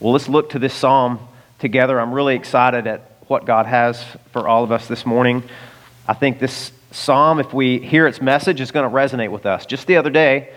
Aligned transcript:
Well, 0.00 0.12
let's 0.12 0.28
look 0.28 0.50
to 0.50 0.60
this 0.60 0.74
psalm 0.74 1.18
together. 1.58 1.98
I'm 1.98 2.12
really 2.12 2.36
excited 2.36 2.86
at 2.86 3.00
what 3.26 3.46
God 3.46 3.66
has 3.66 4.04
for 4.30 4.46
all 4.46 4.62
of 4.62 4.70
us 4.70 4.86
this 4.86 5.04
morning. 5.04 5.42
I 6.06 6.14
think 6.14 6.38
this 6.38 6.70
psalm, 6.92 7.40
if 7.40 7.52
we 7.52 7.80
hear 7.80 8.06
its 8.06 8.22
message, 8.22 8.60
is 8.60 8.70
going 8.70 8.88
to 8.88 8.94
resonate 8.94 9.32
with 9.32 9.44
us. 9.44 9.66
Just 9.66 9.88
the 9.88 9.96
other 9.96 10.10
day, 10.10 10.52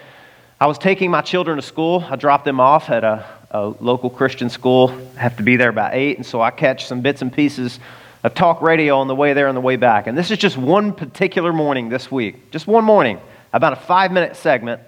I 0.60 0.68
was 0.68 0.78
taking 0.78 1.10
my 1.10 1.22
children 1.22 1.56
to 1.56 1.64
school. 1.64 2.06
I 2.08 2.18
dropped 2.18 2.46
them 2.46 2.60
off 2.60 2.92
at 2.92 3.04
a, 3.04 3.26
a 3.50 3.70
local 3.80 4.12
Christian 4.12 4.48
school. 4.48 4.96
I 5.18 5.22
have 5.22 5.38
to 5.38 5.44
be 5.44 5.56
there 5.56 5.72
by 5.72 5.90
8, 5.92 6.18
and 6.18 6.26
so 6.26 6.40
I 6.40 6.52
catch 6.52 6.86
some 6.86 7.02
bits 7.02 7.24
and 7.24 7.34
pieces 7.34 7.80
of 8.24 8.36
talk 8.36 8.62
radio 8.62 9.00
on 9.00 9.08
the 9.08 9.16
way 9.16 9.34
there 9.34 9.48
and 9.48 9.58
the 9.58 9.62
way 9.62 9.76
back. 9.76 10.06
And 10.06 10.16
this 10.16 10.30
is 10.30 10.38
just 10.38 10.56
one 10.56 10.94
particular 10.94 11.52
morning 11.52 11.90
this 11.90 12.12
week, 12.12 12.52
just 12.52 12.68
one 12.68 12.84
morning, 12.84 13.20
about 13.54 13.74
a 13.74 13.78
five 13.78 14.12
minute 14.12 14.36
segment. 14.36 14.84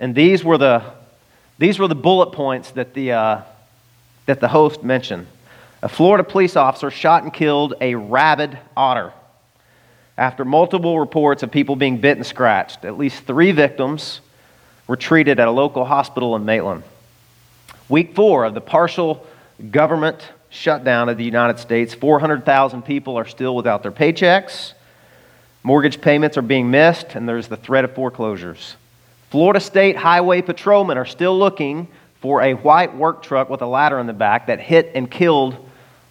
And 0.00 0.12
these 0.12 0.42
were 0.42 0.58
the, 0.58 0.82
these 1.58 1.78
were 1.78 1.86
the 1.86 1.94
bullet 1.94 2.32
points 2.32 2.72
that 2.72 2.94
the, 2.94 3.12
uh, 3.12 3.42
that 4.26 4.40
the 4.40 4.48
host 4.48 4.82
mentioned. 4.82 5.26
A 5.82 5.88
Florida 5.88 6.22
police 6.22 6.56
officer 6.56 6.90
shot 6.90 7.24
and 7.24 7.32
killed 7.32 7.74
a 7.80 7.94
rabid 7.94 8.58
otter 8.76 9.12
after 10.16 10.44
multiple 10.44 11.00
reports 11.00 11.42
of 11.42 11.50
people 11.50 11.74
being 11.74 11.98
bit 11.98 12.16
and 12.16 12.26
scratched. 12.26 12.84
At 12.84 12.98
least 12.98 13.24
three 13.24 13.52
victims 13.52 14.20
were 14.86 14.96
treated 14.96 15.40
at 15.40 15.48
a 15.48 15.50
local 15.50 15.84
hospital 15.84 16.36
in 16.36 16.44
Maitland. 16.44 16.84
Week 17.88 18.14
four 18.14 18.44
of 18.44 18.54
the 18.54 18.60
partial 18.60 19.26
government 19.70 20.28
shutdown 20.50 21.08
of 21.08 21.16
the 21.16 21.24
United 21.24 21.58
States, 21.58 21.94
400,000 21.94 22.82
people 22.82 23.18
are 23.18 23.26
still 23.26 23.56
without 23.56 23.82
their 23.82 23.92
paychecks. 23.92 24.74
Mortgage 25.62 26.00
payments 26.00 26.36
are 26.36 26.42
being 26.42 26.70
missed, 26.70 27.14
and 27.14 27.28
there's 27.28 27.48
the 27.48 27.56
threat 27.56 27.84
of 27.84 27.94
foreclosures. 27.94 28.76
Florida 29.30 29.60
State 29.60 29.96
Highway 29.96 30.42
Patrolmen 30.42 30.98
are 30.98 31.06
still 31.06 31.38
looking 31.38 31.88
for 32.22 32.40
a 32.40 32.54
white 32.54 32.96
work 32.96 33.22
truck 33.22 33.50
with 33.50 33.60
a 33.62 33.66
ladder 33.66 33.98
in 33.98 34.06
the 34.06 34.12
back 34.12 34.46
that 34.46 34.60
hit 34.60 34.92
and 34.94 35.10
killed 35.10 35.56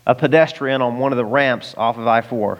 a 0.06 0.14
pedestrian 0.14 0.82
on 0.82 1.00
one 1.00 1.14
of 1.14 1.18
the 1.18 1.26
ramps 1.26 1.74
off 1.78 1.98
of 1.98 2.06
I 2.06 2.20
4. 2.20 2.60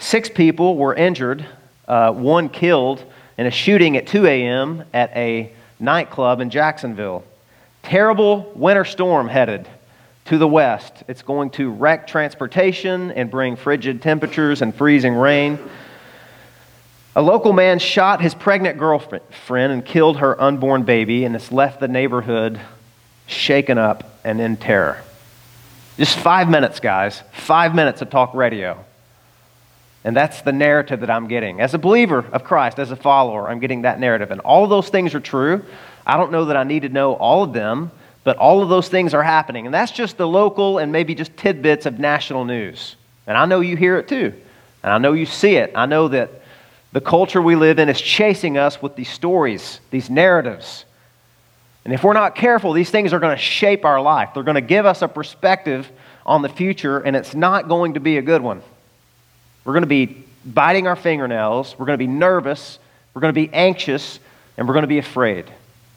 Six 0.00 0.28
people 0.28 0.76
were 0.76 0.92
injured, 0.92 1.46
uh, 1.86 2.12
one 2.12 2.48
killed 2.48 3.04
in 3.38 3.46
a 3.46 3.50
shooting 3.50 3.96
at 3.96 4.08
2 4.08 4.26
a.m. 4.26 4.84
at 4.92 5.10
a 5.16 5.52
nightclub 5.78 6.40
in 6.40 6.50
Jacksonville. 6.50 7.24
Terrible 7.84 8.52
winter 8.56 8.84
storm 8.84 9.28
headed 9.28 9.68
to 10.24 10.38
the 10.38 10.48
west. 10.48 11.04
It's 11.06 11.22
going 11.22 11.50
to 11.50 11.70
wreck 11.70 12.08
transportation 12.08 13.12
and 13.12 13.30
bring 13.30 13.54
frigid 13.54 14.02
temperatures 14.02 14.62
and 14.62 14.74
freezing 14.74 15.14
rain. 15.14 15.58
A 17.16 17.22
local 17.22 17.52
man 17.52 17.78
shot 17.78 18.20
his 18.20 18.34
pregnant 18.34 18.78
girlfriend 18.78 19.72
and 19.72 19.84
killed 19.84 20.18
her 20.18 20.40
unborn 20.40 20.82
baby, 20.82 21.24
and 21.24 21.36
it's 21.36 21.52
left 21.52 21.78
the 21.78 21.88
neighborhood 21.88 22.60
shaken 23.26 23.78
up 23.78 24.18
and 24.24 24.40
in 24.40 24.56
terror. 24.56 25.00
Just 25.96 26.18
five 26.18 26.48
minutes, 26.48 26.80
guys. 26.80 27.22
Five 27.32 27.74
minutes 27.74 28.02
of 28.02 28.10
talk 28.10 28.34
radio. 28.34 28.84
And 30.02 30.14
that's 30.14 30.42
the 30.42 30.52
narrative 30.52 31.00
that 31.00 31.10
I'm 31.10 31.28
getting. 31.28 31.60
As 31.60 31.72
a 31.72 31.78
believer 31.78 32.26
of 32.32 32.44
Christ, 32.44 32.78
as 32.78 32.90
a 32.90 32.96
follower, 32.96 33.48
I'm 33.48 33.60
getting 33.60 33.82
that 33.82 34.00
narrative. 34.00 34.30
And 34.32 34.40
all 34.40 34.64
of 34.64 34.70
those 34.70 34.88
things 34.88 35.14
are 35.14 35.20
true. 35.20 35.64
I 36.04 36.16
don't 36.16 36.32
know 36.32 36.46
that 36.46 36.56
I 36.56 36.64
need 36.64 36.82
to 36.82 36.88
know 36.88 37.14
all 37.14 37.44
of 37.44 37.52
them, 37.52 37.90
but 38.24 38.36
all 38.36 38.60
of 38.60 38.68
those 38.68 38.88
things 38.88 39.14
are 39.14 39.22
happening. 39.22 39.66
And 39.66 39.74
that's 39.74 39.92
just 39.92 40.16
the 40.18 40.28
local 40.28 40.78
and 40.78 40.90
maybe 40.90 41.14
just 41.14 41.34
tidbits 41.36 41.86
of 41.86 41.98
national 41.98 42.44
news. 42.44 42.96
And 43.26 43.38
I 43.38 43.46
know 43.46 43.60
you 43.60 43.76
hear 43.76 43.98
it 43.98 44.08
too. 44.08 44.34
And 44.82 44.92
I 44.92 44.98
know 44.98 45.12
you 45.14 45.26
see 45.26 45.56
it. 45.56 45.72
I 45.74 45.86
know 45.86 46.08
that 46.08 46.42
the 46.94 47.00
culture 47.00 47.42
we 47.42 47.56
live 47.56 47.80
in 47.80 47.88
is 47.88 48.00
chasing 48.00 48.56
us 48.56 48.80
with 48.80 48.94
these 48.94 49.10
stories, 49.10 49.80
these 49.90 50.08
narratives. 50.08 50.84
And 51.84 51.92
if 51.92 52.04
we're 52.04 52.12
not 52.12 52.36
careful, 52.36 52.72
these 52.72 52.88
things 52.88 53.12
are 53.12 53.18
going 53.18 53.36
to 53.36 53.42
shape 53.42 53.84
our 53.84 54.00
life. 54.00 54.30
They're 54.32 54.44
going 54.44 54.54
to 54.54 54.60
give 54.60 54.86
us 54.86 55.02
a 55.02 55.08
perspective 55.08 55.90
on 56.24 56.42
the 56.42 56.48
future, 56.48 57.00
and 57.00 57.16
it's 57.16 57.34
not 57.34 57.66
going 57.66 57.94
to 57.94 58.00
be 58.00 58.16
a 58.16 58.22
good 58.22 58.40
one. 58.40 58.62
We're 59.64 59.72
going 59.72 59.82
to 59.82 59.88
be 59.88 60.24
biting 60.46 60.86
our 60.86 60.94
fingernails, 60.94 61.74
we're 61.76 61.86
going 61.86 61.98
to 61.98 62.06
be 62.06 62.06
nervous, 62.06 62.78
we're 63.12 63.22
going 63.22 63.34
to 63.34 63.40
be 63.40 63.52
anxious, 63.52 64.20
and 64.56 64.68
we're 64.68 64.74
going 64.74 64.84
to 64.84 64.88
be 64.88 64.98
afraid. 64.98 65.50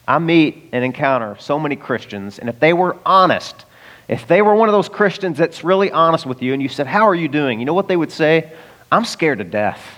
I 0.08 0.18
meet 0.18 0.70
and 0.72 0.84
encounter 0.84 1.38
so 1.40 1.60
many 1.60 1.76
Christians, 1.76 2.40
and 2.40 2.50
if 2.50 2.60
they 2.60 2.74
were 2.74 2.98
honest, 3.06 3.66
if 4.08 4.26
they 4.28 4.42
were 4.42 4.56
one 4.56 4.68
of 4.68 4.74
those 4.74 4.90
Christians 4.90 5.38
that's 5.38 5.64
really 5.64 5.92
honest 5.92 6.26
with 6.26 6.42
you, 6.42 6.54
and 6.54 6.62
you 6.62 6.70
said, 6.70 6.88
How 6.88 7.08
are 7.08 7.16
you 7.16 7.28
doing? 7.28 7.60
You 7.60 7.68
know 7.68 7.76
what 7.76 7.88
they 7.88 7.98
would 7.98 8.12
say? 8.12 8.52
I'm 8.92 9.06
scared 9.06 9.38
to 9.38 9.44
death. 9.44 9.97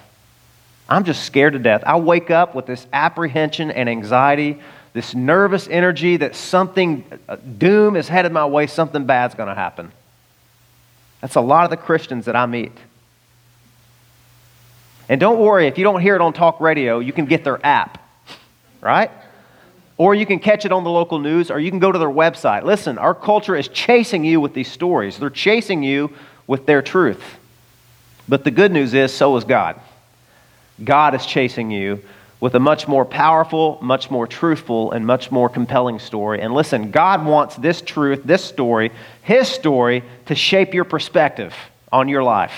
I'm 0.89 1.03
just 1.03 1.23
scared 1.23 1.53
to 1.53 1.59
death. 1.59 1.83
I 1.85 1.97
wake 1.97 2.31
up 2.31 2.55
with 2.55 2.65
this 2.65 2.87
apprehension 2.91 3.69
and 3.69 3.87
anxiety, 3.87 4.59
this 4.93 5.13
nervous 5.13 5.67
energy 5.67 6.17
that 6.17 6.35
something, 6.35 7.05
uh, 7.29 7.35
doom 7.35 7.95
is 7.95 8.07
headed 8.07 8.31
my 8.31 8.47
way, 8.47 8.65
something 8.65 9.05
bad's 9.05 9.35
going 9.35 9.49
to 9.49 9.55
happen. 9.55 9.91
That's 11.21 11.35
a 11.35 11.41
lot 11.41 11.63
of 11.65 11.69
the 11.69 11.77
Christians 11.77 12.25
that 12.25 12.35
I 12.35 12.47
meet. 12.47 12.71
And 15.07 15.19
don't 15.19 15.39
worry, 15.39 15.67
if 15.67 15.77
you 15.77 15.83
don't 15.83 16.01
hear 16.01 16.15
it 16.15 16.21
on 16.21 16.33
talk 16.33 16.59
radio, 16.59 16.99
you 16.99 17.13
can 17.13 17.25
get 17.25 17.43
their 17.43 17.63
app, 17.63 18.03
right? 18.81 19.11
Or 19.97 20.15
you 20.15 20.25
can 20.25 20.39
catch 20.39 20.65
it 20.65 20.71
on 20.71 20.83
the 20.83 20.89
local 20.89 21.19
news, 21.19 21.51
or 21.51 21.59
you 21.59 21.69
can 21.69 21.79
go 21.79 21.91
to 21.91 21.99
their 21.99 22.09
website. 22.09 22.63
Listen, 22.63 22.97
our 22.97 23.13
culture 23.13 23.55
is 23.55 23.67
chasing 23.67 24.23
you 24.23 24.41
with 24.41 24.55
these 24.55 24.71
stories, 24.71 25.19
they're 25.19 25.29
chasing 25.29 25.83
you 25.83 26.11
with 26.47 26.65
their 26.65 26.81
truth. 26.81 27.23
But 28.27 28.43
the 28.43 28.51
good 28.51 28.71
news 28.71 28.95
is, 28.95 29.13
so 29.13 29.35
is 29.37 29.43
God. 29.43 29.79
God 30.83 31.15
is 31.15 31.25
chasing 31.25 31.71
you 31.71 32.01
with 32.39 32.55
a 32.55 32.59
much 32.59 32.87
more 32.87 33.03
powerful, 33.03 33.77
much 33.81 34.09
more 34.09 34.25
truthful, 34.25 34.91
and 34.91 35.05
much 35.05 35.29
more 35.29 35.49
compelling 35.49 35.99
story. 35.99 36.41
And 36.41 36.53
listen, 36.53 36.91
God 36.91 37.25
wants 37.25 37.55
this 37.57 37.81
truth, 37.81 38.21
this 38.23 38.43
story, 38.43 38.91
His 39.23 39.47
story, 39.47 40.03
to 40.27 40.35
shape 40.35 40.73
your 40.73 40.85
perspective 40.85 41.53
on 41.91 42.07
your 42.07 42.23
life. 42.23 42.53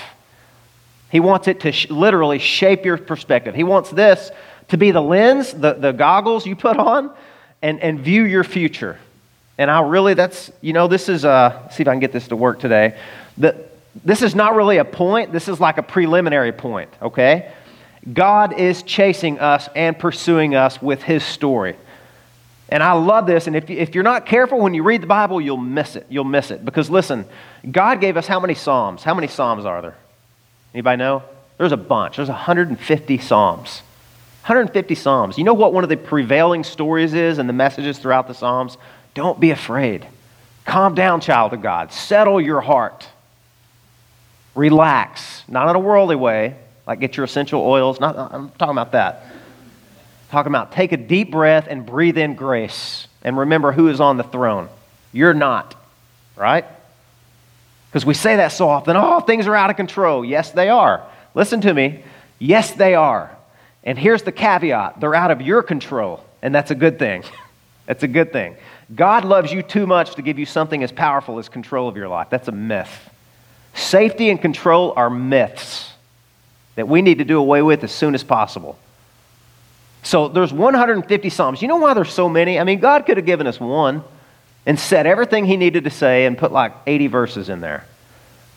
He 1.10 1.20
wants 1.20 1.48
it 1.48 1.60
to 1.60 1.72
sh- 1.72 1.90
literally 1.90 2.38
shape 2.38 2.84
your 2.84 2.96
perspective. 2.96 3.54
He 3.54 3.64
wants 3.64 3.90
this 3.90 4.30
to 4.68 4.76
be 4.78 4.92
the 4.92 5.02
lens, 5.02 5.52
the, 5.52 5.74
the 5.74 5.92
goggles 5.92 6.46
you 6.46 6.54
put 6.54 6.76
on, 6.76 7.12
and, 7.60 7.80
and 7.80 8.00
view 8.00 8.22
your 8.22 8.44
future. 8.44 8.98
And 9.58 9.70
I 9.70 9.80
really, 9.82 10.14
that's, 10.14 10.50
you 10.60 10.72
know, 10.72 10.88
this 10.88 11.08
is, 11.08 11.24
uh, 11.24 11.68
see 11.70 11.82
if 11.82 11.88
I 11.88 11.92
can 11.92 12.00
get 12.00 12.12
this 12.12 12.28
to 12.28 12.36
work 12.36 12.60
today. 12.60 12.98
The, 13.36 13.56
this 14.04 14.22
is 14.22 14.34
not 14.34 14.54
really 14.54 14.78
a 14.78 14.84
point, 14.84 15.32
this 15.32 15.48
is 15.48 15.60
like 15.60 15.78
a 15.78 15.82
preliminary 15.82 16.52
point, 16.52 16.90
okay? 17.02 17.52
God 18.10 18.58
is 18.58 18.82
chasing 18.82 19.38
us 19.38 19.68
and 19.76 19.98
pursuing 19.98 20.54
us 20.54 20.80
with 20.82 21.02
his 21.02 21.22
story. 21.22 21.76
And 22.68 22.82
I 22.82 22.92
love 22.92 23.26
this. 23.26 23.46
And 23.46 23.54
if, 23.54 23.68
if 23.68 23.94
you're 23.94 24.02
not 24.02 24.26
careful 24.26 24.58
when 24.58 24.72
you 24.72 24.82
read 24.82 25.02
the 25.02 25.06
Bible, 25.06 25.40
you'll 25.40 25.58
miss 25.58 25.94
it. 25.94 26.06
You'll 26.08 26.24
miss 26.24 26.50
it. 26.50 26.64
Because 26.64 26.88
listen, 26.88 27.26
God 27.70 28.00
gave 28.00 28.16
us 28.16 28.26
how 28.26 28.40
many 28.40 28.54
Psalms? 28.54 29.02
How 29.02 29.14
many 29.14 29.28
Psalms 29.28 29.64
are 29.64 29.82
there? 29.82 29.96
Anybody 30.72 30.96
know? 30.96 31.22
There's 31.58 31.72
a 31.72 31.76
bunch. 31.76 32.16
There's 32.16 32.28
150 32.28 33.18
Psalms. 33.18 33.82
150 34.42 34.94
Psalms. 34.94 35.38
You 35.38 35.44
know 35.44 35.54
what 35.54 35.72
one 35.72 35.84
of 35.84 35.90
the 35.90 35.96
prevailing 35.96 36.64
stories 36.64 37.14
is 37.14 37.38
and 37.38 37.48
the 37.48 37.52
messages 37.52 37.98
throughout 37.98 38.26
the 38.26 38.34
Psalms? 38.34 38.78
Don't 39.14 39.38
be 39.38 39.50
afraid. 39.50 40.06
Calm 40.64 40.94
down, 40.94 41.20
child 41.20 41.52
of 41.52 41.62
God. 41.62 41.92
Settle 41.92 42.40
your 42.40 42.60
heart. 42.60 43.06
Relax. 44.54 45.44
Not 45.46 45.68
in 45.68 45.76
a 45.76 45.78
worldly 45.78 46.16
way, 46.16 46.56
like 46.86 47.00
get 47.00 47.16
your 47.16 47.24
essential 47.24 47.62
oils. 47.62 48.00
Not, 48.00 48.16
I'm 48.16 48.50
talking 48.50 48.72
about 48.72 48.92
that. 48.92 49.26
Talking 50.30 50.50
about 50.50 50.72
take 50.72 50.92
a 50.92 50.96
deep 50.96 51.30
breath 51.30 51.66
and 51.68 51.86
breathe 51.86 52.18
in 52.18 52.34
grace. 52.34 53.06
And 53.22 53.36
remember 53.38 53.72
who 53.72 53.88
is 53.88 54.00
on 54.00 54.16
the 54.16 54.24
throne. 54.24 54.68
You're 55.12 55.34
not, 55.34 55.74
right? 56.36 56.64
Because 57.88 58.06
we 58.06 58.14
say 58.14 58.36
that 58.36 58.48
so 58.48 58.68
often. 58.68 58.96
Oh, 58.96 59.20
things 59.20 59.46
are 59.46 59.54
out 59.54 59.70
of 59.70 59.76
control. 59.76 60.24
Yes, 60.24 60.50
they 60.50 60.70
are. 60.70 61.06
Listen 61.34 61.60
to 61.60 61.72
me. 61.72 62.02
Yes, 62.38 62.72
they 62.72 62.94
are. 62.94 63.36
And 63.84 63.98
here's 63.98 64.22
the 64.22 64.32
caveat 64.32 65.00
they're 65.00 65.14
out 65.14 65.30
of 65.30 65.42
your 65.42 65.62
control, 65.62 66.24
and 66.40 66.54
that's 66.54 66.70
a 66.70 66.74
good 66.74 66.98
thing. 66.98 67.22
that's 67.86 68.02
a 68.02 68.08
good 68.08 68.32
thing. 68.32 68.56
God 68.94 69.24
loves 69.24 69.52
you 69.52 69.62
too 69.62 69.86
much 69.86 70.16
to 70.16 70.22
give 70.22 70.38
you 70.38 70.46
something 70.46 70.82
as 70.82 70.90
powerful 70.90 71.38
as 71.38 71.48
control 71.48 71.88
of 71.88 71.96
your 71.96 72.08
life. 72.08 72.28
That's 72.30 72.48
a 72.48 72.52
myth. 72.52 73.10
Safety 73.74 74.30
and 74.30 74.40
control 74.40 74.92
are 74.96 75.08
myths 75.08 75.91
that 76.74 76.88
we 76.88 77.02
need 77.02 77.18
to 77.18 77.24
do 77.24 77.38
away 77.38 77.62
with 77.62 77.84
as 77.84 77.92
soon 77.92 78.14
as 78.14 78.24
possible. 78.24 78.78
So 80.02 80.28
there's 80.28 80.52
150 80.52 81.30
Psalms. 81.30 81.62
You 81.62 81.68
know 81.68 81.76
why 81.76 81.94
there's 81.94 82.12
so 82.12 82.28
many? 82.28 82.58
I 82.58 82.64
mean, 82.64 82.80
God 82.80 83.06
could 83.06 83.16
have 83.16 83.26
given 83.26 83.46
us 83.46 83.60
one 83.60 84.02
and 84.66 84.78
said 84.78 85.06
everything 85.06 85.44
he 85.44 85.56
needed 85.56 85.84
to 85.84 85.90
say 85.90 86.26
and 86.26 86.36
put 86.36 86.52
like 86.52 86.72
80 86.86 87.06
verses 87.08 87.48
in 87.48 87.60
there. 87.60 87.84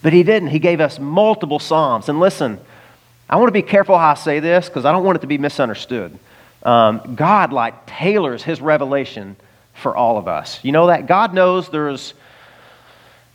But 0.02 0.14
he 0.14 0.24
didn't. 0.24 0.50
He 0.50 0.60
gave 0.60 0.82
us 0.82 1.00
multiple 1.00 1.60
Psalms. 1.60 2.10
And 2.10 2.20
listen, 2.20 2.60
I 3.30 3.38
want 3.38 3.48
to 3.48 3.54
be 3.54 3.62
careful 3.62 3.98
how 3.98 4.12
I 4.12 4.14
say 4.16 4.40
this 4.40 4.68
because 4.68 4.86
I 4.86 4.92
don't 4.92 5.04
want 5.04 5.18
it 5.18 5.22
to 5.22 5.28
be 5.28 5.38
misunderstood. 5.38 6.18
Um, 6.64 7.16
God, 7.16 7.54
like, 7.54 7.86
tailors 7.86 8.44
his 8.44 8.62
revelation 8.62 9.36
for 9.74 9.96
all 9.96 10.18
of 10.18 10.28
us. 10.28 10.60
You 10.64 10.72
know 10.72 10.88
that? 10.88 11.06
God 11.06 11.34
knows 11.34 11.70
there's, 11.70 12.14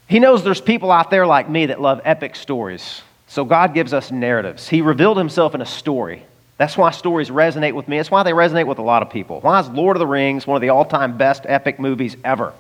he 0.09 0.19
knows 0.19 0.43
there's 0.43 0.61
people 0.61 0.91
out 0.91 1.11
there 1.11 1.27
like 1.27 1.49
me 1.49 1.67
that 1.67 1.81
love 1.81 2.01
epic 2.05 2.35
stories. 2.35 3.03
So 3.31 3.47
God 3.47 3.73
gives 3.73 3.95
us 3.95 4.11
narratives. 4.11 4.69
He 4.69 4.83
revealed 4.83 5.17
himself 5.17 5.55
in 5.55 5.63
a 5.63 5.67
story. 5.67 6.25
That's 6.59 6.77
why 6.77 6.91
stories 6.91 7.31
resonate 7.31 7.73
with 7.73 7.89
me. 7.89 7.97
That's 7.97 8.11
why 8.11 8.23
they 8.23 8.33
resonate 8.33 8.67
with 8.67 8.79
a 8.79 8.83
lot 8.83 9.01
of 9.03 9.09
people. 9.09 9.41
Why 9.41 9.59
is 9.61 9.69
Lord 9.71 9.97
of 9.97 10.01
the 10.01 10.07
Rings 10.07 10.47
one 10.47 10.57
of 10.57 10.61
the 10.61 10.69
all 10.69 10.85
time 10.85 11.17
best 11.17 11.45
epic 11.47 11.81
movies 11.81 12.17
ever? 12.23 12.53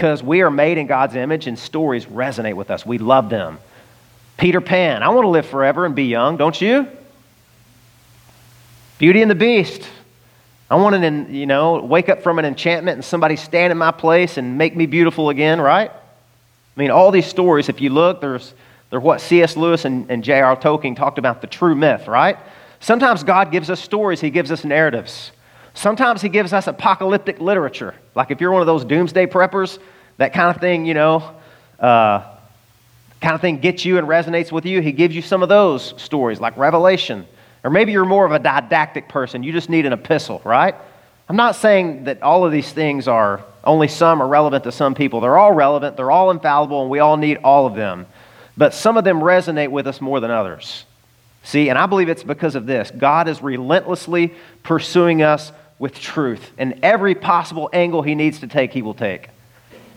because 0.00 0.22
we 0.22 0.40
are 0.40 0.50
made 0.50 0.78
in 0.78 0.86
God's 0.86 1.14
image 1.14 1.46
and 1.46 1.58
stories 1.58 2.06
resonate 2.06 2.54
with 2.54 2.70
us. 2.70 2.86
We 2.86 2.96
love 2.96 3.28
them. 3.28 3.58
Peter 4.38 4.62
Pan, 4.62 5.02
I 5.02 5.10
want 5.10 5.26
to 5.26 5.28
live 5.28 5.44
forever 5.44 5.84
and 5.84 5.94
be 5.94 6.04
young, 6.04 6.38
don't 6.38 6.58
you? 6.58 6.88
Beauty 8.96 9.20
and 9.20 9.30
the 9.30 9.34
Beast. 9.34 9.86
I 10.70 10.76
want 10.76 11.02
to, 11.02 11.30
you 11.30 11.44
know, 11.44 11.82
wake 11.82 12.08
up 12.08 12.22
from 12.22 12.38
an 12.38 12.46
enchantment 12.46 12.94
and 12.94 13.04
somebody 13.04 13.36
stand 13.36 13.72
in 13.72 13.76
my 13.76 13.90
place 13.90 14.38
and 14.38 14.56
make 14.56 14.74
me 14.74 14.86
beautiful 14.86 15.28
again, 15.28 15.60
right? 15.60 15.90
I 15.90 16.80
mean, 16.80 16.90
all 16.90 17.10
these 17.10 17.26
stories, 17.26 17.68
if 17.68 17.82
you 17.82 17.90
look, 17.90 18.22
there's, 18.22 18.54
they're 18.90 19.00
what 19.00 19.20
C.S. 19.20 19.56
Lewis 19.56 19.84
and, 19.84 20.10
and 20.10 20.22
J.R. 20.22 20.56
Tolkien 20.56 20.96
talked 20.96 21.18
about 21.18 21.40
the 21.40 21.46
true 21.46 21.74
myth, 21.74 22.08
right? 22.08 22.36
Sometimes 22.80 23.22
God 23.22 23.52
gives 23.52 23.70
us 23.70 23.80
stories, 23.80 24.20
He 24.20 24.30
gives 24.30 24.50
us 24.50 24.64
narratives. 24.64 25.32
Sometimes 25.74 26.20
He 26.20 26.28
gives 26.28 26.52
us 26.52 26.66
apocalyptic 26.66 27.40
literature. 27.40 27.94
Like 28.14 28.30
if 28.30 28.40
you're 28.40 28.50
one 28.50 28.62
of 28.62 28.66
those 28.66 28.84
doomsday 28.84 29.26
preppers, 29.26 29.78
that 30.16 30.32
kind 30.32 30.54
of 30.54 30.60
thing, 30.60 30.86
you 30.86 30.94
know, 30.94 31.34
uh, 31.78 32.24
kind 33.20 33.34
of 33.34 33.40
thing 33.40 33.58
gets 33.58 33.84
you 33.84 33.98
and 33.98 34.08
resonates 34.08 34.50
with 34.50 34.66
you. 34.66 34.80
He 34.80 34.92
gives 34.92 35.14
you 35.14 35.22
some 35.22 35.42
of 35.42 35.48
those 35.48 35.94
stories, 36.02 36.40
like 36.40 36.56
Revelation. 36.56 37.26
Or 37.62 37.70
maybe 37.70 37.92
you're 37.92 38.06
more 38.06 38.24
of 38.24 38.32
a 38.32 38.38
didactic 38.38 39.08
person. 39.08 39.42
You 39.42 39.52
just 39.52 39.68
need 39.68 39.86
an 39.86 39.92
epistle, 39.92 40.40
right? 40.44 40.74
I'm 41.28 41.36
not 41.36 41.54
saying 41.54 42.04
that 42.04 42.22
all 42.22 42.44
of 42.44 42.52
these 42.52 42.72
things 42.72 43.06
are, 43.06 43.44
only 43.62 43.88
some 43.88 44.22
are 44.22 44.26
relevant 44.26 44.64
to 44.64 44.72
some 44.72 44.94
people. 44.94 45.20
They're 45.20 45.38
all 45.38 45.52
relevant, 45.52 45.96
they're 45.96 46.10
all 46.10 46.30
infallible, 46.30 46.80
and 46.82 46.90
we 46.90 46.98
all 46.98 47.16
need 47.16 47.38
all 47.44 47.66
of 47.66 47.74
them. 47.74 48.06
But 48.56 48.74
some 48.74 48.96
of 48.96 49.04
them 49.04 49.20
resonate 49.20 49.70
with 49.70 49.86
us 49.86 50.00
more 50.00 50.20
than 50.20 50.30
others. 50.30 50.84
See, 51.42 51.68
and 51.68 51.78
I 51.78 51.86
believe 51.86 52.08
it's 52.08 52.22
because 52.22 52.54
of 52.54 52.66
this. 52.66 52.90
God 52.90 53.28
is 53.28 53.42
relentlessly 53.42 54.34
pursuing 54.62 55.22
us 55.22 55.52
with 55.78 55.98
truth. 55.98 56.50
And 56.58 56.80
every 56.82 57.14
possible 57.14 57.70
angle 57.72 58.02
he 58.02 58.14
needs 58.14 58.40
to 58.40 58.46
take, 58.46 58.72
he 58.72 58.82
will 58.82 58.94
take. 58.94 59.30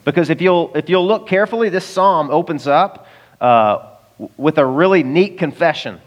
Because 0.06 0.30
if 0.30 0.42
you'll, 0.42 0.72
if 0.76 0.90
you'll 0.90 1.06
look 1.06 1.28
carefully, 1.28 1.70
this 1.70 1.86
psalm 1.86 2.30
opens 2.30 2.68
up 2.68 3.08
uh, 3.42 3.90
with 4.38 4.58
a 4.58 4.66
really 4.66 5.04
neat 5.04 5.38
confession. 5.38 6.00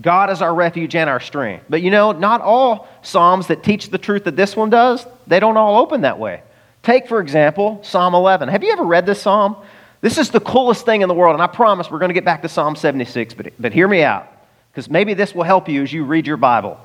God 0.00 0.30
is 0.30 0.40
our 0.40 0.54
refuge 0.54 0.94
and 0.94 1.10
our 1.10 1.20
strength. 1.20 1.66
But 1.68 1.82
you 1.82 1.90
know, 1.90 2.12
not 2.12 2.40
all 2.40 2.88
psalms 3.02 3.48
that 3.48 3.62
teach 3.62 3.90
the 3.90 3.98
truth 3.98 4.24
that 4.24 4.36
this 4.36 4.54
one 4.54 4.70
does, 4.70 5.06
they 5.26 5.40
don't 5.40 5.56
all 5.56 5.80
open 5.80 6.02
that 6.02 6.18
way. 6.18 6.42
Take, 6.82 7.08
for 7.08 7.20
example, 7.20 7.80
Psalm 7.82 8.14
11. 8.14 8.48
Have 8.48 8.62
you 8.62 8.72
ever 8.72 8.84
read 8.84 9.04
this 9.04 9.20
psalm? 9.20 9.56
This 10.00 10.16
is 10.16 10.30
the 10.30 10.40
coolest 10.40 10.86
thing 10.86 11.02
in 11.02 11.08
the 11.08 11.14
world, 11.14 11.34
and 11.34 11.42
I 11.42 11.46
promise 11.46 11.90
we're 11.90 11.98
going 11.98 12.08
to 12.08 12.14
get 12.14 12.24
back 12.24 12.42
to 12.42 12.48
Psalm 12.48 12.74
76, 12.74 13.34
but, 13.34 13.52
but 13.58 13.72
hear 13.72 13.86
me 13.86 14.02
out, 14.02 14.32
because 14.72 14.88
maybe 14.88 15.12
this 15.12 15.34
will 15.34 15.42
help 15.42 15.68
you 15.68 15.82
as 15.82 15.92
you 15.92 16.04
read 16.04 16.26
your 16.26 16.38
Bible. 16.38 16.80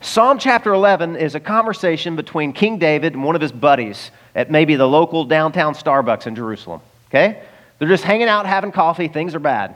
Psalm 0.00 0.38
chapter 0.38 0.72
11 0.72 1.16
is 1.16 1.34
a 1.34 1.40
conversation 1.40 2.14
between 2.14 2.52
King 2.52 2.78
David 2.78 3.14
and 3.14 3.24
one 3.24 3.34
of 3.34 3.40
his 3.40 3.52
buddies 3.52 4.10
at 4.34 4.50
maybe 4.50 4.76
the 4.76 4.86
local 4.86 5.24
downtown 5.24 5.74
Starbucks 5.74 6.26
in 6.26 6.36
Jerusalem. 6.36 6.80
Okay? 7.08 7.42
They're 7.78 7.88
just 7.88 8.04
hanging 8.04 8.28
out, 8.28 8.46
having 8.46 8.70
coffee. 8.70 9.08
Things 9.08 9.34
are 9.34 9.40
bad. 9.40 9.74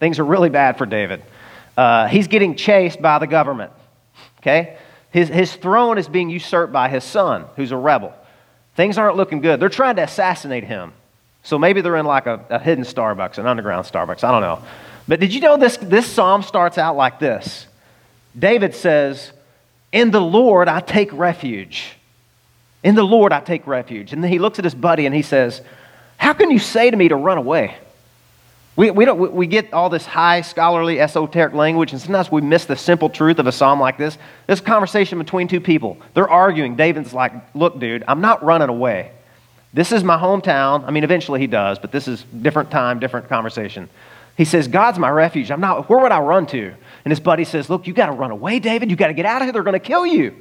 Things 0.00 0.18
are 0.18 0.24
really 0.24 0.48
bad 0.48 0.78
for 0.78 0.86
David. 0.86 1.22
Uh, 1.76 2.08
he's 2.08 2.26
getting 2.26 2.56
chased 2.56 3.00
by 3.00 3.18
the 3.18 3.26
government. 3.26 3.70
Okay? 4.38 4.76
His, 5.10 5.28
his 5.28 5.54
throne 5.54 5.98
is 5.98 6.08
being 6.08 6.30
usurped 6.30 6.72
by 6.72 6.88
his 6.88 7.04
son, 7.04 7.44
who's 7.56 7.70
a 7.70 7.76
rebel. 7.76 8.14
Things 8.76 8.98
aren't 8.98 9.16
looking 9.16 9.40
good. 9.40 9.60
They're 9.60 9.68
trying 9.68 9.96
to 9.96 10.02
assassinate 10.02 10.64
him. 10.64 10.92
So 11.42 11.58
maybe 11.58 11.80
they're 11.80 11.96
in 11.96 12.06
like 12.06 12.26
a, 12.26 12.44
a 12.50 12.58
hidden 12.58 12.84
Starbucks, 12.84 13.38
an 13.38 13.46
underground 13.46 13.86
Starbucks. 13.86 14.24
I 14.24 14.30
don't 14.30 14.42
know. 14.42 14.62
But 15.08 15.20
did 15.20 15.34
you 15.34 15.40
know 15.40 15.56
this, 15.56 15.76
this 15.78 16.06
psalm 16.06 16.42
starts 16.42 16.78
out 16.78 16.96
like 16.96 17.18
this? 17.18 17.66
David 18.38 18.74
says, 18.74 19.32
In 19.92 20.10
the 20.10 20.20
Lord 20.20 20.68
I 20.68 20.80
take 20.80 21.12
refuge. 21.12 21.96
In 22.82 22.94
the 22.94 23.02
Lord 23.02 23.32
I 23.32 23.40
take 23.40 23.66
refuge. 23.66 24.12
And 24.12 24.22
then 24.22 24.30
he 24.30 24.38
looks 24.38 24.58
at 24.58 24.64
his 24.64 24.74
buddy 24.74 25.06
and 25.06 25.14
he 25.14 25.22
says, 25.22 25.62
How 26.16 26.32
can 26.32 26.50
you 26.50 26.58
say 26.58 26.90
to 26.90 26.96
me 26.96 27.08
to 27.08 27.16
run 27.16 27.38
away? 27.38 27.76
We, 28.76 28.90
we, 28.92 29.04
don't, 29.04 29.32
we 29.32 29.46
get 29.46 29.72
all 29.74 29.90
this 29.90 30.06
high 30.06 30.42
scholarly 30.42 31.00
esoteric 31.00 31.54
language, 31.54 31.92
and 31.92 32.00
sometimes 32.00 32.30
we 32.30 32.40
miss 32.40 32.64
the 32.64 32.76
simple 32.76 33.10
truth 33.10 33.38
of 33.38 33.46
a 33.46 33.52
psalm 33.52 33.80
like 33.80 33.98
this. 33.98 34.16
This 34.46 34.60
conversation 34.60 35.18
between 35.18 35.48
two 35.48 35.60
people. 35.60 35.98
They're 36.14 36.30
arguing. 36.30 36.76
David's 36.76 37.12
like, 37.12 37.32
Look, 37.54 37.78
dude, 37.80 38.04
I'm 38.06 38.20
not 38.20 38.44
running 38.44 38.68
away. 38.68 39.12
This 39.72 39.92
is 39.92 40.02
my 40.02 40.16
hometown. 40.16 40.84
I 40.84 40.90
mean, 40.90 41.04
eventually 41.04 41.40
he 41.40 41.46
does, 41.46 41.78
but 41.78 41.92
this 41.92 42.08
is 42.08 42.24
different 42.24 42.70
time, 42.70 42.98
different 42.98 43.28
conversation. 43.28 43.88
He 44.36 44.44
says, 44.44 44.68
God's 44.68 44.98
my 44.98 45.10
refuge. 45.10 45.50
I'm 45.50 45.60
not, 45.60 45.88
where 45.88 46.00
would 46.00 46.12
I 46.12 46.20
run 46.20 46.46
to? 46.46 46.74
And 47.04 47.12
his 47.12 47.20
buddy 47.20 47.44
says, 47.44 47.68
Look, 47.70 47.86
you 47.86 47.92
got 47.92 48.06
to 48.06 48.12
run 48.12 48.30
away, 48.30 48.58
David. 48.58 48.90
You 48.90 48.96
got 48.96 49.08
to 49.08 49.14
get 49.14 49.26
out 49.26 49.42
of 49.42 49.46
here. 49.46 49.52
They're 49.52 49.62
going 49.62 49.74
to 49.74 49.78
kill 49.78 50.06
you. 50.06 50.34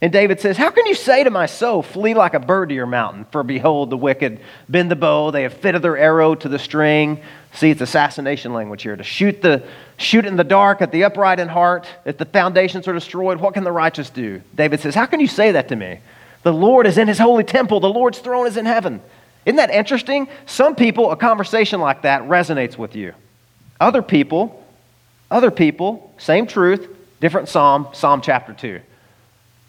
And 0.00 0.12
David 0.12 0.40
says, 0.40 0.56
How 0.56 0.70
can 0.70 0.86
you 0.86 0.96
say 0.96 1.22
to 1.22 1.30
my 1.30 1.46
soul, 1.46 1.82
Flee 1.82 2.14
like 2.14 2.34
a 2.34 2.40
bird 2.40 2.70
to 2.70 2.74
your 2.74 2.86
mountain? 2.86 3.24
For 3.30 3.44
behold, 3.44 3.90
the 3.90 3.96
wicked 3.96 4.40
bend 4.68 4.90
the 4.90 4.96
bow. 4.96 5.30
They 5.30 5.44
have 5.44 5.54
fitted 5.54 5.82
their 5.82 5.96
arrow 5.96 6.34
to 6.34 6.48
the 6.48 6.58
string. 6.58 7.20
See, 7.52 7.70
it's 7.70 7.80
assassination 7.80 8.52
language 8.52 8.82
here. 8.82 8.96
To 8.96 9.04
shoot, 9.04 9.42
the, 9.42 9.62
shoot 9.98 10.26
in 10.26 10.36
the 10.36 10.44
dark 10.44 10.82
at 10.82 10.90
the 10.90 11.04
upright 11.04 11.38
in 11.38 11.46
heart. 11.46 11.86
If 12.04 12.18
the 12.18 12.24
foundations 12.24 12.88
are 12.88 12.92
destroyed, 12.92 13.38
what 13.38 13.54
can 13.54 13.62
the 13.62 13.72
righteous 13.72 14.10
do? 14.10 14.42
David 14.56 14.80
says, 14.80 14.94
How 14.94 15.06
can 15.06 15.20
you 15.20 15.28
say 15.28 15.52
that 15.52 15.68
to 15.68 15.76
me? 15.76 16.00
The 16.42 16.52
Lord 16.52 16.86
is 16.86 16.98
in 16.98 17.08
his 17.08 17.18
holy 17.18 17.44
temple, 17.44 17.80
the 17.80 17.88
Lord's 17.88 18.18
throne 18.18 18.46
is 18.46 18.56
in 18.56 18.66
heaven. 18.66 19.00
Isn't 19.44 19.56
that 19.56 19.70
interesting? 19.70 20.28
Some 20.46 20.74
people, 20.74 21.10
a 21.10 21.16
conversation 21.16 21.80
like 21.80 22.02
that 22.02 22.22
resonates 22.22 22.78
with 22.78 22.94
you. 22.94 23.14
Other 23.80 24.02
people, 24.02 24.64
other 25.30 25.50
people, 25.50 26.12
same 26.18 26.46
truth, 26.46 26.88
different 27.20 27.48
psalm, 27.48 27.88
Psalm 27.92 28.20
chapter 28.20 28.52
2. 28.52 28.80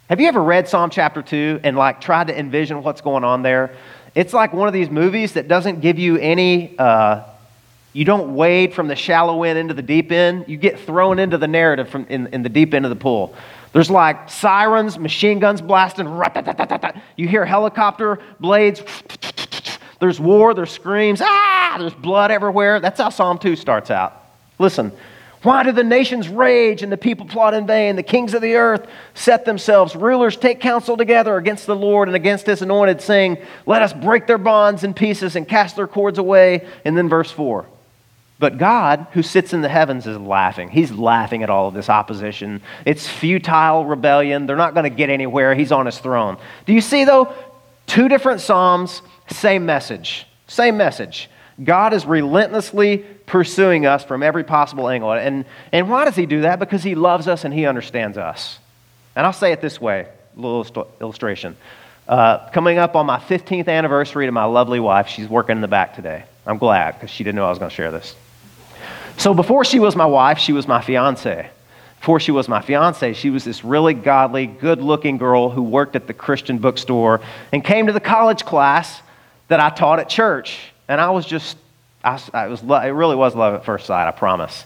Have 0.10 0.20
you 0.20 0.28
ever 0.28 0.44
read 0.44 0.68
Psalm 0.68 0.90
chapter 0.90 1.22
2 1.22 1.62
and 1.64 1.76
like 1.76 2.02
tried 2.02 2.28
to 2.28 2.38
envision 2.38 2.84
what's 2.84 3.02
going 3.02 3.24
on 3.24 3.42
there? 3.42 3.76
It's 4.14 4.34
like 4.34 4.54
one 4.54 4.68
of 4.68 4.74
these 4.74 4.90
movies 4.90 5.34
that 5.34 5.48
doesn't 5.48 5.82
give 5.82 5.98
you 5.98 6.18
any, 6.18 6.78
uh, 6.78 7.24
you 7.94 8.06
don't 8.06 8.36
wade 8.36 8.74
from 8.74 8.88
the 8.88 8.96
shallow 8.96 9.44
end 9.44 9.58
into 9.58 9.74
the 9.74 9.82
deep 9.82 10.12
end. 10.12 10.46
You 10.48 10.58
get 10.58 10.80
thrown 10.82 11.18
into 11.18 11.38
the 11.38 11.48
narrative 11.48 11.90
from 11.90 12.06
in, 12.10 12.28
in 12.28 12.44
the 12.44 12.50
deep 12.50 12.74
end 12.74 12.86
of 12.86 12.90
the 12.90 12.96
pool. 12.96 13.36
There's 13.74 13.90
like 13.90 14.30
sirens, 14.30 14.98
machine 14.98 15.40
guns 15.40 15.62
blasting. 15.62 16.08
You 17.18 17.28
hear 17.28 17.44
helicopter 17.44 18.20
blades. 18.40 18.82
There's 20.00 20.20
war, 20.20 20.54
there's 20.54 20.72
screams. 20.72 21.22
Ah, 21.24 21.78
there's 21.80 21.94
blood 21.94 22.30
everywhere. 22.30 22.80
That's 22.80 23.00
how 23.00 23.10
Psalm 23.10 23.40
2 23.40 23.56
starts 23.56 23.92
out. 23.92 24.24
Listen. 24.60 24.92
Why 25.44 25.64
do 25.64 25.74
the 25.74 25.84
nations 25.84 26.30
rage 26.30 26.84
and 26.84 26.92
the 26.92 26.96
people 26.96 27.26
plot 27.26 27.54
in 27.54 27.68
vain? 27.68 27.98
The 27.98 28.04
kings 28.04 28.34
of 28.34 28.42
the 28.42 28.56
earth 28.56 28.88
set 29.14 29.44
themselves. 29.44 29.94
Rulers 29.94 30.38
take 30.38 30.62
counsel 30.62 30.96
together 30.96 31.36
against 31.36 31.68
the 31.68 31.76
Lord 31.76 32.08
and 32.08 32.16
against 32.16 32.46
his 32.46 32.62
anointed, 32.62 33.02
saying, 33.02 33.40
Let 33.66 33.82
us 33.82 33.92
break 33.92 34.26
their 34.26 34.38
bonds 34.38 34.86
in 34.86 34.94
pieces 34.94 35.36
and 35.36 35.46
cast 35.46 35.76
their 35.76 35.88
cords 35.88 36.18
away. 36.18 36.66
And 36.86 36.98
then 36.98 37.10
verse 37.10 37.30
4 37.30 37.66
but 38.44 38.58
God, 38.58 39.08
who 39.14 39.24
sits 39.24 39.54
in 39.54 39.62
the 39.62 39.70
heavens, 39.70 40.06
is 40.06 40.18
laughing. 40.18 40.68
He's 40.68 40.92
laughing 40.92 41.44
at 41.44 41.50
all 41.50 41.70
of 41.70 41.74
this 41.74 41.88
opposition. 41.88 42.62
It's 42.86 43.08
futile 43.08 43.86
rebellion. 43.86 44.48
They're 44.48 44.58
not 44.58 44.74
going 44.74 44.84
to 44.84 44.90
get 44.90 45.10
anywhere. 45.10 45.56
He's 45.56 45.72
on 45.72 45.86
his 45.86 45.98
throne. 45.98 46.36
Do 46.66 46.74
you 46.74 46.82
see, 46.82 47.06
though? 47.06 47.34
Two 47.88 48.10
different 48.10 48.42
Psalms, 48.42 49.02
same 49.30 49.66
message. 49.66 50.28
Same 50.48 50.76
message. 50.76 51.30
God 51.64 51.94
is 51.94 52.06
relentlessly 52.06 52.98
pursuing 52.98 53.86
us 53.86 54.04
from 54.04 54.22
every 54.22 54.44
possible 54.44 54.90
angle. 54.90 55.14
And, 55.14 55.46
and 55.72 55.90
why 55.90 56.04
does 56.04 56.18
he 56.18 56.26
do 56.26 56.42
that? 56.42 56.60
Because 56.60 56.84
he 56.84 56.96
loves 56.96 57.30
us 57.30 57.46
and 57.46 57.54
he 57.54 57.66
understands 57.66 58.18
us. 58.18 58.60
And 59.16 59.26
I'll 59.26 59.32
say 59.32 59.54
it 59.54 59.62
this 59.62 59.80
way 59.80 60.10
a 60.36 60.38
little 60.38 60.90
illustration. 61.00 61.56
Uh, 62.10 62.50
coming 62.50 62.78
up 62.78 62.98
on 62.98 63.06
my 63.06 63.20
15th 63.20 63.70
anniversary 63.70 64.26
to 64.26 64.34
my 64.34 64.44
lovely 64.44 64.82
wife, 64.82 65.08
she's 65.08 65.30
working 65.30 65.56
in 65.56 65.62
the 65.62 65.70
back 65.70 65.96
today. 65.96 66.26
I'm 66.46 66.58
glad 66.58 66.96
because 66.96 67.10
she 67.10 67.24
didn't 67.24 67.38
know 67.38 67.46
I 67.46 67.50
was 67.50 67.60
going 67.60 67.70
to 67.70 67.76
share 67.76 67.90
this. 67.90 68.18
So 69.18 69.34
before 69.34 69.64
she 69.64 69.80
was 69.80 69.96
my 69.96 70.06
wife, 70.06 70.40
she 70.40 70.54
was 70.54 70.68
my 70.68 70.82
fiance. 70.82 71.50
Before 72.00 72.20
she 72.20 72.32
was 72.32 72.50
my 72.50 72.62
fiance, 72.62 73.14
she 73.14 73.30
was 73.30 73.46
this 73.46 73.64
really 73.64 73.94
godly, 73.94 74.46
good 74.46 74.82
looking 74.82 75.18
girl 75.18 75.50
who 75.50 75.64
worked 75.64 75.96
at 75.96 76.06
the 76.06 76.14
Christian 76.14 76.58
bookstore 76.58 77.22
and 77.54 77.64
came 77.64 77.88
to 77.88 77.94
the 77.94 78.02
college 78.02 78.44
class 78.44 79.02
that 79.48 79.62
I 79.62 79.70
taught 79.70 80.00
at 80.00 80.10
church. 80.10 80.72
And 80.90 81.00
I 81.00 81.12
was 81.12 81.26
just, 81.26 81.58
I, 82.04 82.22
I 82.34 82.48
was, 82.48 82.62
it 82.62 82.94
really 82.94 83.16
was 83.16 83.36
love 83.36 83.54
at 83.54 83.64
first 83.64 83.86
sight, 83.86 84.08
I 84.08 84.12
promise. 84.12 84.66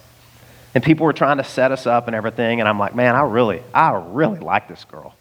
And 0.74 0.84
people 0.84 1.06
were 1.06 1.14
trying 1.14 1.38
to 1.38 1.44
set 1.44 1.72
us 1.72 1.86
up 1.86 2.08
and 2.08 2.16
everything. 2.16 2.60
And 2.60 2.68
I'm 2.68 2.80
like, 2.80 2.96
man, 2.96 3.16
I 3.16 3.22
really, 3.22 3.62
I 3.74 3.92
really 3.92 4.40
like 4.40 4.68
this 4.68 4.84
girl. 4.86 5.16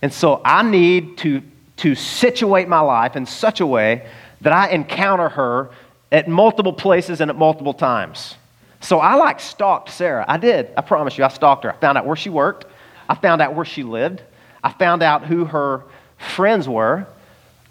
And 0.00 0.12
so 0.12 0.40
I 0.44 0.62
need 0.62 1.18
to, 1.18 1.42
to 1.78 1.94
situate 1.94 2.68
my 2.68 2.80
life 2.80 3.16
in 3.16 3.26
such 3.26 3.60
a 3.60 3.66
way 3.66 4.06
that 4.40 4.52
I 4.52 4.68
encounter 4.68 5.28
her 5.28 5.70
at 6.10 6.28
multiple 6.28 6.72
places 6.72 7.20
and 7.20 7.30
at 7.30 7.36
multiple 7.36 7.74
times. 7.74 8.36
So 8.80 9.00
I 9.00 9.14
like 9.16 9.40
stalked 9.40 9.90
Sarah. 9.90 10.24
I 10.28 10.36
did. 10.36 10.70
I 10.76 10.82
promise 10.82 11.18
you, 11.18 11.24
I 11.24 11.28
stalked 11.28 11.64
her. 11.64 11.72
I 11.72 11.76
found 11.76 11.98
out 11.98 12.06
where 12.06 12.16
she 12.16 12.30
worked. 12.30 12.66
I 13.08 13.14
found 13.14 13.42
out 13.42 13.54
where 13.54 13.64
she 13.64 13.82
lived. 13.82 14.22
I 14.62 14.72
found 14.72 15.02
out 15.02 15.24
who 15.24 15.44
her 15.44 15.84
friends 16.16 16.68
were. 16.68 17.06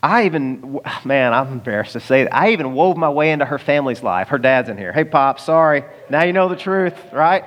I 0.01 0.25
even, 0.25 0.79
man, 1.05 1.33
I'm 1.33 1.51
embarrassed 1.51 1.93
to 1.93 1.99
say 1.99 2.23
that. 2.23 2.35
I 2.35 2.51
even 2.51 2.73
wove 2.73 2.97
my 2.97 3.09
way 3.09 3.31
into 3.31 3.45
her 3.45 3.57
family's 3.57 4.03
life. 4.03 4.27
Her 4.27 4.37
dad's 4.37 4.69
in 4.69 4.77
here. 4.77 4.93
Hey, 4.93 5.03
Pop, 5.03 5.39
sorry. 5.39 5.83
Now 6.09 6.23
you 6.23 6.33
know 6.33 6.49
the 6.49 6.55
truth, 6.55 6.93
right? 7.11 7.45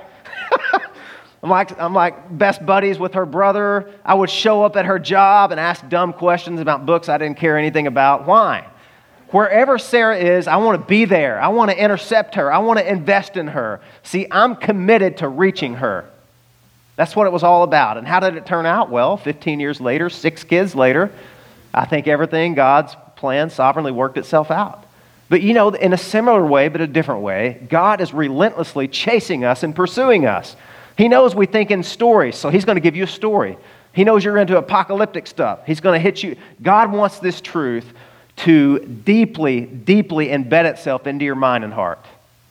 I'm 1.43 1.49
like, 1.49 1.79
I'm 1.81 1.95
like 1.95 2.37
best 2.37 2.65
buddies 2.67 2.99
with 2.99 3.15
her 3.15 3.25
brother. 3.25 3.91
I 4.05 4.15
would 4.15 4.31
show 4.31 4.63
up 4.63 4.77
at 4.77 4.85
her 4.85 4.99
job 4.99 5.53
and 5.53 5.61
ask 5.61 5.89
dumb 5.89 6.13
questions 6.13 6.61
about 6.61 6.85
books 6.87 7.09
I 7.09 7.19
didn't 7.19 7.39
care 7.39 7.57
anything 7.57 7.87
about. 7.87 8.27
Why? 8.27 8.67
Wherever 9.31 9.79
Sarah 9.79 10.19
is, 10.19 10.49
I 10.49 10.57
want 10.57 10.81
to 10.81 10.87
be 10.87 11.05
there. 11.05 11.41
I 11.41 11.49
want 11.49 11.71
to 11.71 11.81
intercept 11.81 12.35
her. 12.35 12.53
I 12.53 12.59
want 12.59 12.79
to 12.79 12.89
invest 12.89 13.37
in 13.37 13.49
her. 13.49 13.81
See, 14.03 14.27
I'm 14.31 14.57
committed 14.57 15.19
to 15.19 15.29
reaching 15.29 15.75
her. 15.75 16.09
That's 16.97 17.15
what 17.15 17.27
it 17.27 17.33
was 17.33 17.43
all 17.43 17.63
about. 17.63 17.97
And 17.97 18.07
how 18.07 18.21
did 18.21 18.37
it 18.37 18.45
turn 18.45 18.67
out? 18.67 18.91
Well, 18.91 19.17
15 19.17 19.61
years 19.61 19.81
later, 19.81 20.11
six 20.11 20.45
kids 20.45 20.75
later, 20.75 21.13
I 21.73 21.87
think 21.87 22.09
everything 22.09 22.55
God's 22.55 22.97
plan 23.17 23.51
sovereignly 23.51 23.93
worked 23.93 24.19
itself 24.19 24.51
out. 24.51 24.85
But 25.29 25.43
you 25.43 25.55
know, 25.55 25.69
in 25.69 25.93
a 25.93 25.99
similar 25.99 26.45
way, 26.45 26.69
but 26.69 26.81
a 26.81 26.89
different 26.89 27.23
way, 27.23 27.65
God 27.71 28.01
is 28.01 28.13
relentlessly 28.13 28.89
chasing 28.89 29.45
us 29.45 29.63
and 29.63 29.75
pursuing 29.77 30.27
us. 30.27 30.57
He 30.99 31.07
knows 31.07 31.35
we 31.35 31.47
think 31.47 31.71
in 31.71 31.85
stories, 31.85 32.37
so 32.37 32.51
He's 32.51 32.65
going 32.65 32.77
to 32.77 32.81
give 32.81 32.97
you 32.97 33.05
a 33.05 33.07
story. 33.07 33.57
He 33.93 34.05
knows 34.05 34.25
you're 34.25 34.39
into 34.39 34.59
apocalyptic 34.59 35.27
stuff. 35.27 35.61
He's 35.67 35.81
going 35.81 35.99
to 35.99 36.03
hit 36.03 36.23
you. 36.23 36.37
God 36.63 36.93
wants 36.93 37.21
this 37.21 37.41
truth 37.41 37.87
to 38.45 38.79
deeply, 38.81 39.63
deeply 39.63 40.29
embed 40.29 40.65
itself 40.65 41.07
into 41.07 41.25
your 41.25 41.35
mind 41.35 41.65
and 41.65 41.73
heart. 41.73 42.05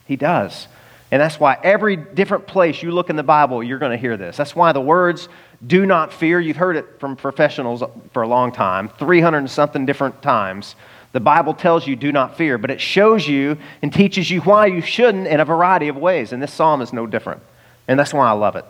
He 0.06 0.16
does. 0.16 0.68
And 1.12 1.22
that's 1.22 1.40
why 1.40 1.58
every 1.64 1.96
different 1.96 2.46
place 2.46 2.84
you 2.84 2.92
look 2.92 3.10
in 3.10 3.16
the 3.16 3.24
Bible, 3.24 3.64
you're 3.64 3.80
going 3.80 3.92
to 3.92 3.98
hear 3.98 4.16
this. 4.16 4.38
That's 4.38 4.56
why 4.56 4.72
the 4.72 4.82
words 4.82 5.28
do 5.66 5.86
not 5.86 6.14
fear, 6.14 6.40
you've 6.40 6.58
heard 6.58 6.78
it 6.78 7.00
from 7.00 7.16
professionals 7.16 7.84
for 8.14 8.22
a 8.22 8.28
long 8.28 8.52
time, 8.52 8.90
300 8.90 9.38
and 9.40 9.52
something 9.52 9.86
different 9.86 10.22
times. 10.22 10.76
The 11.12 11.20
Bible 11.20 11.54
tells 11.54 11.88
you 11.88 11.96
do 11.96 12.12
not 12.12 12.38
fear, 12.38 12.58
but 12.58 12.70
it 12.70 12.80
shows 12.80 13.28
you 13.28 13.58
and 13.82 13.92
teaches 13.92 14.30
you 14.30 14.42
why 14.42 14.68
you 14.68 14.82
shouldn't 14.82 15.28
in 15.28 15.40
a 15.40 15.46
variety 15.46 15.88
of 15.88 15.98
ways. 15.98 16.32
And 16.32 16.42
this 16.42 16.54
psalm 16.54 16.82
is 16.82 16.94
no 16.94 17.08
different. 17.08 17.42
And 17.88 18.00
that's 18.00 18.14
why 18.14 18.28
I 18.28 18.34
love 18.34 18.56
it. 18.56 18.66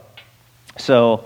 So, 0.78 1.26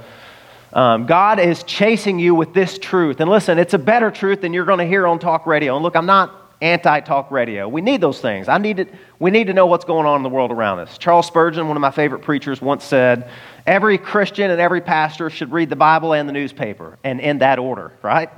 um, 0.73 1.05
God 1.05 1.39
is 1.39 1.63
chasing 1.63 2.19
you 2.19 2.33
with 2.35 2.53
this 2.53 2.77
truth. 2.79 3.19
And 3.19 3.29
listen, 3.29 3.59
it's 3.59 3.73
a 3.73 3.79
better 3.79 4.11
truth 4.11 4.41
than 4.41 4.53
you're 4.53 4.65
going 4.65 4.79
to 4.79 4.87
hear 4.87 5.05
on 5.07 5.19
talk 5.19 5.45
radio. 5.45 5.75
And 5.75 5.83
look, 5.83 5.95
I'm 5.95 6.07
not 6.07 6.43
anti 6.61 6.99
talk 7.01 7.29
radio. 7.29 7.67
We 7.67 7.81
need 7.81 8.01
those 8.01 8.19
things. 8.19 8.47
I 8.47 8.57
need 8.57 8.77
to, 8.77 8.87
we 9.19 9.29
need 9.29 9.47
to 9.47 9.53
know 9.53 9.67
what's 9.67 9.85
going 9.85 10.07
on 10.07 10.17
in 10.17 10.23
the 10.23 10.29
world 10.29 10.51
around 10.51 10.79
us. 10.79 10.97
Charles 10.97 11.27
Spurgeon, 11.27 11.67
one 11.67 11.77
of 11.77 11.81
my 11.81 11.91
favorite 11.91 12.23
preachers, 12.23 12.61
once 12.61 12.83
said, 12.83 13.29
Every 13.67 13.97
Christian 13.97 14.49
and 14.49 14.59
every 14.59 14.81
pastor 14.81 15.29
should 15.29 15.51
read 15.51 15.69
the 15.69 15.75
Bible 15.75 16.13
and 16.13 16.27
the 16.27 16.33
newspaper, 16.33 16.97
and 17.03 17.21
in 17.21 17.37
that 17.39 17.59
order, 17.59 17.93
right? 18.01 18.29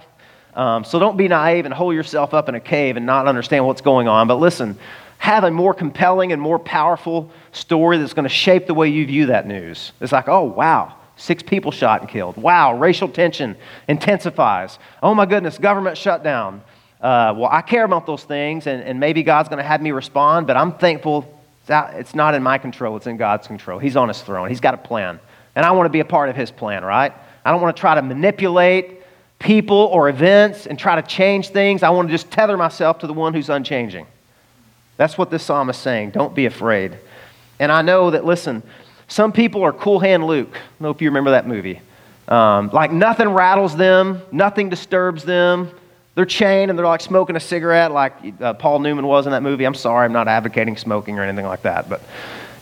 Um, 0.56 0.84
so 0.84 1.00
don't 1.00 1.18
be 1.18 1.28
naive 1.28 1.66
and 1.66 1.74
hold 1.74 1.96
yourself 1.96 2.34
up 2.34 2.50
in 2.50 2.56
a 2.56 2.60
cave 2.60 2.98
and 2.98 3.06
not 3.06 3.28
understand 3.28 3.66
what's 3.66 3.82
going 3.82 4.08
on. 4.08 4.28
But 4.28 4.36
listen, 4.36 4.78
have 5.18 5.44
a 5.44 5.52
more 5.52 5.74
compelling 5.74 6.32
and 6.32 6.42
more 6.42 6.60
powerful 6.60 7.32
story 7.52 7.98
that's 7.98 8.14
going 8.14 8.24
to 8.24 8.30
shape 8.30 8.68
the 8.68 8.74
way 8.74 8.90
you 8.90 9.06
view 9.06 9.28
that 9.28 9.48
news. 9.48 9.92
It's 10.00 10.12
like, 10.12 10.28
oh, 10.28 10.44
wow, 10.44 10.96
six 11.16 11.44
people 11.44 11.72
shot 11.72 12.02
and 12.02 12.10
killed. 12.10 12.38
Wow, 12.38 12.78
racial 12.78 13.08
tension 13.08 13.56
intensifies. 13.88 14.80
Oh, 15.02 15.14
my 15.14 15.26
goodness, 15.26 15.58
government 15.58 15.98
shutdown. 15.98 16.62
Uh, 17.02 17.34
well, 17.38 17.50
I 17.52 17.62
care 17.62 17.84
about 17.84 18.06
those 18.06 18.24
things, 18.24 18.68
and, 18.68 18.82
and 18.84 19.00
maybe 19.00 19.24
God's 19.24 19.50
going 19.50 19.62
to 19.62 19.68
have 19.68 19.82
me 19.82 19.92
respond, 19.92 20.48
but 20.48 20.58
I'm 20.58 20.74
thankful 20.74 21.32
it's 21.68 22.14
not 22.14 22.36
in 22.36 22.44
my 22.44 22.58
control, 22.58 22.96
it's 22.96 23.08
in 23.08 23.18
God's 23.18 23.48
control. 23.48 23.80
He's 23.80 23.96
on 23.96 24.08
his 24.08 24.22
throne, 24.22 24.50
He's 24.50 24.60
got 24.60 24.74
a 24.74 24.78
plan. 24.78 25.20
And 25.56 25.66
I 25.66 25.72
want 25.72 25.86
to 25.86 25.90
be 25.90 26.02
a 26.02 26.06
part 26.06 26.30
of 26.30 26.36
His 26.36 26.52
plan, 26.52 26.84
right? 26.84 27.14
I 27.44 27.52
don't 27.52 27.62
want 27.62 27.76
to 27.76 27.80
try 27.80 27.96
to 27.96 28.02
manipulate 28.02 29.02
people 29.40 29.78
or 29.78 30.10
events 30.10 30.68
and 30.68 30.78
try 30.78 31.00
to 31.00 31.08
change 31.08 31.50
things. 31.50 31.84
I 31.84 31.90
want 31.90 32.08
to 32.08 32.12
just 32.12 32.30
tether 32.32 32.58
myself 32.58 33.00
to 33.00 33.08
the 33.08 33.14
one 33.14 33.34
who's 33.34 33.50
unchanging. 33.50 34.08
That's 34.98 35.18
what 35.18 35.30
this 35.30 35.44
psalm 35.44 35.70
is 35.70 35.78
saying. 35.78 36.12
Don't 36.12 36.34
be 36.34 36.46
afraid. 36.46 36.98
And 37.60 37.72
I 37.72 37.82
know 37.82 38.12
that, 38.12 38.26
listen, 38.26 38.64
some 39.08 39.32
people 39.32 39.64
are 39.64 39.74
cool 39.74 40.00
hand 40.00 40.26
Luke. 40.26 40.50
I 40.54 40.60
don't 40.60 40.82
know 40.82 40.90
if 40.90 41.02
you 41.02 41.10
remember 41.10 41.32
that 41.32 41.48
movie. 41.48 41.82
Um, 42.28 42.70
like 42.74 42.92
nothing 42.92 43.30
rattles 43.30 43.76
them, 43.76 44.22
nothing 44.32 44.70
disturbs 44.70 45.24
them. 45.24 45.70
They're 46.16 46.26
chained 46.26 46.72
and 46.72 46.80
they're 46.80 46.86
like 46.86 47.02
smoking 47.02 47.36
a 47.36 47.40
cigarette, 47.40 47.92
like 47.92 48.14
uh, 48.42 48.54
Paul 48.54 48.80
Newman 48.80 49.06
was 49.06 49.26
in 49.28 49.32
that 49.34 49.44
movie. 49.44 49.66
I'm 49.66 49.76
sorry, 49.76 50.06
I'm 50.06 50.14
not 50.14 50.28
advocating 50.28 50.78
smoking 50.78 51.20
or 51.20 51.24
anything 51.24 51.46
like 51.46 51.64
that, 51.64 51.90
but 51.90 52.02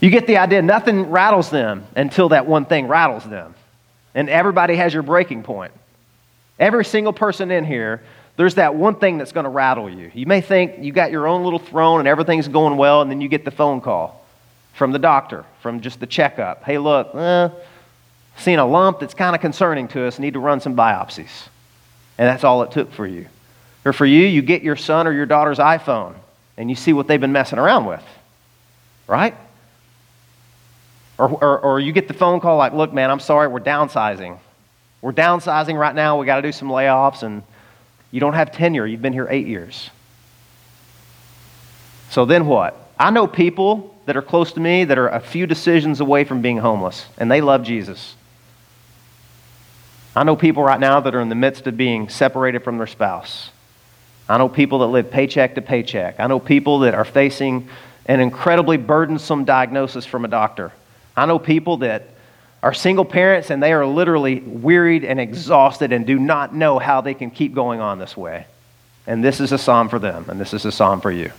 you 0.00 0.10
get 0.10 0.26
the 0.26 0.36
idea. 0.38 0.60
Nothing 0.60 1.10
rattles 1.10 1.50
them 1.50 1.86
until 1.96 2.30
that 2.30 2.46
one 2.46 2.66
thing 2.66 2.88
rattles 2.88 3.24
them. 3.24 3.54
And 4.14 4.28
everybody 4.28 4.76
has 4.76 4.92
your 4.92 5.02
breaking 5.02 5.44
point. 5.44 5.72
Every 6.58 6.84
single 6.84 7.12
person 7.12 7.50
in 7.50 7.64
here, 7.64 8.02
there's 8.36 8.56
that 8.56 8.74
one 8.74 8.96
thing 8.96 9.18
that's 9.18 9.32
going 9.32 9.44
to 9.44 9.50
rattle 9.50 9.88
you. 9.88 10.10
You 10.12 10.26
may 10.26 10.40
think 10.40 10.84
you 10.84 10.92
got 10.92 11.10
your 11.10 11.26
own 11.26 11.42
little 11.44 11.58
throne 11.58 12.00
and 12.00 12.08
everything's 12.08 12.48
going 12.48 12.76
well, 12.76 13.02
and 13.02 13.10
then 13.10 13.20
you 13.20 13.28
get 13.28 13.44
the 13.44 13.50
phone 13.50 13.80
call 13.80 14.23
from 14.74 14.92
the 14.92 14.98
doctor, 14.98 15.44
from 15.60 15.80
just 15.80 16.00
the 16.00 16.06
checkup. 16.06 16.64
Hey, 16.64 16.78
look, 16.78 17.14
eh, 17.14 17.48
seeing 18.36 18.58
a 18.58 18.66
lump 18.66 19.00
that's 19.00 19.14
kind 19.14 19.34
of 19.34 19.40
concerning 19.40 19.88
to 19.88 20.06
us, 20.06 20.18
need 20.18 20.34
to 20.34 20.40
run 20.40 20.60
some 20.60 20.76
biopsies. 20.76 21.48
And 22.18 22.28
that's 22.28 22.44
all 22.44 22.62
it 22.62 22.70
took 22.70 22.92
for 22.92 23.06
you. 23.06 23.26
Or 23.84 23.92
for 23.92 24.06
you, 24.06 24.26
you 24.26 24.42
get 24.42 24.62
your 24.62 24.76
son 24.76 25.06
or 25.06 25.12
your 25.12 25.26
daughter's 25.26 25.58
iPhone 25.58 26.14
and 26.56 26.70
you 26.70 26.76
see 26.76 26.92
what 26.92 27.06
they've 27.06 27.20
been 27.20 27.32
messing 27.32 27.58
around 27.58 27.86
with, 27.86 28.02
right? 29.06 29.34
Or, 31.18 31.30
or, 31.30 31.58
or 31.60 31.80
you 31.80 31.92
get 31.92 32.08
the 32.08 32.14
phone 32.14 32.40
call 32.40 32.56
like, 32.56 32.72
look, 32.72 32.92
man, 32.92 33.10
I'm 33.10 33.20
sorry, 33.20 33.48
we're 33.48 33.60
downsizing. 33.60 34.38
We're 35.00 35.12
downsizing 35.12 35.78
right 35.78 35.94
now. 35.94 36.18
We 36.18 36.26
got 36.26 36.36
to 36.36 36.42
do 36.42 36.52
some 36.52 36.68
layoffs, 36.68 37.22
and 37.22 37.42
you 38.10 38.20
don't 38.20 38.32
have 38.32 38.52
tenure. 38.52 38.86
You've 38.86 39.02
been 39.02 39.12
here 39.12 39.28
eight 39.30 39.46
years. 39.46 39.90
So 42.10 42.24
then 42.24 42.46
what? 42.46 42.90
I 42.98 43.10
know 43.10 43.26
people 43.26 43.93
that 44.06 44.16
are 44.16 44.22
close 44.22 44.52
to 44.52 44.60
me 44.60 44.84
that 44.84 44.98
are 44.98 45.08
a 45.08 45.20
few 45.20 45.46
decisions 45.46 46.00
away 46.00 46.24
from 46.24 46.42
being 46.42 46.58
homeless, 46.58 47.06
and 47.16 47.30
they 47.30 47.40
love 47.40 47.62
Jesus. 47.62 48.14
I 50.16 50.24
know 50.24 50.36
people 50.36 50.62
right 50.62 50.78
now 50.78 51.00
that 51.00 51.14
are 51.14 51.20
in 51.20 51.28
the 51.28 51.34
midst 51.34 51.66
of 51.66 51.76
being 51.76 52.08
separated 52.08 52.62
from 52.62 52.78
their 52.78 52.86
spouse. 52.86 53.50
I 54.28 54.38
know 54.38 54.48
people 54.48 54.78
that 54.80 54.86
live 54.86 55.10
paycheck 55.10 55.56
to 55.56 55.62
paycheck. 55.62 56.20
I 56.20 56.26
know 56.28 56.38
people 56.38 56.80
that 56.80 56.94
are 56.94 57.04
facing 57.04 57.68
an 58.06 58.20
incredibly 58.20 58.76
burdensome 58.76 59.44
diagnosis 59.44 60.06
from 60.06 60.24
a 60.24 60.28
doctor. 60.28 60.72
I 61.16 61.26
know 61.26 61.38
people 61.38 61.78
that 61.78 62.08
are 62.62 62.72
single 62.72 63.04
parents 63.04 63.50
and 63.50 63.62
they 63.62 63.72
are 63.72 63.86
literally 63.86 64.40
wearied 64.40 65.04
and 65.04 65.20
exhausted 65.20 65.92
and 65.92 66.06
do 66.06 66.18
not 66.18 66.54
know 66.54 66.78
how 66.78 67.00
they 67.00 67.14
can 67.14 67.30
keep 67.30 67.54
going 67.54 67.80
on 67.80 67.98
this 67.98 68.16
way. 68.16 68.46
And 69.06 69.22
this 69.22 69.40
is 69.40 69.52
a 69.52 69.58
psalm 69.58 69.90
for 69.90 69.98
them, 69.98 70.24
and 70.28 70.40
this 70.40 70.54
is 70.54 70.64
a 70.64 70.72
psalm 70.72 71.00
for 71.02 71.10
you. 71.10 71.30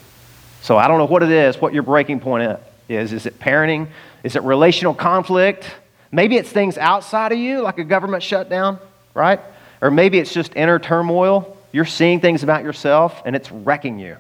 So 0.65 0.79
I 0.79 0.88
don't 0.88 0.98
know 0.98 1.05
what 1.05 1.22
it 1.22 1.29
is, 1.29 1.62
what 1.62 1.75
your 1.75 1.84
breaking 1.84 2.22
point 2.22 2.60
is. 2.89 3.13
Is 3.13 3.27
it 3.27 3.38
parenting? 3.38 3.88
Is 4.24 4.36
it 4.36 4.41
relational 4.41 4.95
conflict? 4.95 5.69
Maybe 6.12 6.38
it's 6.38 6.50
things 6.50 6.79
outside 6.79 7.31
of 7.31 7.38
you, 7.38 7.62
like 7.62 7.77
a 7.77 7.84
government 7.84 8.24
shutdown, 8.24 8.79
right? 9.13 9.39
Or 9.79 9.91
maybe 9.91 10.17
it's 10.17 10.34
just 10.34 10.55
inner 10.55 10.79
turmoil. 10.79 11.55
You're 11.72 11.86
seeing 11.86 12.19
things 12.19 12.41
about 12.41 12.63
yourself 12.63 13.22
and 13.25 13.36
it's 13.36 13.51
wrecking 13.51 14.00
you. 14.00 14.17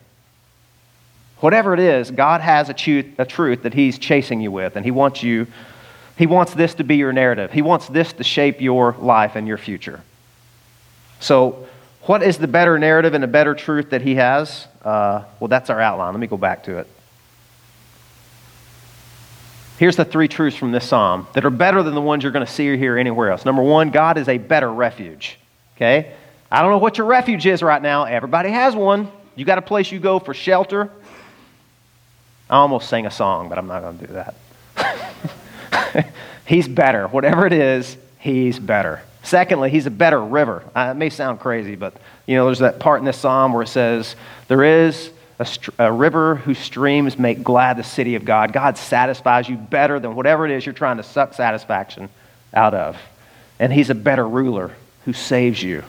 Whatever 1.39 1.73
it 1.73 1.79
is, 1.79 2.11
God 2.11 2.41
has 2.41 2.69
a, 2.69 2.75
truth, 2.75 3.07
a 3.17 3.25
truth 3.25 3.63
that 3.63 3.73
He's 3.73 3.97
chasing 3.97 4.39
you 4.39 4.51
with, 4.51 4.75
and 4.75 4.85
He 4.85 4.91
wants 4.91 5.23
you. 5.23 5.47
He 6.15 6.27
wants 6.27 6.53
this 6.53 6.75
to 6.75 6.83
be 6.83 6.97
your 6.97 7.11
narrative. 7.11 7.51
He 7.53 7.63
wants 7.63 7.87
this 7.87 8.13
to 8.13 8.23
shape 8.23 8.61
your 8.61 8.95
life 8.99 9.35
and 9.35 9.47
your 9.47 9.57
future. 9.57 9.99
So, 11.19 11.67
what 12.05 12.21
is 12.21 12.37
the 12.37 12.47
better 12.47 12.77
narrative 12.77 13.13
and 13.13 13.23
the 13.23 13.27
better 13.27 13.55
truth 13.55 13.89
that 13.89 14.01
he 14.01 14.15
has? 14.15 14.67
Uh, 14.83 15.23
well, 15.39 15.47
that's 15.47 15.69
our 15.69 15.81
outline. 15.81 16.13
Let 16.13 16.19
me 16.19 16.27
go 16.27 16.37
back 16.37 16.63
to 16.65 16.77
it. 16.77 16.87
Here's 19.77 19.95
the 19.95 20.05
three 20.05 20.27
truths 20.27 20.55
from 20.55 20.71
this 20.71 20.87
psalm 20.87 21.27
that 21.33 21.43
are 21.43 21.49
better 21.49 21.83
than 21.83 21.95
the 21.95 22.01
ones 22.01 22.23
you're 22.23 22.31
going 22.31 22.45
to 22.45 22.51
see 22.51 22.69
or 22.69 22.77
hear 22.77 22.97
anywhere 22.97 23.31
else. 23.31 23.43
Number 23.43 23.61
one, 23.61 23.89
God 23.89 24.17
is 24.17 24.29
a 24.29 24.37
better 24.37 24.71
refuge. 24.71 25.37
Okay? 25.75 26.13
I 26.49 26.61
don't 26.61 26.71
know 26.71 26.77
what 26.77 26.97
your 26.97 27.07
refuge 27.07 27.45
is 27.45 27.61
right 27.61 27.81
now. 27.81 28.05
Everybody 28.05 28.51
has 28.51 28.75
one. 28.75 29.11
You 29.35 29.43
got 29.43 29.57
a 29.57 29.61
place 29.61 29.91
you 29.91 29.99
go 29.99 30.19
for 30.19 30.33
shelter. 30.33 30.89
I 32.49 32.57
almost 32.57 32.87
sang 32.87 33.05
a 33.05 33.11
song, 33.11 33.49
but 33.49 33.57
I'm 33.57 33.67
not 33.67 33.81
going 33.81 33.97
to 33.97 34.07
do 34.07 34.13
that. 34.13 34.35
he's 36.45 36.67
better. 36.67 37.07
Whatever 37.07 37.45
it 37.45 37.53
is, 37.53 37.97
he's 38.19 38.59
better. 38.59 39.01
Secondly, 39.25 39.69
he's 39.69 39.85
a 39.85 39.91
better 39.91 40.23
river. 40.23 40.63
Uh, 40.75 40.91
it 40.91 40.97
may 40.97 41.09
sound 41.09 41.39
crazy, 41.39 41.75
but 41.75 41.93
you 42.25 42.35
know, 42.35 42.45
there's 42.45 42.59
that 42.59 42.79
part 42.79 42.99
in 42.99 43.05
this 43.05 43.17
psalm 43.17 43.53
where 43.53 43.63
it 43.63 43.67
says, 43.67 44.15
"There 44.47 44.63
is 44.63 45.11
a, 45.39 45.47
a, 45.79 45.91
river 45.91 46.35
whose 46.35 46.59
streams 46.59 47.19
make 47.19 47.43
glad 47.43 47.77
the 47.77 47.83
city 47.83 48.15
of 48.15 48.23
God." 48.23 48.53
God 48.53 48.77
satisfies 48.77 49.49
you 49.49 49.57
better 49.57 49.99
than 49.99 50.15
whatever 50.15 50.45
it 50.45 50.51
is 50.51 50.65
you're 50.65 50.73
trying 50.73 50.97
to 50.97 51.03
suck 51.03 51.33
satisfaction 51.33 52.09
out 52.53 52.73
of, 52.73 52.97
and 53.59 53.73
He's 53.73 53.89
a 53.89 53.95
better 53.95 54.27
ruler 54.27 54.71
who 55.05 55.13
saves 55.13 55.61
you 55.61 55.83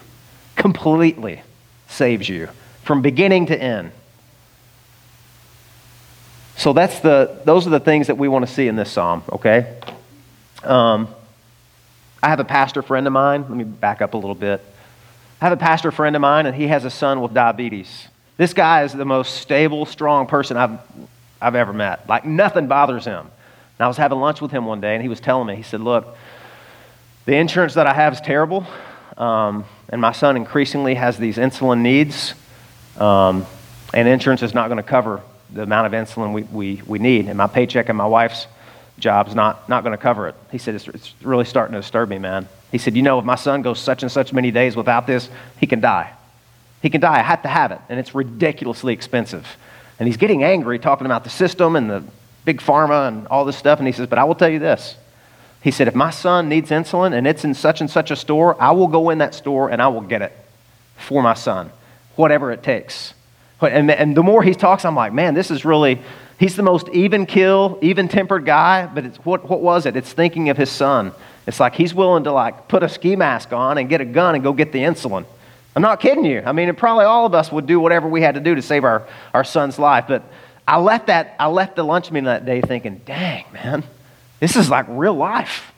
completely 0.56 1.42
saves 1.88 2.28
you 2.28 2.48
from 2.82 3.02
beginning 3.02 3.46
to 3.46 3.62
end. 3.62 3.92
So 6.56 6.72
that's 6.72 7.00
the, 7.00 7.38
those 7.44 7.66
are 7.66 7.70
the 7.70 7.80
things 7.80 8.08
that 8.08 8.16
we 8.16 8.28
want 8.28 8.46
to 8.46 8.52
see 8.52 8.66
in 8.66 8.76
this 8.76 8.90
psalm, 8.90 9.22
okay? 9.30 9.78
Um, 10.64 11.08
I 12.22 12.28
have 12.28 12.40
a 12.40 12.44
pastor 12.44 12.82
friend 12.82 13.06
of 13.06 13.12
mine. 13.12 13.42
Let 13.42 13.50
me 13.50 13.64
back 13.64 14.02
up 14.02 14.14
a 14.14 14.16
little 14.16 14.34
bit. 14.34 14.64
I 15.40 15.44
have 15.44 15.52
a 15.52 15.60
pastor 15.60 15.90
friend 15.90 16.16
of 16.16 16.22
mine, 16.22 16.46
and 16.46 16.56
he 16.56 16.68
has 16.68 16.84
a 16.84 16.90
son 16.90 17.20
with 17.20 17.34
diabetes. 17.34 18.08
This 18.36 18.54
guy 18.54 18.82
is 18.84 18.92
the 18.92 19.04
most 19.04 19.34
stable, 19.34 19.86
strong 19.86 20.26
person 20.26 20.56
I've, 20.56 20.78
I've 21.40 21.54
ever 21.54 21.72
met. 21.72 22.08
Like, 22.08 22.24
nothing 22.24 22.68
bothers 22.68 23.04
him. 23.04 23.20
And 23.20 23.84
I 23.84 23.88
was 23.88 23.96
having 23.96 24.18
lunch 24.18 24.40
with 24.40 24.50
him 24.50 24.64
one 24.64 24.80
day, 24.80 24.94
and 24.94 25.02
he 25.02 25.08
was 25.08 25.20
telling 25.20 25.46
me, 25.46 25.56
he 25.56 25.62
said, 25.62 25.80
Look, 25.80 26.16
the 27.26 27.36
insurance 27.36 27.74
that 27.74 27.86
I 27.86 27.92
have 27.92 28.14
is 28.14 28.20
terrible. 28.20 28.66
Um, 29.16 29.64
and 29.88 30.00
my 30.00 30.12
son 30.12 30.36
increasingly 30.36 30.94
has 30.94 31.18
these 31.18 31.36
insulin 31.36 31.80
needs. 31.80 32.34
Um, 32.98 33.46
And 33.94 34.08
insurance 34.08 34.42
is 34.42 34.52
not 34.52 34.68
going 34.68 34.76
to 34.76 34.82
cover 34.82 35.22
the 35.52 35.62
amount 35.62 35.86
of 35.86 35.92
insulin 35.92 36.32
we, 36.32 36.42
we, 36.42 36.82
we 36.86 36.98
need. 36.98 37.28
And 37.28 37.38
my 37.38 37.46
paycheck 37.46 37.88
and 37.88 37.96
my 37.96 38.06
wife's 38.06 38.46
job's 38.98 39.34
not, 39.34 39.68
not 39.68 39.82
going 39.84 39.96
to 39.96 40.02
cover 40.02 40.28
it. 40.28 40.34
He 40.50 40.58
said, 40.58 40.74
it's, 40.74 40.88
it's 40.88 41.14
really 41.22 41.44
starting 41.44 41.74
to 41.74 41.80
disturb 41.80 42.08
me, 42.08 42.18
man. 42.18 42.48
He 42.72 42.78
said, 42.78 42.96
You 42.96 43.02
know, 43.02 43.18
if 43.18 43.24
my 43.24 43.34
son 43.36 43.62
goes 43.62 43.78
such 43.78 44.02
and 44.02 44.10
such 44.10 44.32
many 44.32 44.50
days 44.50 44.76
without 44.76 45.06
this, 45.06 45.28
he 45.58 45.66
can 45.66 45.80
die. 45.80 46.12
He 46.82 46.90
can 46.90 47.00
die. 47.00 47.18
I 47.18 47.22
have 47.22 47.42
to 47.42 47.48
have 47.48 47.72
it. 47.72 47.80
And 47.88 47.98
it's 47.98 48.14
ridiculously 48.14 48.92
expensive. 48.92 49.56
And 49.98 50.06
he's 50.06 50.16
getting 50.16 50.44
angry 50.44 50.78
talking 50.78 51.06
about 51.06 51.24
the 51.24 51.30
system 51.30 51.76
and 51.76 51.88
the 51.88 52.04
big 52.44 52.60
pharma 52.60 53.08
and 53.08 53.26
all 53.28 53.44
this 53.44 53.56
stuff. 53.56 53.78
And 53.78 53.86
he 53.86 53.92
says, 53.92 54.08
But 54.08 54.18
I 54.18 54.24
will 54.24 54.34
tell 54.34 54.48
you 54.48 54.58
this. 54.58 54.96
He 55.62 55.70
said, 55.70 55.88
If 55.88 55.94
my 55.94 56.10
son 56.10 56.48
needs 56.48 56.70
insulin 56.70 57.12
and 57.12 57.26
it's 57.26 57.44
in 57.44 57.54
such 57.54 57.80
and 57.80 57.90
such 57.90 58.10
a 58.10 58.16
store, 58.16 58.60
I 58.60 58.72
will 58.72 58.88
go 58.88 59.10
in 59.10 59.18
that 59.18 59.34
store 59.34 59.70
and 59.70 59.80
I 59.80 59.88
will 59.88 60.02
get 60.02 60.22
it 60.22 60.36
for 60.96 61.22
my 61.22 61.34
son, 61.34 61.70
whatever 62.14 62.52
it 62.52 62.62
takes. 62.62 63.14
And, 63.60 63.90
and 63.90 64.16
the 64.16 64.22
more 64.22 64.42
he 64.42 64.54
talks, 64.54 64.84
I'm 64.84 64.94
like, 64.94 65.12
man, 65.12 65.34
this 65.34 65.50
is 65.50 65.64
really, 65.64 66.00
he's 66.38 66.56
the 66.56 66.62
most 66.62 66.88
even 66.90 67.26
kill, 67.26 67.78
even 67.82 68.08
tempered 68.08 68.44
guy, 68.44 68.86
but 68.86 69.04
it's, 69.04 69.18
what, 69.18 69.48
what 69.48 69.60
was 69.60 69.86
it? 69.86 69.96
It's 69.96 70.12
thinking 70.12 70.48
of 70.50 70.56
his 70.56 70.70
son. 70.70 71.12
It's 71.46 71.60
like 71.60 71.74
he's 71.74 71.94
willing 71.94 72.24
to 72.24 72.32
like 72.32 72.68
put 72.68 72.82
a 72.82 72.88
ski 72.88 73.16
mask 73.16 73.52
on 73.52 73.78
and 73.78 73.88
get 73.88 74.00
a 74.00 74.04
gun 74.04 74.34
and 74.34 74.42
go 74.42 74.52
get 74.52 74.72
the 74.72 74.80
insulin. 74.80 75.24
I'm 75.74 75.82
not 75.82 76.00
kidding 76.00 76.24
you. 76.24 76.42
I 76.44 76.52
mean, 76.52 76.74
probably 76.74 77.04
all 77.04 77.26
of 77.26 77.34
us 77.34 77.52
would 77.52 77.66
do 77.66 77.78
whatever 77.78 78.08
we 78.08 78.22
had 78.22 78.34
to 78.34 78.40
do 78.40 78.54
to 78.54 78.62
save 78.62 78.84
our, 78.84 79.06
our 79.34 79.44
son's 79.44 79.78
life. 79.78 80.06
But 80.08 80.24
I 80.66 80.78
left 80.78 81.08
that, 81.08 81.36
I 81.38 81.48
left 81.48 81.76
the 81.76 81.84
lunch 81.84 82.10
meeting 82.10 82.24
that 82.24 82.46
day 82.46 82.60
thinking, 82.60 83.02
dang, 83.04 83.44
man, 83.52 83.84
this 84.40 84.56
is 84.56 84.70
like 84.70 84.86
real 84.88 85.14
life. 85.14 85.72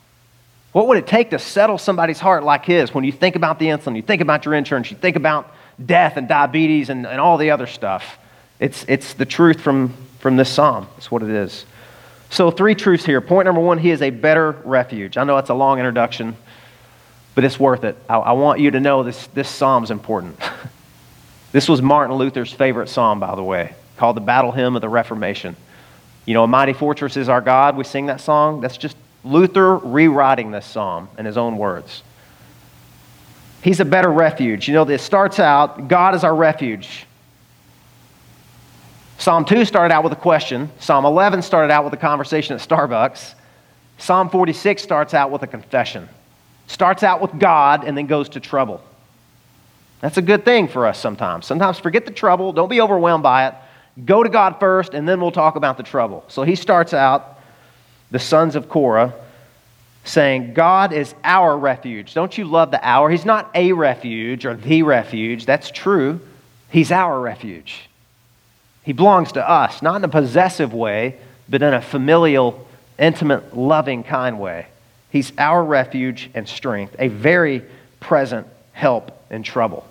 What 0.71 0.87
would 0.87 0.97
it 0.97 1.07
take 1.07 1.31
to 1.31 1.39
settle 1.39 1.77
somebody's 1.77 2.19
heart 2.19 2.43
like 2.43 2.63
his 2.63 2.93
when 2.93 3.03
you 3.03 3.11
think 3.11 3.35
about 3.35 3.59
the 3.59 3.67
insulin, 3.67 3.95
you 3.95 4.01
think 4.01 4.21
about 4.21 4.45
your 4.45 4.53
insurance, 4.53 4.89
you 4.89 4.97
think 4.97 5.15
about 5.15 5.53
death 5.83 6.15
and 6.15 6.27
diabetes 6.27 6.89
and, 6.89 7.05
and 7.05 7.19
all 7.19 7.37
the 7.37 7.51
other 7.51 7.67
stuff? 7.67 8.17
It's, 8.59 8.85
it's 8.87 9.13
the 9.15 9.25
truth 9.25 9.61
from, 9.61 9.93
from 10.19 10.37
this 10.37 10.49
psalm. 10.49 10.87
It's 10.97 11.09
what 11.09 11.23
it 11.23 11.29
is. 11.29 11.65
So, 12.29 12.51
three 12.51 12.75
truths 12.75 13.05
here. 13.05 13.21
Point 13.21 13.45
number 13.45 13.61
one, 13.61 13.79
he 13.79 13.89
is 13.89 14.01
a 14.01 14.11
better 14.11 14.51
refuge. 14.63 15.17
I 15.17 15.23
know 15.23 15.35
that's 15.35 15.49
a 15.49 15.55
long 15.55 15.79
introduction, 15.79 16.35
but 17.33 17.43
it's 17.43 17.59
worth 17.59 17.83
it. 17.83 17.97
I, 18.07 18.17
I 18.17 18.31
want 18.33 18.59
you 18.59 18.71
to 18.71 18.79
know 18.79 19.03
this, 19.03 19.27
this 19.27 19.49
psalm's 19.49 19.89
important. 19.89 20.39
this 21.51 21.67
was 21.67 21.81
Martin 21.81 22.15
Luther's 22.17 22.53
favorite 22.53 22.87
psalm, 22.87 23.19
by 23.19 23.35
the 23.35 23.43
way, 23.43 23.73
called 23.97 24.15
the 24.15 24.21
Battle 24.21 24.51
Hymn 24.51 24.75
of 24.75 24.81
the 24.81 24.89
Reformation. 24.89 25.55
You 26.25 26.35
know, 26.35 26.43
a 26.43 26.47
mighty 26.47 26.73
fortress 26.73 27.17
is 27.17 27.29
our 27.29 27.41
God. 27.41 27.75
We 27.75 27.83
sing 27.83 28.05
that 28.05 28.21
song. 28.21 28.61
That's 28.61 28.77
just 28.77 28.95
Luther 29.23 29.77
rewriting 29.77 30.51
this 30.51 30.65
psalm 30.65 31.09
in 31.17 31.25
his 31.25 31.37
own 31.37 31.57
words. 31.57 32.03
He's 33.63 33.79
a 33.79 33.85
better 33.85 34.11
refuge. 34.11 34.67
You 34.67 34.75
know, 34.75 34.83
it 34.83 34.99
starts 34.99 35.39
out 35.39 35.87
God 35.87 36.13
is 36.13 36.23
our 36.23 36.35
refuge. 36.35 37.05
Psalm 39.19 39.43
2 39.43 39.65
started 39.65 39.93
out 39.93 40.05
with 40.05 40.13
a 40.13 40.15
question. 40.15 40.71
Psalm 40.79 41.05
11 41.05 41.41
started 41.41 41.73
out 41.73 41.83
with 41.83 41.93
a 41.93 41.97
conversation 41.97 42.55
at 42.55 42.61
Starbucks. 42.65 43.33
Psalm 43.97 44.29
46 44.29 44.81
starts 44.81 45.13
out 45.13 45.29
with 45.29 45.43
a 45.43 45.47
confession. 45.47 46.07
Starts 46.67 47.03
out 47.03 47.21
with 47.21 47.37
God 47.37 47.83
and 47.83 47.97
then 47.97 48.07
goes 48.07 48.29
to 48.29 48.39
trouble. 48.39 48.81
That's 49.99 50.15
a 50.15 50.21
good 50.21 50.45
thing 50.45 50.69
for 50.69 50.85
us 50.85 50.97
sometimes. 50.97 51.45
Sometimes 51.45 51.77
forget 51.79 52.05
the 52.05 52.13
trouble, 52.13 52.53
don't 52.53 52.69
be 52.69 52.79
overwhelmed 52.79 53.23
by 53.23 53.49
it. 53.49 53.55
Go 54.05 54.23
to 54.23 54.29
God 54.29 54.57
first, 54.57 54.93
and 54.93 55.05
then 55.05 55.19
we'll 55.19 55.31
talk 55.31 55.57
about 55.57 55.75
the 55.75 55.83
trouble. 55.83 56.23
So 56.29 56.43
he 56.43 56.55
starts 56.55 56.93
out 56.93 57.41
the 58.11 58.19
sons 58.19 58.55
of 58.55 58.69
Korah, 58.69 59.13
saying, 60.05 60.53
God 60.53 60.93
is 60.93 61.13
our 61.25 61.57
refuge. 61.57 62.13
Don't 62.13 62.37
you 62.37 62.45
love 62.45 62.71
the 62.71 62.79
our? 62.81 63.09
He's 63.09 63.25
not 63.25 63.51
a 63.53 63.73
refuge 63.73 64.45
or 64.45 64.55
the 64.55 64.83
refuge. 64.83 65.45
That's 65.45 65.69
true. 65.69 66.21
He's 66.69 66.93
our 66.93 67.19
refuge. 67.19 67.88
He 68.83 68.93
belongs 68.93 69.33
to 69.33 69.47
us, 69.47 69.81
not 69.81 69.97
in 69.97 70.03
a 70.03 70.09
possessive 70.09 70.73
way, 70.73 71.17
but 71.47 71.61
in 71.61 71.73
a 71.73 71.81
familial, 71.81 72.67
intimate, 72.97 73.55
loving 73.55 74.03
kind 74.03 74.39
way. 74.39 74.67
He's 75.09 75.31
our 75.37 75.63
refuge 75.63 76.29
and 76.33 76.47
strength, 76.47 76.95
a 76.99 77.07
very 77.07 77.63
present 77.99 78.47
help 78.73 79.11
in 79.29 79.43
trouble. 79.43 79.85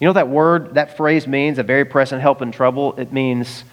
You 0.00 0.06
know 0.06 0.12
that 0.14 0.28
word, 0.28 0.74
that 0.74 0.96
phrase 0.96 1.26
means 1.26 1.58
a 1.58 1.62
very 1.62 1.84
present 1.84 2.20
help 2.20 2.42
in 2.42 2.52
trouble? 2.52 2.94
It 2.98 3.12
means 3.12 3.64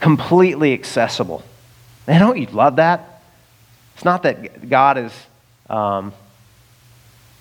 completely 0.00 0.72
accessible. 0.72 1.42
Man, 2.06 2.20
don't 2.20 2.38
you 2.38 2.46
love 2.46 2.76
that? 2.76 3.22
It's 3.94 4.04
not 4.04 4.22
that 4.22 4.68
God 4.68 4.98
is, 4.98 5.12
um, 5.68 6.12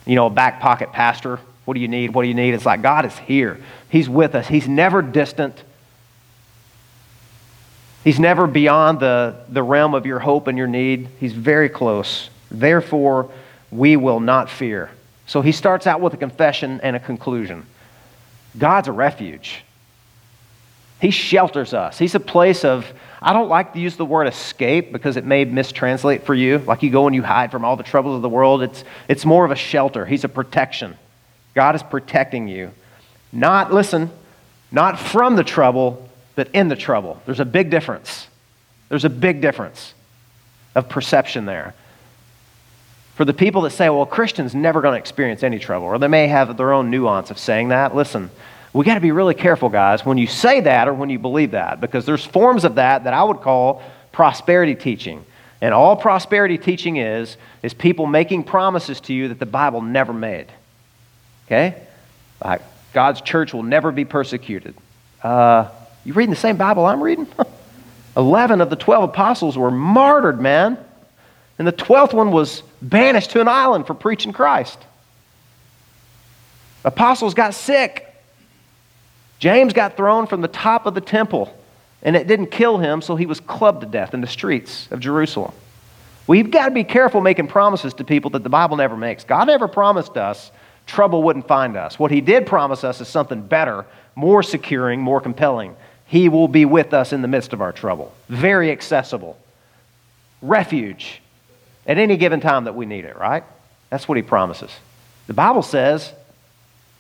you 0.06 0.16
know, 0.16 0.26
a 0.28 0.30
back 0.30 0.60
pocket 0.60 0.92
pastor. 0.92 1.40
What 1.66 1.76
do 1.76 1.80
you 1.80 1.88
need? 1.88 2.14
What 2.14 2.24
do 2.24 2.30
you 2.30 2.34
need? 2.34 2.54
It's 2.54 2.66
like 2.66 2.82
God 2.82 3.06
is 3.06 3.18
here. 3.18 3.60
He's 3.90 4.10
with 4.10 4.36
us. 4.36 4.48
He's 4.48 4.68
never 4.68 5.02
distant. 5.02 5.62
He's 8.08 8.22
never 8.22 8.48
beyond 8.48 9.02
the, 9.02 9.36
the 9.50 9.62
realm 9.62 9.94
of 9.94 10.06
your 10.06 10.20
hope 10.20 10.48
and 10.48 10.58
your 10.58 10.66
need. 10.66 11.10
He's 11.20 11.34
very 11.34 11.68
close. 11.68 12.30
Therefore, 12.50 13.30
we 13.70 13.98
will 13.98 14.22
not 14.22 14.50
fear. 14.50 14.90
So 15.26 15.42
he 15.42 15.52
starts 15.52 15.86
out 15.86 16.00
with 16.00 16.14
a 16.14 16.18
confession 16.18 16.80
and 16.84 16.96
a 16.96 17.02
conclusion 17.02 17.66
God's 18.58 18.88
a 18.88 18.94
refuge. 18.94 19.62
He 21.02 21.12
shelters 21.12 21.74
us. 21.74 22.00
He's 22.00 22.16
a 22.16 22.22
place 22.22 22.64
of 22.64 22.90
I 23.22 23.34
don't 23.34 23.50
like 23.50 23.74
to 23.74 23.80
use 23.82 23.98
the 23.98 24.06
word 24.06 24.28
escape 24.28 24.94
because 24.94 25.18
it 25.18 25.26
may 25.26 25.44
mistranslate 25.44 26.24
for 26.24 26.34
you. 26.34 26.60
Like 26.60 26.84
you 26.84 26.90
go 26.90 27.08
and 27.08 27.14
you 27.14 27.24
hide 27.24 27.52
from 27.52 27.66
all 27.66 27.76
the 27.76 27.84
troubles 27.84 28.16
of 28.16 28.22
the 28.22 28.30
world. 28.30 28.64
It's, 28.64 28.86
it's 29.10 29.26
more 29.26 29.44
of 29.44 29.52
a 29.52 29.58
shelter. 29.58 30.06
He's 30.06 30.24
a 30.24 30.30
protection. 30.30 30.96
God 31.56 31.76
is 31.76 31.84
protecting 31.84 32.48
you. 32.48 32.72
Not, 33.34 33.74
listen, 33.74 34.12
not 34.72 34.98
from 34.98 35.36
the 35.36 35.44
trouble, 35.44 36.07
but 36.38 36.50
in 36.54 36.68
the 36.68 36.76
trouble. 36.76 37.20
There's 37.26 37.40
a 37.40 37.46
big 37.46 37.72
difference. 37.72 38.28
There's 38.90 39.06
a 39.06 39.10
big 39.10 39.42
difference 39.42 39.96
of 40.76 40.88
perception 40.88 41.46
there. 41.46 41.74
For 43.16 43.26
the 43.26 43.34
people 43.34 43.64
that 43.64 43.72
say, 43.72 43.90
well, 43.90 44.06
Christians 44.06 44.54
never 44.54 44.80
going 44.80 44.94
to 44.94 45.00
experience 45.00 45.42
any 45.42 45.58
trouble, 45.58 45.88
or 45.88 45.98
they 45.98 46.08
may 46.08 46.28
have 46.28 46.56
their 46.56 46.74
own 46.74 46.92
nuance 46.92 47.32
of 47.32 47.40
saying 47.40 47.70
that, 47.70 47.96
listen, 47.96 48.30
we 48.72 48.86
got 48.86 48.94
to 48.94 49.02
be 49.02 49.12
really 49.12 49.34
careful, 49.34 49.70
guys, 49.70 50.06
when 50.06 50.20
you 50.20 50.28
say 50.28 50.62
that 50.62 50.88
or 50.88 50.94
when 50.94 51.10
you 51.10 51.18
believe 51.18 51.52
that, 51.52 51.82
because 51.82 52.06
there's 52.06 52.24
forms 52.24 52.66
of 52.66 52.76
that 52.76 53.06
that 53.06 53.16
I 53.16 53.24
would 53.24 53.42
call 53.42 53.82
prosperity 54.12 54.76
teaching. 54.76 55.26
And 55.60 55.74
all 55.74 55.96
prosperity 55.96 56.60
teaching 56.60 56.98
is, 56.98 57.36
is 57.64 57.74
people 57.74 58.06
making 58.06 58.44
promises 58.44 59.02
to 59.02 59.14
you 59.14 59.30
that 59.30 59.40
the 59.40 59.48
Bible 59.48 59.82
never 59.82 60.14
made. 60.14 60.46
Okay? 61.48 61.82
Like, 62.46 62.62
God's 62.94 63.22
church 63.22 63.56
will 63.56 63.64
never 63.64 63.92
be 63.92 64.06
persecuted. 64.06 64.76
Uh, 65.24 65.70
you 66.08 66.14
reading 66.14 66.30
the 66.30 66.40
same 66.40 66.56
Bible 66.56 66.86
I'm 66.86 67.04
reading? 67.04 67.28
11 68.16 68.62
of 68.62 68.70
the 68.70 68.78
12 68.78 69.10
apostles 69.10 69.58
were 69.58 69.70
martyred, 69.70 70.40
man. 70.40 70.78
And 71.60 71.68
the 71.68 71.74
12th 71.74 72.14
one 72.14 72.32
was 72.32 72.64
banished 72.82 73.32
to 73.32 73.42
an 73.42 73.50
island 73.50 73.88
for 73.88 73.94
preaching 73.94 74.32
Christ. 74.32 74.80
Apostles 76.86 77.34
got 77.34 77.54
sick. 77.54 78.06
James 79.40 79.74
got 79.74 79.98
thrown 79.98 80.28
from 80.28 80.40
the 80.40 80.48
top 80.48 80.86
of 80.86 80.94
the 80.94 81.02
temple, 81.02 81.54
and 82.02 82.16
it 82.16 82.26
didn't 82.26 82.52
kill 82.52 82.78
him, 82.78 83.02
so 83.02 83.18
he 83.18 83.26
was 83.26 83.42
clubbed 83.42 83.82
to 83.82 83.88
death 83.88 84.14
in 84.14 84.22
the 84.22 84.28
streets 84.28 84.88
of 84.92 85.02
Jerusalem. 85.02 85.52
We've 86.26 86.50
got 86.50 86.70
to 86.70 86.72
be 86.72 86.86
careful 86.86 87.20
making 87.20 87.48
promises 87.48 87.94
to 87.96 88.06
people 88.06 88.32
that 88.32 88.44
the 88.44 88.50
Bible 88.50 88.78
never 88.78 88.96
makes. 88.96 89.26
God 89.26 89.48
never 89.48 89.68
promised 89.68 90.16
us 90.16 90.52
trouble 90.86 91.22
wouldn't 91.22 91.48
find 91.50 91.76
us. 91.76 92.00
What 92.00 92.12
He 92.12 92.22
did 92.22 92.48
promise 92.48 92.86
us 92.86 93.02
is 93.02 93.10
something 93.10 93.42
better, 93.42 93.86
more 94.16 94.42
securing, 94.42 95.02
more 95.02 95.20
compelling. 95.20 95.76
He 96.08 96.30
will 96.30 96.48
be 96.48 96.66
with 96.66 96.94
us 96.94 97.14
in 97.14 97.22
the 97.22 97.28
midst 97.28 97.54
of 97.54 97.62
our 97.62 97.72
trouble. 97.72 98.14
Very 98.30 98.72
accessible. 98.72 99.38
Refuge 100.42 101.22
at 101.86 101.98
any 101.98 102.18
given 102.18 102.40
time 102.40 102.64
that 102.64 102.76
we 102.76 102.86
need 102.86 103.06
it, 103.06 103.18
right? 103.18 103.44
That's 103.90 104.08
what 104.08 104.16
He 104.16 104.22
promises. 104.22 104.72
The 105.28 105.34
Bible 105.34 105.62
says, 105.62 106.14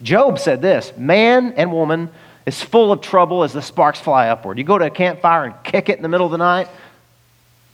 Job 0.01 0.39
said 0.39 0.61
this 0.61 0.93
man 0.97 1.53
and 1.53 1.71
woman 1.71 2.09
is 2.45 2.61
full 2.61 2.91
of 2.91 3.01
trouble 3.01 3.43
as 3.43 3.53
the 3.53 3.61
sparks 3.61 3.99
fly 3.99 4.29
upward. 4.29 4.57
You 4.57 4.63
go 4.63 4.77
to 4.77 4.85
a 4.85 4.89
campfire 4.89 5.45
and 5.45 5.55
kick 5.63 5.89
it 5.89 5.97
in 5.97 6.03
the 6.03 6.09
middle 6.09 6.25
of 6.25 6.31
the 6.31 6.37
night, 6.37 6.69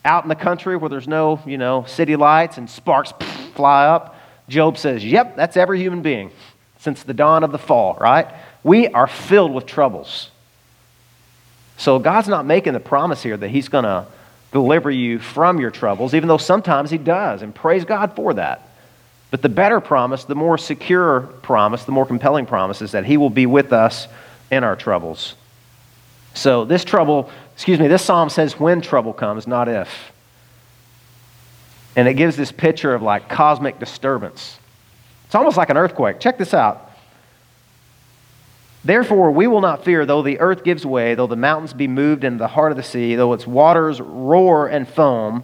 out 0.05 0.23
in 0.23 0.29
the 0.29 0.35
country 0.35 0.77
where 0.77 0.89
there's 0.89 1.07
no, 1.07 1.39
you 1.45 1.57
know, 1.57 1.85
city 1.85 2.15
lights 2.15 2.57
and 2.57 2.69
sparks 2.69 3.11
fly 3.55 3.87
up. 3.87 4.19
Job 4.49 4.77
says, 4.77 5.03
Yep, 5.03 5.35
that's 5.35 5.57
every 5.57 5.79
human 5.79 6.01
being 6.01 6.31
since 6.79 7.03
the 7.03 7.13
dawn 7.13 7.43
of 7.43 7.51
the 7.51 7.57
fall, 7.57 7.97
right? 7.99 8.27
We 8.63 8.87
are 8.89 9.07
filled 9.07 9.53
with 9.53 9.65
troubles. 9.65 10.29
So 11.77 11.99
God's 11.99 12.27
not 12.27 12.45
making 12.45 12.73
the 12.73 12.79
promise 12.79 13.23
here 13.23 13.37
that 13.37 13.49
He's 13.49 13.69
going 13.69 13.83
to 13.83 14.05
deliver 14.51 14.91
you 14.91 15.19
from 15.19 15.59
your 15.59 15.71
troubles, 15.71 16.13
even 16.13 16.27
though 16.27 16.37
sometimes 16.37 16.91
He 16.91 16.97
does, 16.97 17.41
and 17.41 17.53
praise 17.53 17.85
God 17.85 18.15
for 18.15 18.33
that. 18.35 18.69
But 19.31 19.41
the 19.41 19.49
better 19.49 19.81
promise, 19.81 20.25
the 20.25 20.35
more 20.35 20.59
secure 20.59 21.21
promise, 21.21 21.85
the 21.85 21.91
more 21.91 22.05
compelling 22.05 22.45
promise 22.45 22.81
is 22.81 22.91
that 22.91 23.05
He 23.05 23.17
will 23.17 23.31
be 23.31 23.47
with 23.47 23.73
us 23.73 24.07
in 24.51 24.63
our 24.63 24.75
troubles. 24.75 25.35
So 26.35 26.65
this 26.65 26.83
trouble, 26.83 27.31
excuse 27.55 27.79
me, 27.79 27.87
this 27.87 28.03
psalm 28.03 28.29
says 28.29 28.59
when 28.59 28.81
trouble 28.81 29.13
comes, 29.13 29.47
not 29.47 29.67
if. 29.67 30.11
And 31.95 32.07
it 32.07 32.15
gives 32.15 32.35
this 32.35 32.51
picture 32.51 32.93
of 32.93 33.01
like 33.01 33.29
cosmic 33.29 33.79
disturbance. 33.79 34.57
It's 35.25 35.35
almost 35.35 35.57
like 35.57 35.69
an 35.69 35.77
earthquake. 35.77 36.19
Check 36.19 36.37
this 36.37 36.53
out. 36.53 36.91
Therefore, 38.85 39.31
we 39.31 39.47
will 39.47 39.61
not 39.61 39.85
fear, 39.85 40.05
though 40.05 40.21
the 40.21 40.39
earth 40.39 40.63
gives 40.63 40.85
way, 40.85 41.15
though 41.15 41.27
the 41.27 41.37
mountains 41.37 41.73
be 41.73 41.87
moved 41.87 42.23
in 42.23 42.37
the 42.37 42.49
heart 42.49 42.71
of 42.71 42.77
the 42.77 42.83
sea, 42.83 43.15
though 43.15 43.33
its 43.33 43.47
waters 43.47 44.01
roar 44.01 44.67
and 44.67 44.87
foam, 44.87 45.43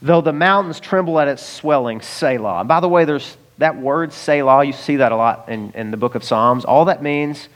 though 0.00 0.22
the 0.22 0.32
mountains 0.32 0.80
tremble 0.80 1.20
at 1.20 1.28
its 1.28 1.42
swelling, 1.44 2.00
Selah. 2.00 2.60
And 2.60 2.68
by 2.68 2.80
the 2.80 2.88
way, 2.88 3.04
there's 3.04 3.36
that 3.58 3.76
word, 3.76 4.12
Selah, 4.12 4.64
you 4.64 4.72
see 4.72 4.96
that 4.96 5.12
a 5.12 5.16
lot 5.16 5.48
in, 5.48 5.72
in 5.74 5.90
the 5.90 5.96
book 5.96 6.14
of 6.14 6.24
Psalms. 6.24 6.64
All 6.64 6.86
that 6.86 7.02
means, 7.02 7.48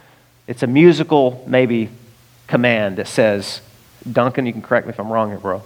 it's 0.46 0.62
a 0.62 0.66
musical, 0.66 1.42
maybe, 1.46 1.88
command 2.46 2.96
that 2.96 3.08
says, 3.08 3.60
Duncan, 4.10 4.46
you 4.46 4.52
can 4.52 4.62
correct 4.62 4.86
me 4.86 4.92
if 4.92 5.00
I'm 5.00 5.10
wrong 5.10 5.30
here, 5.30 5.38
bro. 5.38 5.62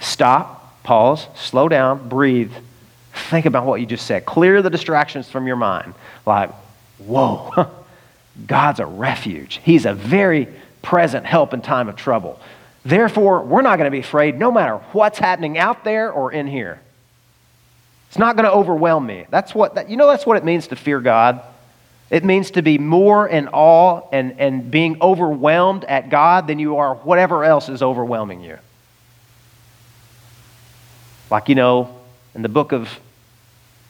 Stop, 0.00 0.82
pause, 0.82 1.26
slow 1.34 1.68
down, 1.68 2.08
breathe, 2.08 2.52
think 3.12 3.46
about 3.46 3.66
what 3.66 3.80
you 3.80 3.86
just 3.86 4.06
said. 4.06 4.26
Clear 4.26 4.62
the 4.62 4.70
distractions 4.70 5.28
from 5.28 5.46
your 5.46 5.56
mind. 5.56 5.94
Like, 6.24 6.50
whoa, 6.98 7.70
God's 8.46 8.80
a 8.80 8.86
refuge. 8.86 9.60
He's 9.62 9.86
a 9.86 9.94
very 9.94 10.48
present 10.82 11.26
help 11.26 11.54
in 11.54 11.62
time 11.62 11.88
of 11.88 11.96
trouble. 11.96 12.40
Therefore, 12.84 13.42
we're 13.42 13.62
not 13.62 13.76
going 13.76 13.86
to 13.86 13.90
be 13.90 14.00
afraid 14.00 14.38
no 14.38 14.52
matter 14.52 14.76
what's 14.92 15.18
happening 15.18 15.58
out 15.58 15.84
there 15.84 16.10
or 16.12 16.32
in 16.32 16.46
here. 16.46 16.80
It's 18.08 18.18
not 18.18 18.36
going 18.36 18.44
to 18.44 18.52
overwhelm 18.52 19.06
me. 19.06 19.26
That's 19.30 19.54
what, 19.54 19.74
that, 19.74 19.90
you 19.90 19.96
know, 19.96 20.06
that's 20.06 20.24
what 20.24 20.36
it 20.36 20.44
means 20.44 20.68
to 20.68 20.76
fear 20.76 21.00
God. 21.00 21.42
It 22.08 22.24
means 22.24 22.52
to 22.52 22.62
be 22.62 22.78
more 22.78 23.26
in 23.26 23.48
awe 23.48 24.08
and, 24.12 24.38
and 24.38 24.70
being 24.70 25.02
overwhelmed 25.02 25.84
at 25.84 26.08
God 26.08 26.46
than 26.46 26.60
you 26.60 26.76
are 26.76 26.94
whatever 26.94 27.42
else 27.42 27.68
is 27.68 27.82
overwhelming 27.82 28.42
you. 28.42 28.58
Like, 31.30 31.48
you 31.48 31.56
know, 31.56 31.94
in 32.36 32.42
the 32.42 32.48
book 32.48 32.70
of 32.70 33.00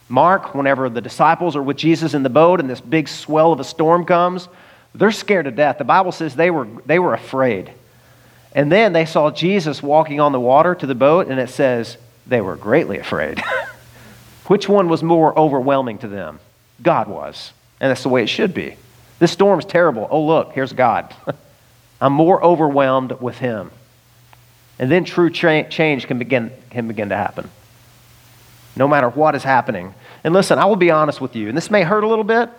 Mark, 0.09 0.55
whenever 0.55 0.89
the 0.89 1.01
disciples 1.01 1.57
are 1.57 1.63
with 1.63 1.77
Jesus 1.77 2.15
in 2.15 2.23
the 2.23 2.31
boat 2.31 2.61
and 2.61 2.71
this 2.71 2.81
big 2.81 3.09
swell 3.09 3.53
of 3.53 3.61
a 3.61 3.65
storm 3.65 4.05
comes, 4.05 4.49
they're 4.95 5.11
scared 5.11 5.47
to 5.47 5.51
death. 5.51 5.79
The 5.79 5.85
Bible 5.85 6.13
says 6.13 6.35
they 6.35 6.51
were, 6.51 6.69
they 6.87 6.99
were 6.99 7.15
afraid. 7.15 7.73
And 8.55 8.71
then 8.71 8.93
they 8.93 9.05
saw 9.05 9.31
Jesus 9.31 9.83
walking 9.83 10.21
on 10.21 10.33
the 10.33 10.41
water 10.41 10.75
to 10.75 10.87
the 10.87 10.95
boat, 10.95 11.27
and 11.27 11.39
it 11.41 11.51
says 11.51 11.99
they 12.27 12.41
were 12.41 12.57
greatly 12.57 12.99
afraid. 12.99 13.43
Which 14.47 14.69
one 14.69 14.89
was 14.89 15.03
more 15.03 15.37
overwhelming 15.37 15.99
to 15.99 16.09
them? 16.09 16.39
God 16.81 17.09
was. 17.09 17.53
And 17.81 17.91
that's 17.91 18.05
the 18.05 18.09
way 18.09 18.23
it 18.23 18.29
should 18.29 18.55
be. 18.55 18.77
This 19.19 19.33
storm's 19.33 19.65
terrible. 19.65 20.07
Oh, 20.11 20.25
look, 20.25 20.53
here's 20.53 20.73
God. 20.73 21.15
I'm 22.01 22.13
more 22.13 22.43
overwhelmed 22.43 23.13
with 23.21 23.39
Him. 23.39 23.71
And 24.79 24.91
then 24.91 25.05
true 25.05 25.31
cha- 25.31 25.65
change 25.65 26.07
can 26.07 26.19
begin, 26.19 26.53
can 26.71 26.87
begin 26.87 27.09
to 27.09 27.17
happen 27.17 27.51
no 28.77 28.87
matter 28.87 29.09
what 29.09 29.35
is 29.35 29.43
happening. 29.43 29.95
And 30.23 30.35
listen, 30.35 30.59
I 30.59 30.67
will 30.67 30.77
be 30.77 30.91
honest 30.91 31.21
with 31.21 31.35
you, 31.35 31.49
and 31.49 31.57
this 31.57 31.71
may 31.71 31.83
hurt 31.83 32.05
a 32.05 32.09
little 32.09 32.25
bit. 32.25 32.51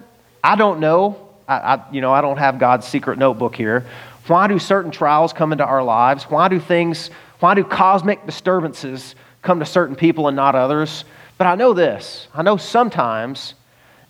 I 0.43 0.55
don't 0.55 0.79
know. 0.79 1.29
I, 1.47 1.55
I, 1.55 1.91
you 1.91 2.01
know, 2.01 2.11
I 2.11 2.21
don't 2.21 2.37
have 2.37 2.59
God's 2.59 2.87
secret 2.87 3.19
notebook 3.19 3.55
here. 3.55 3.85
Why 4.25 4.47
do 4.47 4.59
certain 4.59 4.91
trials 4.91 5.31
come 5.31 5.51
into 5.51 5.65
our 5.65 5.83
lives? 5.83 6.23
Why 6.25 6.49
do 6.49 6.59
things, 6.59 7.09
why 7.39 7.53
do 7.53 7.63
cosmic 7.63 8.25
disturbances 8.25 9.15
come 9.41 9.59
to 9.59 9.65
certain 9.65 9.95
people 9.95 10.27
and 10.27 10.35
not 10.35 10.55
others? 10.55 11.05
But 11.37 11.47
I 11.47 11.55
know 11.55 11.73
this. 11.73 12.27
I 12.33 12.41
know 12.41 12.57
sometimes 12.57 13.53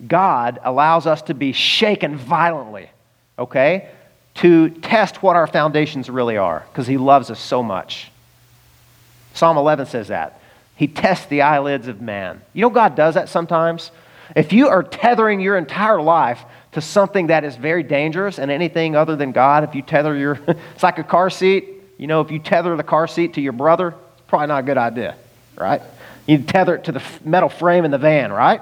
God 0.06 0.58
allows 0.62 1.06
us 1.06 1.22
to 1.22 1.34
be 1.34 1.52
shaken 1.52 2.16
violently, 2.16 2.90
okay, 3.38 3.90
to 4.36 4.70
test 4.70 5.22
what 5.22 5.36
our 5.36 5.46
foundations 5.46 6.08
really 6.08 6.36
are, 6.36 6.64
because 6.72 6.86
He 6.86 6.96
loves 6.96 7.30
us 7.30 7.40
so 7.40 7.62
much. 7.62 8.10
Psalm 9.34 9.56
11 9.56 9.86
says 9.86 10.08
that. 10.08 10.40
He 10.78 10.86
tests 10.86 11.26
the 11.26 11.42
eyelids 11.42 11.88
of 11.88 12.00
man. 12.00 12.40
You 12.52 12.62
know, 12.62 12.70
God 12.70 12.94
does 12.94 13.14
that 13.14 13.28
sometimes. 13.28 13.90
If 14.36 14.52
you 14.52 14.68
are 14.68 14.84
tethering 14.84 15.40
your 15.40 15.58
entire 15.58 16.00
life 16.00 16.40
to 16.72 16.80
something 16.80 17.26
that 17.26 17.42
is 17.42 17.56
very 17.56 17.82
dangerous 17.82 18.38
and 18.38 18.48
anything 18.48 18.94
other 18.94 19.16
than 19.16 19.32
God, 19.32 19.64
if 19.64 19.74
you 19.74 19.82
tether 19.82 20.16
your, 20.16 20.38
it's 20.46 20.84
like 20.84 21.00
a 21.00 21.02
car 21.02 21.30
seat. 21.30 21.68
You 21.98 22.06
know, 22.06 22.20
if 22.20 22.30
you 22.30 22.38
tether 22.38 22.76
the 22.76 22.84
car 22.84 23.08
seat 23.08 23.34
to 23.34 23.40
your 23.40 23.54
brother, 23.54 23.88
it's 23.88 24.22
probably 24.28 24.46
not 24.46 24.60
a 24.60 24.62
good 24.62 24.78
idea, 24.78 25.16
right? 25.56 25.82
You 26.28 26.38
tether 26.38 26.76
it 26.76 26.84
to 26.84 26.92
the 26.92 27.02
metal 27.24 27.48
frame 27.48 27.84
in 27.84 27.90
the 27.90 27.98
van, 27.98 28.30
right? 28.30 28.60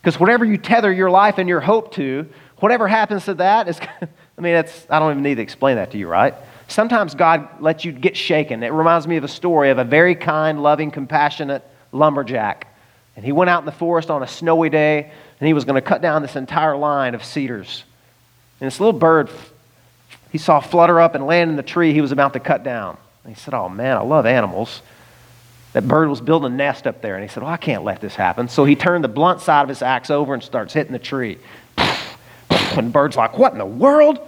Because 0.00 0.18
whatever 0.18 0.46
you 0.46 0.56
tether 0.56 0.90
your 0.90 1.10
life 1.10 1.36
and 1.36 1.50
your 1.50 1.60
hope 1.60 1.92
to, 1.96 2.30
whatever 2.60 2.88
happens 2.88 3.26
to 3.26 3.34
that 3.34 3.68
is, 3.68 3.78
I 4.00 4.40
mean, 4.40 4.54
that's, 4.54 4.86
I 4.88 5.00
don't 5.00 5.10
even 5.10 5.22
need 5.22 5.34
to 5.34 5.42
explain 5.42 5.76
that 5.76 5.90
to 5.90 5.98
you, 5.98 6.08
right? 6.08 6.34
Sometimes 6.72 7.14
God 7.14 7.60
lets 7.60 7.84
you 7.84 7.92
get 7.92 8.16
shaken. 8.16 8.62
It 8.62 8.72
reminds 8.72 9.06
me 9.06 9.16
of 9.16 9.24
a 9.24 9.28
story 9.28 9.70
of 9.70 9.78
a 9.78 9.84
very 9.84 10.14
kind, 10.14 10.62
loving, 10.62 10.90
compassionate 10.90 11.62
lumberjack. 11.92 12.66
And 13.14 13.24
he 13.24 13.32
went 13.32 13.50
out 13.50 13.60
in 13.60 13.66
the 13.66 13.72
forest 13.72 14.10
on 14.10 14.22
a 14.22 14.26
snowy 14.26 14.70
day, 14.70 15.10
and 15.38 15.46
he 15.46 15.52
was 15.52 15.64
going 15.64 15.74
to 15.74 15.86
cut 15.86 16.00
down 16.00 16.22
this 16.22 16.34
entire 16.34 16.76
line 16.76 17.14
of 17.14 17.22
cedars. 17.22 17.84
And 18.60 18.66
this 18.66 18.80
little 18.80 18.98
bird 18.98 19.28
he 20.32 20.38
saw 20.38 20.60
flutter 20.60 20.98
up 20.98 21.14
and 21.14 21.26
land 21.26 21.50
in 21.50 21.56
the 21.56 21.62
tree 21.62 21.92
he 21.92 22.00
was 22.00 22.10
about 22.10 22.32
to 22.32 22.40
cut 22.40 22.64
down. 22.64 22.96
And 23.22 23.34
he 23.34 23.38
said, 23.38 23.52
Oh 23.52 23.68
man, 23.68 23.98
I 23.98 24.00
love 24.00 24.24
animals. 24.24 24.80
That 25.74 25.86
bird 25.86 26.08
was 26.08 26.22
building 26.22 26.52
a 26.52 26.56
nest 26.56 26.86
up 26.86 27.02
there. 27.02 27.16
And 27.16 27.22
he 27.22 27.28
said, 27.28 27.42
Well, 27.42 27.52
I 27.52 27.58
can't 27.58 27.84
let 27.84 28.00
this 28.00 28.14
happen. 28.14 28.48
So 28.48 28.64
he 28.64 28.74
turned 28.74 29.04
the 29.04 29.08
blunt 29.08 29.42
side 29.42 29.62
of 29.62 29.68
his 29.68 29.82
axe 29.82 30.08
over 30.08 30.32
and 30.32 30.42
starts 30.42 30.72
hitting 30.72 30.92
the 30.92 30.98
tree. 30.98 31.38
And 32.74 32.88
the 32.88 32.92
bird's 32.92 33.16
like, 33.16 33.36
What 33.36 33.52
in 33.52 33.58
the 33.58 33.66
world? 33.66 34.18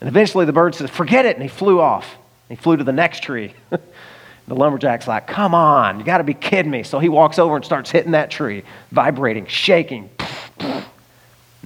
And 0.00 0.08
eventually 0.08 0.44
the 0.46 0.52
bird 0.52 0.74
says, 0.74 0.90
Forget 0.90 1.26
it. 1.26 1.36
And 1.36 1.42
he 1.42 1.48
flew 1.48 1.80
off. 1.80 2.16
He 2.48 2.56
flew 2.56 2.76
to 2.76 2.84
the 2.84 2.92
next 2.92 3.22
tree. 3.22 3.54
the 3.70 4.54
lumberjack's 4.54 5.06
like, 5.06 5.26
Come 5.26 5.54
on, 5.54 5.98
you 5.98 6.04
got 6.04 6.18
to 6.18 6.24
be 6.24 6.34
kidding 6.34 6.70
me. 6.70 6.82
So 6.82 6.98
he 6.98 7.08
walks 7.08 7.38
over 7.38 7.56
and 7.56 7.64
starts 7.64 7.90
hitting 7.90 8.12
that 8.12 8.30
tree, 8.30 8.64
vibrating, 8.90 9.46
shaking. 9.46 10.10
And 10.58 10.84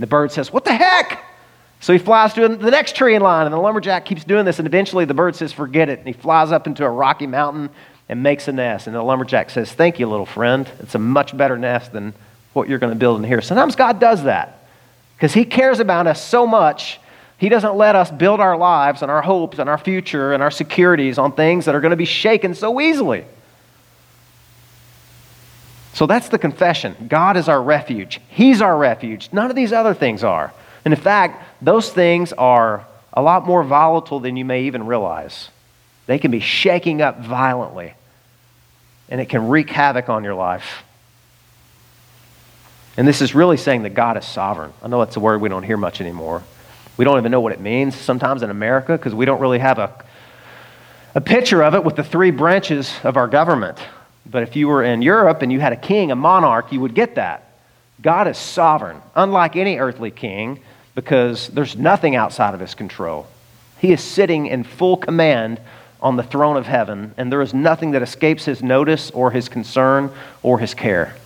the 0.03 0.07
bird 0.07 0.33
says, 0.33 0.53
What 0.53 0.65
the 0.65 0.75
heck? 0.75 1.23
So 1.81 1.93
he 1.93 1.99
flies 1.99 2.33
to 2.35 2.49
the 2.49 2.71
next 2.71 2.97
tree 2.97 3.15
in 3.15 3.21
line, 3.21 3.47
and 3.47 3.53
the 3.53 3.59
lumberjack 3.59 4.07
keeps 4.07 4.25
doing 4.25 4.47
this. 4.47 4.59
And 4.59 4.67
eventually 4.67 5.05
the 5.05 5.15
bird 5.15 5.37
says, 5.37 5.53
Forget 5.53 5.89
it. 5.89 5.99
And 5.99 6.09
he 6.09 6.15
flies 6.15 6.51
up 6.51 6.67
into 6.67 6.85
a 6.85 6.91
rocky 6.91 7.27
mountain 7.27 7.71
and 8.09 8.23
makes 8.23 8.49
a 8.49 8.53
nest. 8.53 8.87
And 8.87 8.97
the 8.97 9.03
lumberjack 9.03 9.51
says, 9.51 9.73
Thank 9.73 9.99
you, 9.99 10.09
little 10.09 10.27
friend. 10.27 10.69
It's 10.81 10.95
a 10.95 10.99
much 10.99 11.37
better 11.37 11.57
nest 11.57 11.93
than 11.93 12.15
what 12.53 12.69
you're 12.69 12.79
going 12.79 12.93
to 12.93 12.99
build 12.99 13.19
in 13.19 13.25
here. 13.25 13.41
Sometimes 13.41 13.77
God 13.77 14.01
does 14.01 14.25
that 14.25 14.67
because 15.17 15.35
he 15.35 15.45
cares 15.45 15.81
about 15.81 16.07
us 16.07 16.25
so 16.25 16.47
much 16.47 17.01
he 17.39 17.49
doesn't 17.49 17.75
let 17.75 17.97
us 17.97 18.11
build 18.11 18.41
our 18.41 18.57
lives 18.57 19.03
and 19.03 19.11
our 19.11 19.23
hopes 19.23 19.59
and 19.59 19.69
our 19.69 19.79
future 19.79 20.33
and 20.33 20.43
our 20.43 20.51
securities 20.51 21.19
on 21.19 21.33
things 21.33 21.65
that 21.65 21.75
are 21.75 21.81
going 21.81 21.91
to 21.91 21.97
be 21.97 22.05
shaken 22.05 22.55
so 22.55 22.81
easily. 22.81 23.25
So 25.95 26.07
that's 26.07 26.29
the 26.29 26.39
confession. 26.39 26.97
God 27.09 27.37
is 27.37 27.49
our 27.49 27.63
refuge. 27.63 28.21
He's 28.29 28.61
our 28.61 28.77
refuge. 28.77 29.29
None 29.33 29.51
of 29.51 29.57
these 29.57 29.73
other 29.73 29.95
things 29.95 30.25
are. 30.25 30.53
And 30.85 30.93
in 30.93 31.01
fact, 31.01 31.43
those 31.63 31.91
things 31.91 32.33
are 32.33 32.87
a 33.13 33.23
lot 33.23 33.47
more 33.47 33.63
volatile 33.63 34.21
than 34.21 34.37
you 34.37 34.45
may 34.45 34.65
even 34.65 34.87
realize. 34.87 35.51
They 36.07 36.19
can 36.19 36.31
be 36.31 36.41
shaking 36.41 37.01
up 37.01 37.21
violently, 37.21 37.95
and 39.09 39.21
it 39.21 39.29
can 39.29 39.49
wreak 39.49 39.71
havoc 39.71 40.09
on 40.09 40.25
your 40.25 40.35
life. 40.35 40.83
And 42.97 43.09
this 43.09 43.23
is 43.23 43.35
really 43.35 43.57
saying 43.57 43.85
that 43.85 43.95
God 43.95 44.17
is 44.17 44.25
sovereign. 44.25 44.73
I 44.83 44.89
know 44.89 44.99
that's 44.99 45.17
a 45.17 45.21
word 45.21 45.41
we 45.41 45.49
don't 45.49 45.63
hear 45.63 45.77
much 45.77 46.01
anymore. 46.01 46.43
We 46.97 47.05
don't 47.05 47.19
even 47.19 47.33
know 47.33 47.41
what 47.41 47.53
it 47.53 47.61
means 47.61 47.97
sometimes 47.97 48.43
in 48.43 48.51
America 48.51 48.93
because 48.93 49.15
we 49.15 49.25
don't 49.25 49.41
really 49.41 49.59
have 49.59 49.79
a, 49.79 50.05
a 51.15 51.21
picture 51.21 51.63
of 51.63 51.75
it 51.75 51.85
with 51.85 51.97
the 51.97 52.05
three 52.05 52.31
branches 52.31 52.93
of 53.03 53.17
our 53.17 53.27
government. 53.27 53.79
But 54.27 54.43
if 54.43 54.57
you 54.57 54.69
were 54.69 54.83
in 54.83 55.03
Europe 55.03 55.43
and 55.43 55.53
you 55.53 55.61
had 55.61 55.73
a 55.73 55.77
king, 55.77 56.11
a 56.11 56.17
monarch, 56.17 56.73
you 56.73 56.81
would 56.81 56.95
get 56.95 57.17
that. 57.17 57.53
God 58.01 58.29
is 58.29 58.39
sovereign, 58.39 59.01
unlike 59.15 59.57
any 59.57 59.79
earthly 59.79 60.11
king, 60.11 60.61
because 60.95 61.49
there's 61.49 61.77
nothing 61.77 62.15
outside 62.17 62.55
of 62.55 62.61
his 62.61 62.75
control. 62.75 63.27
He 63.79 63.93
is 63.93 64.03
sitting 64.03 64.47
in 64.47 64.65
full 64.65 64.97
command 64.97 65.61
on 66.01 66.17
the 66.17 66.23
throne 66.23 66.57
of 66.57 66.67
heaven, 66.67 67.15
and 67.17 67.33
there 67.33 67.43
is 67.43 67.55
nothing 67.55 67.93
that 67.93 68.03
escapes 68.03 68.45
his 68.45 68.63
notice 68.63 69.11
or 69.11 69.31
his 69.31 69.49
concern 69.49 70.11
or 70.43 70.59
his 70.59 70.75
care. 70.75 71.17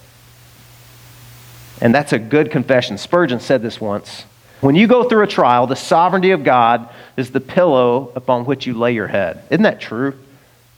And 1.81 1.94
that's 1.94 2.12
a 2.12 2.18
good 2.18 2.50
confession. 2.50 2.96
Spurgeon 2.98 3.40
said 3.40 3.62
this 3.62 3.81
once. 3.81 4.24
When 4.61 4.75
you 4.75 4.88
go 4.88 5.09
through 5.09 5.23
a 5.23 5.29
trial, 5.29 5.68
the 5.68 5.77
sovereignty 5.77 6.33
of 6.33 6.42
God 6.42 6.88
is 7.16 7.31
the 7.31 7.40
pillow 7.40 8.12
upon 8.16 8.44
which 8.44 8.66
you 8.66 8.75
lay 8.75 8.92
your 8.92 9.07
head. 9.07 9.44
Isn't 9.51 9.62
that 9.62 9.81
true? 9.81 10.18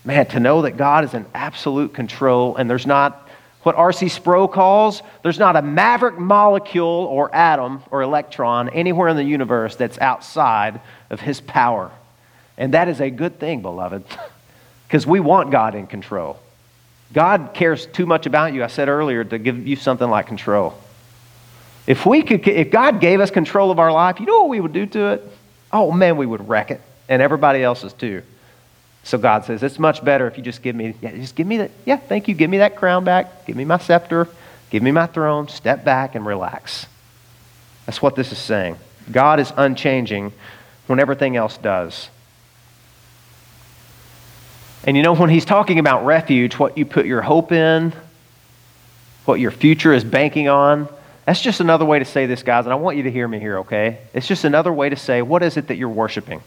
Man, 0.04 0.26
to 0.26 0.40
know 0.40 0.62
that 0.62 0.76
God 0.76 1.04
is 1.04 1.14
in 1.14 1.24
absolute 1.34 1.94
control 1.94 2.56
and 2.56 2.68
there's 2.68 2.86
not 2.86 3.28
what 3.62 3.74
R.C. 3.74 4.08
Sproul 4.08 4.48
calls 4.48 5.02
there's 5.22 5.38
not 5.38 5.56
a 5.56 5.62
maverick 5.62 6.18
molecule 6.18 6.86
or 6.86 7.34
atom 7.34 7.82
or 7.90 8.02
electron 8.02 8.70
anywhere 8.70 9.08
in 9.08 9.16
the 9.16 9.24
universe 9.24 9.76
that's 9.76 9.98
outside 9.98 10.80
of 11.10 11.20
his 11.20 11.40
power. 11.40 11.90
And 12.56 12.74
that 12.74 12.88
is 12.88 13.00
a 13.00 13.10
good 13.10 13.38
thing, 13.38 13.62
beloved, 13.62 14.04
because 14.88 15.06
we 15.06 15.20
want 15.20 15.50
God 15.50 15.74
in 15.74 15.86
control. 15.86 16.38
God 17.12 17.50
cares 17.54 17.86
too 17.86 18.06
much 18.06 18.26
about 18.26 18.54
you, 18.54 18.62
I 18.62 18.68
said 18.68 18.88
earlier, 18.88 19.24
to 19.24 19.38
give 19.38 19.66
you 19.66 19.76
something 19.76 20.08
like 20.08 20.26
control. 20.26 20.78
If 21.86 22.06
we 22.06 22.22
could, 22.22 22.46
if 22.46 22.70
God 22.70 23.00
gave 23.00 23.20
us 23.20 23.30
control 23.30 23.70
of 23.70 23.78
our 23.78 23.92
life, 23.92 24.20
you 24.20 24.26
know 24.26 24.40
what 24.40 24.48
we 24.48 24.60
would 24.60 24.72
do 24.72 24.86
to 24.86 25.06
it? 25.12 25.24
Oh 25.72 25.90
man, 25.90 26.16
we 26.16 26.26
would 26.26 26.48
wreck 26.48 26.70
it, 26.70 26.80
and 27.08 27.22
everybody 27.22 27.62
else's 27.62 27.92
too. 27.92 28.22
So 29.02 29.18
God 29.18 29.44
says, 29.44 29.62
it's 29.62 29.78
much 29.78 30.04
better 30.04 30.26
if 30.26 30.36
you 30.36 30.42
just 30.42 30.62
give 30.62 30.76
me, 30.76 30.94
yeah, 31.00 31.12
just 31.12 31.34
give 31.34 31.46
me 31.46 31.56
that, 31.58 31.70
yeah, 31.86 31.96
thank 31.96 32.28
you, 32.28 32.34
give 32.34 32.50
me 32.50 32.58
that 32.58 32.76
crown 32.76 33.04
back, 33.04 33.46
give 33.46 33.56
me 33.56 33.64
my 33.64 33.78
scepter, 33.78 34.28
give 34.68 34.82
me 34.82 34.92
my 34.92 35.06
throne, 35.06 35.48
step 35.48 35.84
back 35.84 36.14
and 36.14 36.26
relax. 36.26 36.86
That's 37.86 38.02
what 38.02 38.14
this 38.14 38.30
is 38.30 38.38
saying. 38.38 38.76
God 39.10 39.40
is 39.40 39.52
unchanging 39.56 40.32
when 40.86 41.00
everything 41.00 41.36
else 41.36 41.56
does. 41.56 42.10
And 44.84 44.96
you 44.96 45.02
know, 45.02 45.14
when 45.14 45.30
he's 45.30 45.44
talking 45.44 45.78
about 45.78 46.04
refuge, 46.04 46.54
what 46.54 46.76
you 46.76 46.84
put 46.84 47.06
your 47.06 47.22
hope 47.22 47.52
in, 47.52 47.92
what 49.24 49.40
your 49.40 49.50
future 49.50 49.92
is 49.92 50.04
banking 50.04 50.48
on, 50.48 50.88
that's 51.30 51.40
just 51.40 51.60
another 51.60 51.84
way 51.84 52.00
to 52.00 52.04
say 52.04 52.26
this, 52.26 52.42
guys, 52.42 52.66
and 52.66 52.72
I 52.72 52.74
want 52.74 52.96
you 52.96 53.04
to 53.04 53.10
hear 53.10 53.28
me 53.28 53.38
here, 53.38 53.58
okay? 53.58 53.98
It's 54.12 54.26
just 54.26 54.42
another 54.42 54.72
way 54.72 54.88
to 54.88 54.96
say, 54.96 55.22
what 55.22 55.44
is 55.44 55.56
it 55.56 55.68
that 55.68 55.76
you're 55.76 55.88
worshiping? 55.88 56.42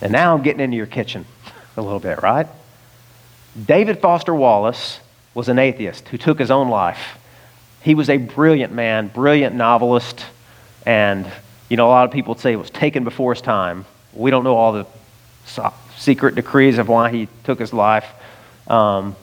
And 0.00 0.10
now 0.10 0.34
I'm 0.34 0.42
getting 0.42 0.60
into 0.60 0.78
your 0.78 0.86
kitchen 0.86 1.26
a 1.76 1.82
little 1.82 2.00
bit, 2.00 2.22
right? 2.22 2.46
David 3.62 4.00
Foster 4.00 4.34
Wallace 4.34 5.00
was 5.34 5.50
an 5.50 5.58
atheist 5.58 6.08
who 6.08 6.16
took 6.16 6.38
his 6.38 6.50
own 6.50 6.70
life. 6.70 7.18
He 7.82 7.94
was 7.94 8.08
a 8.08 8.16
brilliant 8.16 8.72
man, 8.72 9.08
brilliant 9.08 9.54
novelist, 9.54 10.24
and 10.86 11.30
you 11.68 11.76
know, 11.76 11.86
a 11.86 11.92
lot 11.92 12.06
of 12.06 12.10
people 12.10 12.36
say 12.36 12.54
it 12.54 12.56
was 12.56 12.70
taken 12.70 13.04
before 13.04 13.34
his 13.34 13.42
time. 13.42 13.84
We 14.14 14.30
don't 14.30 14.44
know 14.44 14.56
all 14.56 14.72
the 14.72 14.86
secret 15.98 16.36
decrees 16.36 16.78
of 16.78 16.88
why 16.88 17.10
he 17.10 17.28
took 17.44 17.58
his 17.58 17.74
life. 17.74 18.08
Um, 18.66 19.14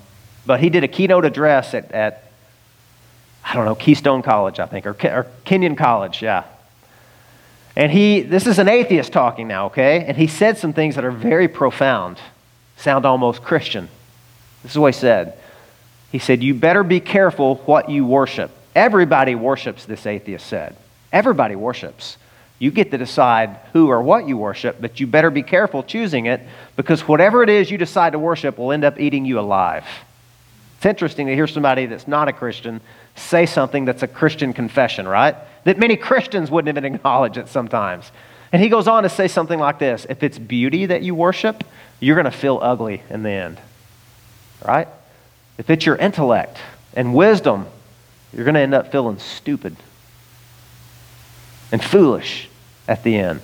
but 0.46 0.60
he 0.60 0.70
did 0.70 0.84
a 0.84 0.88
keynote 0.88 1.26
address 1.26 1.74
at, 1.74 1.92
at, 1.92 2.29
I 3.44 3.54
don't 3.56 3.66
know, 3.66 3.76
Keystone 3.76 4.22
College, 4.22 4.60
I 4.60 4.66
think, 4.66 4.86
or, 4.86 4.96
or 5.04 5.28
Kenyon 5.44 5.76
College, 5.76 6.22
yeah. 6.22 6.44
And 7.76 7.92
he, 7.92 8.22
this 8.22 8.46
is 8.46 8.60
an 8.60 8.68
atheist 8.68 9.14
talking 9.14 9.48
now, 9.48 9.68
okay? 9.68 10.04
And 10.06 10.18
he 10.18 10.28
said 10.28 10.58
some 10.58 10.74
things 10.74 10.96
that 10.96 11.06
are 11.06 11.12
very 11.12 11.48
profound, 11.48 12.20
sound 12.78 13.06
almost 13.06 13.42
Christian. 13.42 13.88
This 14.64 14.74
is 14.74 14.78
what 14.78 14.94
he 14.94 15.00
said. 15.00 15.38
He 16.12 16.20
said, 16.20 16.44
You 16.44 16.54
better 16.54 16.84
be 16.84 17.00
careful 17.00 17.56
what 17.66 17.90
you 17.90 18.06
worship. 18.06 18.52
Everybody 18.76 19.36
worships, 19.36 19.86
this 19.86 20.06
atheist 20.06 20.46
said. 20.46 20.76
Everybody 21.12 21.56
worships. 21.56 22.18
You 22.60 22.72
get 22.72 22.92
to 22.92 22.98
decide 22.98 23.58
who 23.72 23.88
or 23.90 24.02
what 24.02 24.28
you 24.28 24.36
worship, 24.36 24.82
but 24.82 25.00
you 25.00 25.08
better 25.08 25.30
be 25.30 25.44
careful 25.44 25.82
choosing 25.82 26.26
it 26.26 26.42
because 26.76 27.08
whatever 27.08 27.42
it 27.42 27.50
is 27.50 27.72
you 27.72 27.78
decide 27.78 28.12
to 28.12 28.20
worship 28.20 28.58
will 28.58 28.74
end 28.74 28.84
up 28.84 29.00
eating 29.00 29.26
you 29.26 29.40
alive. 29.40 29.86
It's 30.78 30.86
interesting 30.86 31.28
to 31.28 31.36
hear 31.36 31.48
somebody 31.48 31.86
that's 31.86 32.08
not 32.08 32.28
a 32.28 32.34
Christian 32.34 32.82
say 33.20 33.46
something 33.46 33.86
that's 33.86 34.04
a 34.04 34.08
Christian 34.08 34.54
confession, 34.54 35.08
right? 35.08 35.36
That 35.64 35.78
many 35.78 35.96
Christians 35.96 36.50
wouldn't 36.50 36.70
even 36.70 36.86
acknowledge 36.86 37.38
it 37.38 37.48
sometimes. 37.48 38.12
And 38.52 38.62
he 38.62 38.70
goes 38.70 38.88
on 38.88 39.04
to 39.04 39.10
say 39.10 39.28
something 39.28 39.60
like 39.60 39.80
this 39.80 40.06
If 40.10 40.24
it's 40.24 40.40
beauty 40.40 40.88
that 40.88 41.04
you 41.04 41.14
worship, 41.16 41.64
you're 42.00 42.16
going 42.16 42.26
to 42.26 42.32
feel 42.32 42.60
ugly 42.62 43.04
in 43.10 43.24
the 43.24 43.30
end, 43.30 43.60
right? 44.66 44.88
If 45.58 45.70
it's 45.70 45.86
your 45.86 45.98
intellect 45.98 46.58
and 46.94 47.14
wisdom, 47.14 47.68
you're 48.34 48.46
going 48.46 48.56
to 48.56 48.62
end 48.62 48.74
up 48.74 48.92
feeling 48.92 49.20
stupid 49.20 49.76
and 51.72 51.84
foolish 51.84 52.48
at 52.88 53.04
the 53.04 53.18
end. 53.18 53.42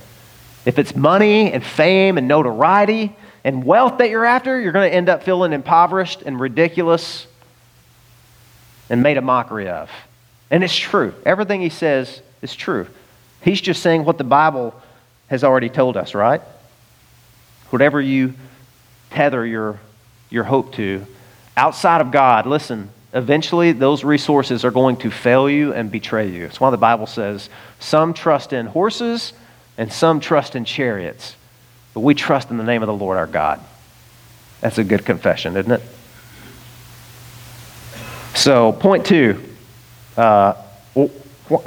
If 0.66 0.80
it's 0.80 0.96
money 0.96 1.52
and 1.52 1.64
fame 1.64 2.18
and 2.18 2.28
notoriety 2.28 3.16
and 3.44 3.64
wealth 3.64 4.00
that 4.00 4.10
you're 4.10 4.26
after, 4.26 4.60
you're 4.60 4.72
going 4.72 4.90
to 4.90 4.96
end 4.96 5.10
up 5.10 5.24
feeling 5.24 5.54
impoverished 5.54 6.24
and 6.24 6.40
ridiculous 6.40 7.28
and 8.90 9.02
made 9.02 9.18
a 9.18 9.22
mockery 9.22 9.70
of. 9.70 9.90
And 10.52 10.64
it's 10.64 10.76
true. 10.76 11.14
Everything 11.26 11.62
he 11.62 11.70
says 11.70 12.22
is 12.42 12.56
true. 12.56 12.88
He's 13.42 13.62
just 13.62 13.82
saying 13.82 14.06
what 14.06 14.18
the 14.18 14.24
Bible 14.24 14.80
has 15.28 15.44
already 15.44 15.70
told 15.70 15.98
us, 15.98 16.14
right? 16.14 16.42
Whatever 17.70 18.00
you 18.00 18.34
tether 19.12 19.46
your, 19.46 19.80
your 20.30 20.44
hope 20.44 20.74
to 20.76 21.06
outside 21.58 22.02
of 22.02 22.12
God, 22.12 22.46
listen, 22.46 22.90
eventually 23.14 23.72
those 23.72 24.04
resources 24.04 24.66
are 24.66 24.72
going 24.72 24.98
to 24.98 25.12
fail 25.12 25.50
you 25.50 25.74
and 25.74 25.92
betray 25.92 26.30
you. 26.30 26.42
That's 26.42 26.60
why 26.60 26.70
the 26.70 26.78
Bible 26.78 27.08
says 27.08 27.50
some 27.80 28.14
trust 28.14 28.54
in 28.54 28.68
horses 28.68 29.34
and 29.78 29.92
some 29.92 30.20
trust 30.20 30.56
in 30.56 30.66
chariots, 30.66 31.36
but 31.94 32.02
we 32.02 32.14
trust 32.14 32.50
in 32.50 32.58
the 32.58 32.64
name 32.64 32.84
of 32.84 32.88
the 32.88 32.94
Lord 32.94 33.18
our 33.18 33.28
God. 33.28 33.62
That's 34.62 34.78
a 34.78 34.84
good 34.84 35.06
confession, 35.06 35.56
isn't 35.58 35.72
it? 35.72 35.82
So, 38.36 38.74
point 38.74 39.06
two. 39.06 39.42
Uh, 40.18 40.54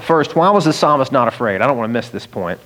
first, 0.02 0.36
why 0.36 0.50
was 0.50 0.66
the 0.66 0.72
psalmist 0.72 1.10
not 1.10 1.26
afraid? 1.26 1.60
I 1.60 1.66
don't 1.66 1.78
want 1.78 1.88
to 1.88 1.92
miss 1.92 2.10
this 2.10 2.26
point. 2.26 2.60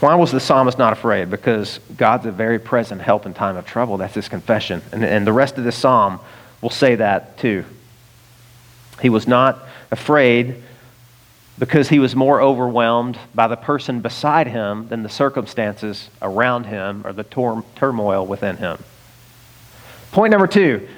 Why 0.00 0.14
was 0.14 0.30
the 0.32 0.40
psalmist 0.40 0.78
not 0.78 0.92
afraid? 0.92 1.30
Because 1.30 1.80
God's 1.96 2.26
a 2.26 2.32
very 2.32 2.58
present 2.58 3.00
help 3.00 3.26
in 3.26 3.34
time 3.34 3.56
of 3.56 3.66
trouble. 3.66 3.96
That's 3.98 4.14
his 4.14 4.28
confession. 4.28 4.82
And, 4.92 5.04
and 5.04 5.26
the 5.26 5.32
rest 5.32 5.58
of 5.58 5.64
this 5.64 5.76
psalm 5.76 6.20
will 6.60 6.70
say 6.70 6.94
that 6.96 7.38
too. 7.38 7.64
He 9.00 9.08
was 9.08 9.26
not 9.26 9.60
afraid 9.90 10.62
because 11.58 11.88
he 11.88 11.98
was 11.98 12.16
more 12.16 12.40
overwhelmed 12.40 13.18
by 13.34 13.48
the 13.48 13.56
person 13.56 14.00
beside 14.00 14.46
him 14.46 14.88
than 14.88 15.02
the 15.02 15.08
circumstances 15.08 16.08
around 16.20 16.64
him 16.64 17.02
or 17.04 17.12
the 17.12 17.24
tor- 17.24 17.64
turmoil 17.76 18.24
within 18.24 18.56
him. 18.56 18.78
Point 20.12 20.30
number 20.30 20.46
two 20.46 20.88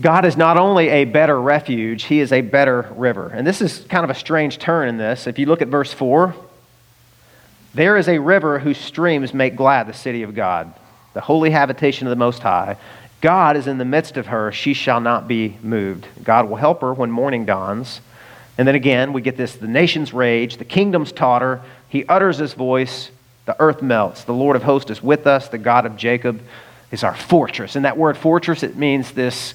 God 0.00 0.24
is 0.24 0.36
not 0.36 0.56
only 0.56 0.88
a 0.88 1.04
better 1.04 1.40
refuge, 1.40 2.04
he 2.04 2.20
is 2.20 2.32
a 2.32 2.40
better 2.40 2.88
river. 2.96 3.28
And 3.28 3.46
this 3.46 3.60
is 3.60 3.84
kind 3.88 4.04
of 4.04 4.10
a 4.10 4.14
strange 4.14 4.58
turn 4.58 4.88
in 4.88 4.96
this. 4.96 5.26
If 5.26 5.38
you 5.38 5.46
look 5.46 5.62
at 5.62 5.68
verse 5.68 5.92
4, 5.92 6.34
there 7.74 7.96
is 7.96 8.08
a 8.08 8.18
river 8.18 8.58
whose 8.58 8.78
streams 8.78 9.32
make 9.32 9.56
glad 9.56 9.86
the 9.86 9.94
city 9.94 10.22
of 10.22 10.34
God, 10.34 10.72
the 11.14 11.20
holy 11.20 11.50
habitation 11.50 12.06
of 12.06 12.10
the 12.10 12.16
Most 12.16 12.42
High. 12.42 12.76
God 13.20 13.56
is 13.56 13.66
in 13.66 13.78
the 13.78 13.84
midst 13.84 14.16
of 14.16 14.26
her, 14.26 14.50
she 14.50 14.74
shall 14.74 15.00
not 15.00 15.28
be 15.28 15.56
moved. 15.62 16.06
God 16.24 16.48
will 16.48 16.56
help 16.56 16.80
her 16.80 16.92
when 16.92 17.10
morning 17.10 17.44
dawns. 17.44 18.00
And 18.58 18.68
then 18.68 18.74
again, 18.74 19.12
we 19.12 19.22
get 19.22 19.36
this 19.36 19.54
the 19.54 19.68
nations 19.68 20.12
rage, 20.12 20.56
the 20.56 20.64
kingdoms 20.64 21.12
totter, 21.12 21.62
he 21.88 22.04
utters 22.06 22.38
his 22.38 22.54
voice, 22.54 23.10
the 23.46 23.58
earth 23.60 23.80
melts. 23.80 24.24
The 24.24 24.34
Lord 24.34 24.56
of 24.56 24.62
hosts 24.62 24.90
is 24.90 25.02
with 25.02 25.26
us, 25.26 25.48
the 25.48 25.58
God 25.58 25.86
of 25.86 25.96
Jacob 25.96 26.42
is 26.90 27.04
our 27.04 27.14
fortress. 27.14 27.76
And 27.76 27.84
that 27.84 27.96
word 27.96 28.16
fortress, 28.16 28.62
it 28.62 28.76
means 28.76 29.12
this 29.12 29.54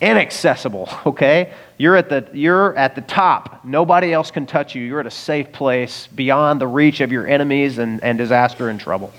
inaccessible, 0.00 0.88
okay? 1.06 1.52
You're 1.78 1.96
at 1.96 2.08
the, 2.08 2.28
you're 2.32 2.76
at 2.76 2.94
the 2.94 3.00
top. 3.00 3.64
Nobody 3.64 4.12
else 4.12 4.30
can 4.30 4.46
touch 4.46 4.74
you. 4.74 4.82
You're 4.82 5.00
at 5.00 5.06
a 5.06 5.10
safe 5.10 5.52
place 5.52 6.06
beyond 6.08 6.60
the 6.60 6.66
reach 6.66 7.00
of 7.00 7.12
your 7.12 7.26
enemies 7.26 7.78
and, 7.78 8.02
and 8.02 8.18
disaster 8.18 8.68
and 8.68 8.80
trouble. 8.80 9.12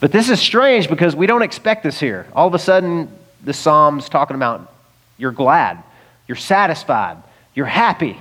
But 0.00 0.12
this 0.12 0.28
is 0.28 0.40
strange 0.40 0.88
because 0.88 1.16
we 1.16 1.26
don't 1.26 1.42
expect 1.42 1.82
this 1.82 1.98
here. 1.98 2.26
All 2.34 2.46
of 2.46 2.54
a 2.54 2.58
sudden, 2.58 3.10
the 3.44 3.52
Psalm's 3.52 4.08
talking 4.08 4.36
about 4.36 4.72
you're 5.18 5.32
glad, 5.32 5.82
you're 6.28 6.36
satisfied, 6.36 7.16
you're 7.54 7.64
happy. 7.64 8.18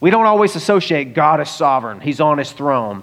We 0.00 0.10
don't 0.10 0.26
always 0.26 0.56
associate 0.56 1.12
God 1.12 1.40
as 1.40 1.50
sovereign, 1.50 2.00
He's 2.00 2.20
on 2.20 2.38
His 2.38 2.52
throne, 2.52 3.02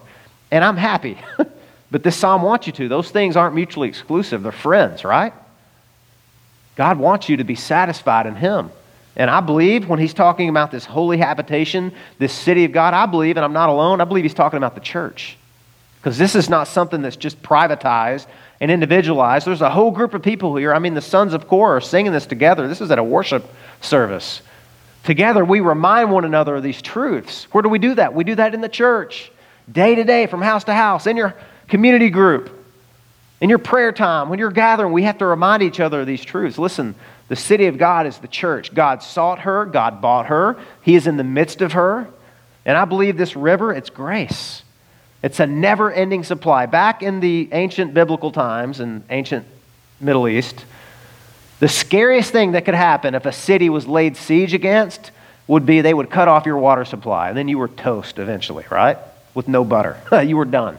and 0.49 0.63
I'm 0.63 0.77
happy. 0.77 1.19
but 1.91 2.03
this 2.03 2.15
Psalm 2.15 2.41
wants 2.41 2.67
you 2.67 2.73
to. 2.73 2.87
Those 2.87 3.11
things 3.11 3.35
aren't 3.35 3.53
mutually 3.53 3.89
exclusive, 3.89 4.43
they're 4.43 4.51
friends, 4.51 5.03
right? 5.03 5.33
God 6.75 6.99
wants 6.99 7.29
you 7.29 7.37
to 7.37 7.43
be 7.43 7.55
satisfied 7.55 8.25
in 8.25 8.35
Him. 8.35 8.71
And 9.15 9.29
I 9.29 9.39
believe 9.39 9.87
when 9.87 9.99
He's 9.99 10.13
talking 10.13 10.49
about 10.49 10.71
this 10.71 10.85
holy 10.85 11.17
habitation, 11.17 11.93
this 12.19 12.33
city 12.33 12.65
of 12.65 12.71
God, 12.71 12.93
I 12.93 13.05
believe, 13.05 13.37
and 13.37 13.45
I'm 13.45 13.53
not 13.53 13.69
alone, 13.69 14.01
I 14.01 14.05
believe 14.05 14.23
He's 14.23 14.33
talking 14.33 14.57
about 14.57 14.75
the 14.75 14.81
church. 14.81 15.37
Because 15.97 16.17
this 16.17 16.35
is 16.35 16.49
not 16.49 16.67
something 16.67 17.01
that's 17.01 17.15
just 17.15 17.41
privatized 17.41 18.27
and 18.61 18.69
individualized. 18.69 19.47
There's 19.47 19.61
a 19.61 19.69
whole 19.69 19.91
group 19.91 20.13
of 20.13 20.21
people 20.21 20.55
here. 20.55 20.73
I 20.73 20.79
mean, 20.79 20.93
the 20.93 21.01
sons 21.01 21.33
of 21.33 21.47
Korah 21.47 21.77
are 21.77 21.81
singing 21.81 22.11
this 22.11 22.25
together. 22.25 22.67
This 22.67 22.81
is 22.81 22.91
at 22.91 22.99
a 22.99 23.03
worship 23.03 23.45
service. 23.81 24.41
Together, 25.03 25.43
we 25.43 25.59
remind 25.61 26.11
one 26.11 26.25
another 26.25 26.55
of 26.55 26.63
these 26.63 26.81
truths. 26.81 27.45
Where 27.51 27.61
do 27.61 27.69
we 27.69 27.79
do 27.79 27.95
that? 27.95 28.13
We 28.13 28.23
do 28.23 28.35
that 28.35 28.53
in 28.53 28.61
the 28.61 28.69
church, 28.69 29.31
day 29.71 29.95
to 29.95 30.03
day, 30.03 30.27
from 30.27 30.41
house 30.41 30.63
to 30.65 30.73
house, 30.73 31.07
in 31.07 31.17
your 31.17 31.35
community 31.67 32.09
group. 32.09 32.54
In 33.41 33.49
your 33.49 33.59
prayer 33.59 33.91
time, 33.91 34.29
when 34.29 34.39
you're 34.39 34.51
gathering, 34.51 34.93
we 34.93 35.03
have 35.03 35.17
to 35.17 35.25
remind 35.25 35.61
each 35.61 35.79
other 35.79 36.01
of 36.01 36.07
these 36.07 36.23
truths. 36.23 36.57
Listen, 36.57 36.95
the 37.27 37.35
city 37.35 37.65
of 37.65 37.77
God 37.77 38.05
is 38.05 38.17
the 38.17 38.27
church. 38.27 38.73
God 38.73 39.03
sought 39.03 39.39
her, 39.39 39.65
God 39.65 40.01
bought 40.01 40.27
her, 40.27 40.57
He 40.81 40.95
is 40.95 41.07
in 41.07 41.17
the 41.17 41.23
midst 41.23 41.61
of 41.61 41.73
her. 41.73 42.07
And 42.65 42.77
I 42.77 42.85
believe 42.85 43.17
this 43.17 43.35
river, 43.35 43.73
it's 43.73 43.89
grace. 43.89 44.63
It's 45.21 45.39
a 45.39 45.47
never 45.47 45.91
ending 45.91 46.23
supply. 46.23 46.65
Back 46.65 47.01
in 47.03 47.19
the 47.19 47.49
ancient 47.51 47.93
biblical 47.93 48.31
times 48.31 48.79
and 48.79 49.03
ancient 49.09 49.45
Middle 49.99 50.27
East, 50.27 50.65
the 51.59 51.67
scariest 51.67 52.31
thing 52.31 52.51
that 52.51 52.65
could 52.65 52.75
happen 52.75 53.15
if 53.15 53.25
a 53.25 53.31
city 53.31 53.69
was 53.69 53.87
laid 53.87 54.17
siege 54.17 54.53
against 54.53 55.11
would 55.47 55.65
be 55.65 55.81
they 55.81 55.93
would 55.93 56.09
cut 56.09 56.27
off 56.27 56.45
your 56.45 56.57
water 56.57 56.85
supply, 56.85 57.29
and 57.29 57.37
then 57.37 57.47
you 57.47 57.57
were 57.57 57.67
toast 57.67 58.19
eventually, 58.19 58.65
right? 58.69 58.97
With 59.33 59.47
no 59.47 59.63
butter. 59.63 59.99
you 60.25 60.37
were 60.37 60.45
done. 60.45 60.77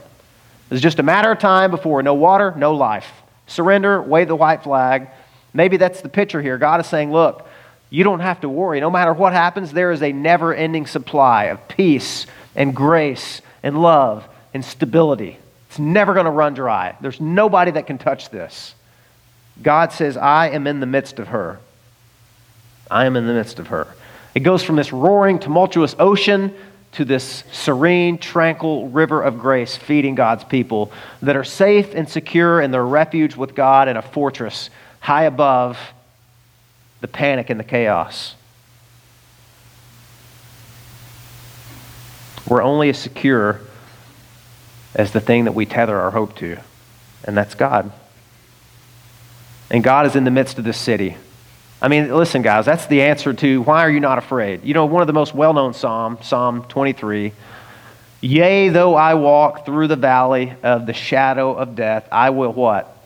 It 0.67 0.75
was 0.75 0.81
just 0.81 0.99
a 0.99 1.03
matter 1.03 1.31
of 1.31 1.39
time 1.39 1.71
before 1.71 2.03
no 2.03 2.15
water, 2.15 2.53
no 2.57 2.75
life. 2.75 3.11
Surrender, 3.47 4.03
wave 4.03 4.29
the 4.29 4.37
white 4.37 4.65
flag. 4.65 5.09
Maybe 5.55 5.77
that's 5.77 6.01
the 6.01 6.09
picture 6.09 6.43
here. 6.43 6.59
God 6.59 6.81
is 6.81 6.87
saying, 6.87 7.13
look, 7.13 7.49
you 7.89 8.03
don't 8.03 8.21
have 8.21 8.41
to 8.41 8.49
worry. 8.49 8.81
No 8.81 8.91
matter 8.91 9.13
what 9.13 9.33
happens, 9.33 9.73
there 9.73 9.93
is 9.93 10.03
a 10.03 10.13
never 10.13 10.53
ending 10.53 10.87
supply 10.87 11.45
of 11.45 11.69
peace 11.69 12.27
and 12.57 12.75
grace 12.75 13.41
and 13.63 13.81
love 13.81 14.29
and 14.53 14.65
stability. 14.65 15.39
It's 15.69 15.79
never 15.79 16.15
going 16.15 16.25
to 16.25 16.31
run 16.31 16.55
dry. 16.55 16.97
There's 17.01 17.21
nobody 17.21 17.71
that 17.73 17.87
can 17.87 17.99
touch 17.99 18.31
this. 18.31 18.75
God 19.63 19.93
says, 19.93 20.17
I 20.17 20.51
am 20.51 20.67
in 20.67 20.81
the 20.81 20.87
midst 20.87 21.19
of 21.19 21.29
her. 21.29 21.61
I 22.91 23.07
am 23.07 23.17
in 23.17 23.27
the 23.27 23.33
midst 23.33 23.59
of 23.59 23.69
her. 23.69 23.87
It 24.35 24.41
goes 24.41 24.63
from 24.63 24.77
this 24.77 24.93
roaring, 24.93 25.39
tumultuous 25.39 25.95
ocean 25.99 26.55
to 26.97 27.05
this 27.05 27.45
serene, 27.53 28.17
tranquil 28.17 28.89
river 28.89 29.23
of 29.23 29.39
grace 29.39 29.77
feeding 29.77 30.15
God's 30.15 30.45
people 30.45 30.91
that 31.21 31.37
are 31.37 31.45
safe 31.45 31.95
and 31.95 32.09
secure 32.09 32.59
in 32.59 32.71
their 32.71 32.85
refuge 32.85 33.37
with 33.37 33.55
God 33.55 33.87
in 33.89 33.99
a 33.99 34.03
fortress 34.03 34.71
high 35.01 35.25
above 35.25 35.79
the 37.03 37.09
panic 37.09 37.51
and 37.51 37.61
the 37.61 37.65
chaos. 37.65 38.35
We're 42.49 42.63
only 42.63 42.89
as 42.89 42.99
secure 42.99 43.61
as 44.95 45.13
the 45.13 45.21
thing 45.21 45.45
that 45.45 45.53
we 45.53 45.67
tether 45.67 46.01
our 46.01 46.13
hope 46.13 46.35
to, 46.37 46.57
and 47.25 47.37
that's 47.37 47.55
God. 47.55 47.93
And 49.71 49.85
God 49.85 50.07
is 50.07 50.17
in 50.17 50.25
the 50.25 50.31
midst 50.31 50.57
of 50.57 50.65
this 50.65 50.79
city. 50.79 51.19
I 51.81 51.89
mean, 51.89 52.15
listen, 52.15 52.43
guys, 52.43 52.65
that's 52.65 52.87
the 52.87 53.03
answer 53.03 53.35
to 53.35 53.63
why 53.63 53.83
are 53.83 53.91
you 53.91 54.01
not 54.01 54.19
afraid? 54.19 54.65
You 54.65 54.75
know, 54.75 54.87
one 54.87 55.03
of 55.03 55.07
the 55.07 55.13
most 55.13 55.35
well 55.35 55.53
known 55.53 55.75
Psalm, 55.75 56.19
Psalm 56.23 56.65
23. 56.65 57.33
Yea, 58.23 58.71
though 58.71 58.95
I 58.95 59.15
walk 59.15 59.67
through 59.67 59.89
the 59.89 59.97
valley 59.97 60.55
of 60.63 60.87
the 60.87 60.95
shadow 60.95 61.53
of 61.53 61.77
death, 61.77 62.09
I 62.11 62.31
will 62.31 62.53
what? 62.53 62.97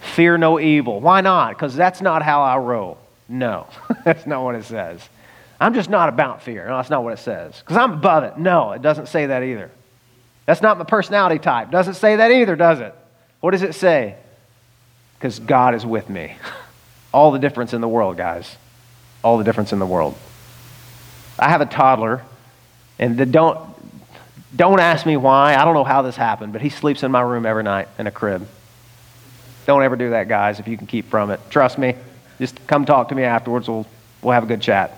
Fear 0.00 0.38
no 0.38 0.58
evil. 0.58 1.00
Why 1.00 1.20
not? 1.20 1.50
Because 1.50 1.74
that's 1.74 2.00
not 2.00 2.22
how 2.22 2.42
I 2.42 2.56
roll. 2.56 2.98
No, 3.28 3.66
that's 4.04 4.26
not 4.26 4.42
what 4.42 4.54
it 4.54 4.64
says. 4.64 5.06
I'm 5.60 5.74
just 5.74 5.90
not 5.90 6.08
about 6.08 6.42
fear. 6.42 6.66
No, 6.66 6.76
that's 6.76 6.88
not 6.88 7.04
what 7.04 7.12
it 7.12 7.18
says. 7.18 7.58
Because 7.58 7.76
I'm 7.76 7.94
above 7.94 8.24
it. 8.24 8.38
No, 8.38 8.72
it 8.72 8.80
doesn't 8.80 9.08
say 9.08 9.26
that 9.26 9.42
either. 9.42 9.70
That's 10.46 10.62
not 10.62 10.78
my 10.78 10.84
personality 10.84 11.38
type. 11.38 11.70
Doesn't 11.70 11.94
say 11.94 12.16
that 12.16 12.30
either, 12.30 12.56
does 12.56 12.80
it? 12.80 12.94
What 13.40 13.50
does 13.50 13.62
it 13.62 13.74
say? 13.74 14.16
Because 15.18 15.40
God 15.40 15.74
is 15.74 15.84
with 15.84 16.08
me. 16.08 16.36
All 17.12 17.30
the 17.30 17.38
difference 17.38 17.72
in 17.72 17.80
the 17.80 17.88
world, 17.88 18.16
guys. 18.16 18.56
All 19.22 19.38
the 19.38 19.44
difference 19.44 19.72
in 19.72 19.78
the 19.78 19.86
world. 19.86 20.16
I 21.38 21.48
have 21.48 21.60
a 21.60 21.66
toddler, 21.66 22.22
and 22.98 23.32
don't, 23.32 23.58
don't 24.54 24.80
ask 24.80 25.06
me 25.06 25.16
why. 25.16 25.54
I 25.54 25.64
don't 25.64 25.74
know 25.74 25.84
how 25.84 26.02
this 26.02 26.16
happened, 26.16 26.52
but 26.52 26.62
he 26.62 26.68
sleeps 26.68 27.02
in 27.02 27.10
my 27.10 27.20
room 27.20 27.46
every 27.46 27.62
night 27.62 27.88
in 27.98 28.06
a 28.06 28.10
crib. 28.10 28.46
Don't 29.66 29.82
ever 29.82 29.96
do 29.96 30.10
that, 30.10 30.28
guys, 30.28 30.60
if 30.60 30.66
you 30.66 30.76
can 30.76 30.86
keep 30.86 31.10
from 31.10 31.30
it. 31.30 31.40
Trust 31.50 31.78
me. 31.78 31.94
Just 32.38 32.66
come 32.66 32.84
talk 32.84 33.08
to 33.10 33.14
me 33.14 33.24
afterwards. 33.24 33.68
We'll, 33.68 33.86
we'll 34.22 34.32
have 34.32 34.44
a 34.44 34.46
good 34.46 34.62
chat. 34.62 34.96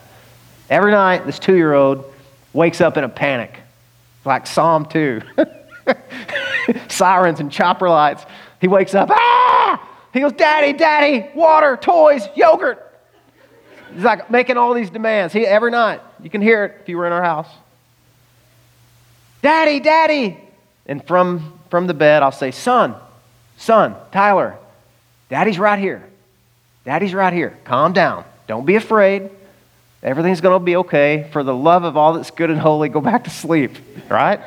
Every 0.69 0.93
night, 0.93 1.27
this 1.27 1.39
two 1.39 1.57
year 1.57 1.75
old 1.75 2.05
wakes 2.53 2.81
up 2.81 2.97
in 2.97 3.05
a 3.05 3.09
panic, 3.09 3.59
like 4.25 4.47
Psalm 4.47 4.87
2. 4.87 5.23
Sirens 6.89 7.41
and 7.41 7.51
chopper 7.51 7.89
lights. 7.89 8.25
He 8.61 8.69
wakes 8.69 8.95
up, 8.95 9.11
ah! 9.11 9.40
He 10.13 10.21
goes, 10.21 10.33
Daddy, 10.33 10.73
Daddy, 10.73 11.29
water, 11.35 11.77
toys, 11.77 12.29
yogurt. 12.35 12.87
He's 13.95 14.03
like 14.03 14.31
making 14.31 14.57
all 14.57 14.75
these 14.75 14.91
demands. 14.91 15.33
He, 15.33 15.47
every 15.47 15.71
night, 15.71 16.01
you 16.23 16.31
can 16.31 16.41
hear 16.41 16.65
it 16.65 16.79
if 16.81 16.89
you 16.89 16.97
were 16.97 17.07
in 17.07 17.13
our 17.13 17.23
house. 17.23 17.49
Daddy, 19.43 19.81
Daddy. 19.81 20.39
And 20.87 21.05
from, 21.07 21.59
from 21.71 21.87
the 21.87 21.95
bed, 21.95 22.23
I'll 22.23 22.33
say, 22.33 22.51
Son, 22.51 22.95
Son, 23.57 23.95
Tyler, 24.13 24.57
Daddy's 25.29 25.59
right 25.59 25.79
here. 25.79 26.05
Daddy's 26.85 27.15
right 27.15 27.33
here. 27.33 27.59
Calm 27.65 27.93
down. 27.93 28.25
Don't 28.47 28.67
be 28.67 28.75
afraid. 28.75 29.31
Everything's 30.03 30.41
going 30.41 30.59
to 30.59 30.65
be 30.65 30.77
okay. 30.77 31.29
For 31.33 31.43
the 31.43 31.55
love 31.55 31.85
of 31.85 31.97
all 31.97 32.15
that's 32.15 32.31
good 32.31 32.51
and 32.51 32.59
holy, 32.59 32.89
go 32.89 33.01
back 33.01 33.25
to 33.25 33.31
sleep, 33.31 33.77
right? 34.09 34.41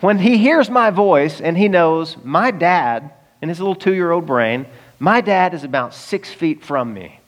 When 0.00 0.18
he 0.18 0.38
hears 0.38 0.70
my 0.70 0.90
voice 0.90 1.40
and 1.40 1.58
he 1.58 1.68
knows 1.68 2.16
my 2.22 2.50
dad 2.50 3.10
in 3.42 3.48
his 3.48 3.58
little 3.58 3.74
two 3.74 3.92
year 3.92 4.10
old 4.10 4.26
brain 4.26 4.66
my 5.00 5.22
dad 5.22 5.54
is 5.54 5.64
about 5.64 5.94
six 5.94 6.30
feet 6.30 6.62
from 6.62 6.94
me. 6.94 7.18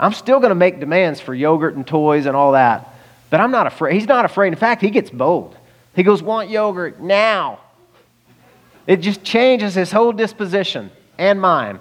I'm 0.00 0.14
still 0.14 0.38
going 0.40 0.50
to 0.50 0.56
make 0.56 0.80
demands 0.80 1.20
for 1.20 1.34
yogurt 1.34 1.76
and 1.76 1.86
toys 1.86 2.26
and 2.26 2.34
all 2.34 2.52
that, 2.52 2.94
but 3.30 3.40
I'm 3.40 3.50
not 3.50 3.66
afraid. 3.66 3.94
He's 3.94 4.08
not 4.08 4.24
afraid. 4.24 4.48
In 4.48 4.58
fact, 4.58 4.80
he 4.80 4.90
gets 4.90 5.10
bold. 5.10 5.56
He 5.94 6.02
goes, 6.02 6.22
Want 6.22 6.48
yogurt 6.48 6.98
now. 7.00 7.60
It 8.86 8.96
just 8.96 9.22
changes 9.22 9.74
his 9.74 9.92
whole 9.92 10.12
disposition 10.12 10.90
and 11.18 11.40
mine. 11.40 11.78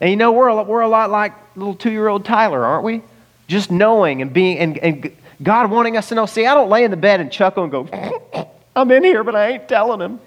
And 0.00 0.10
you 0.10 0.16
know, 0.16 0.32
we're 0.32 0.48
a, 0.48 0.62
we're 0.64 0.80
a 0.80 0.88
lot 0.88 1.10
like 1.10 1.32
little 1.56 1.74
two 1.74 1.92
year 1.92 2.08
old 2.08 2.24
Tyler, 2.24 2.64
aren't 2.64 2.84
we? 2.84 3.02
Just 3.46 3.70
knowing 3.70 4.22
and 4.22 4.32
being, 4.32 4.58
and, 4.58 4.78
and 4.78 5.16
God 5.40 5.70
wanting 5.70 5.96
us 5.96 6.08
to 6.08 6.16
know. 6.16 6.26
See, 6.26 6.46
I 6.46 6.54
don't 6.54 6.68
lay 6.68 6.82
in 6.82 6.90
the 6.90 6.96
bed 6.96 7.20
and 7.20 7.30
chuckle 7.30 7.62
and 7.62 7.70
go, 7.70 8.48
I'm 8.74 8.90
in 8.90 9.04
here, 9.04 9.22
but 9.22 9.36
I 9.36 9.52
ain't 9.52 9.68
telling 9.68 10.00
him. 10.00 10.18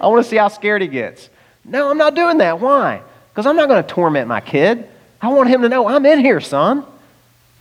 I 0.00 0.06
want 0.06 0.24
to 0.24 0.30
see 0.30 0.36
how 0.36 0.48
scared 0.48 0.82
he 0.82 0.88
gets. 0.88 1.28
No, 1.64 1.90
I'm 1.90 1.98
not 1.98 2.14
doing 2.14 2.38
that. 2.38 2.60
Why? 2.60 3.02
Because 3.30 3.46
I'm 3.46 3.56
not 3.56 3.68
going 3.68 3.82
to 3.82 3.88
torment 3.88 4.28
my 4.28 4.40
kid. 4.40 4.88
I 5.20 5.28
want 5.28 5.48
him 5.48 5.62
to 5.62 5.68
know 5.68 5.88
I'm 5.88 6.04
in 6.06 6.20
here, 6.20 6.40
son. 6.40 6.84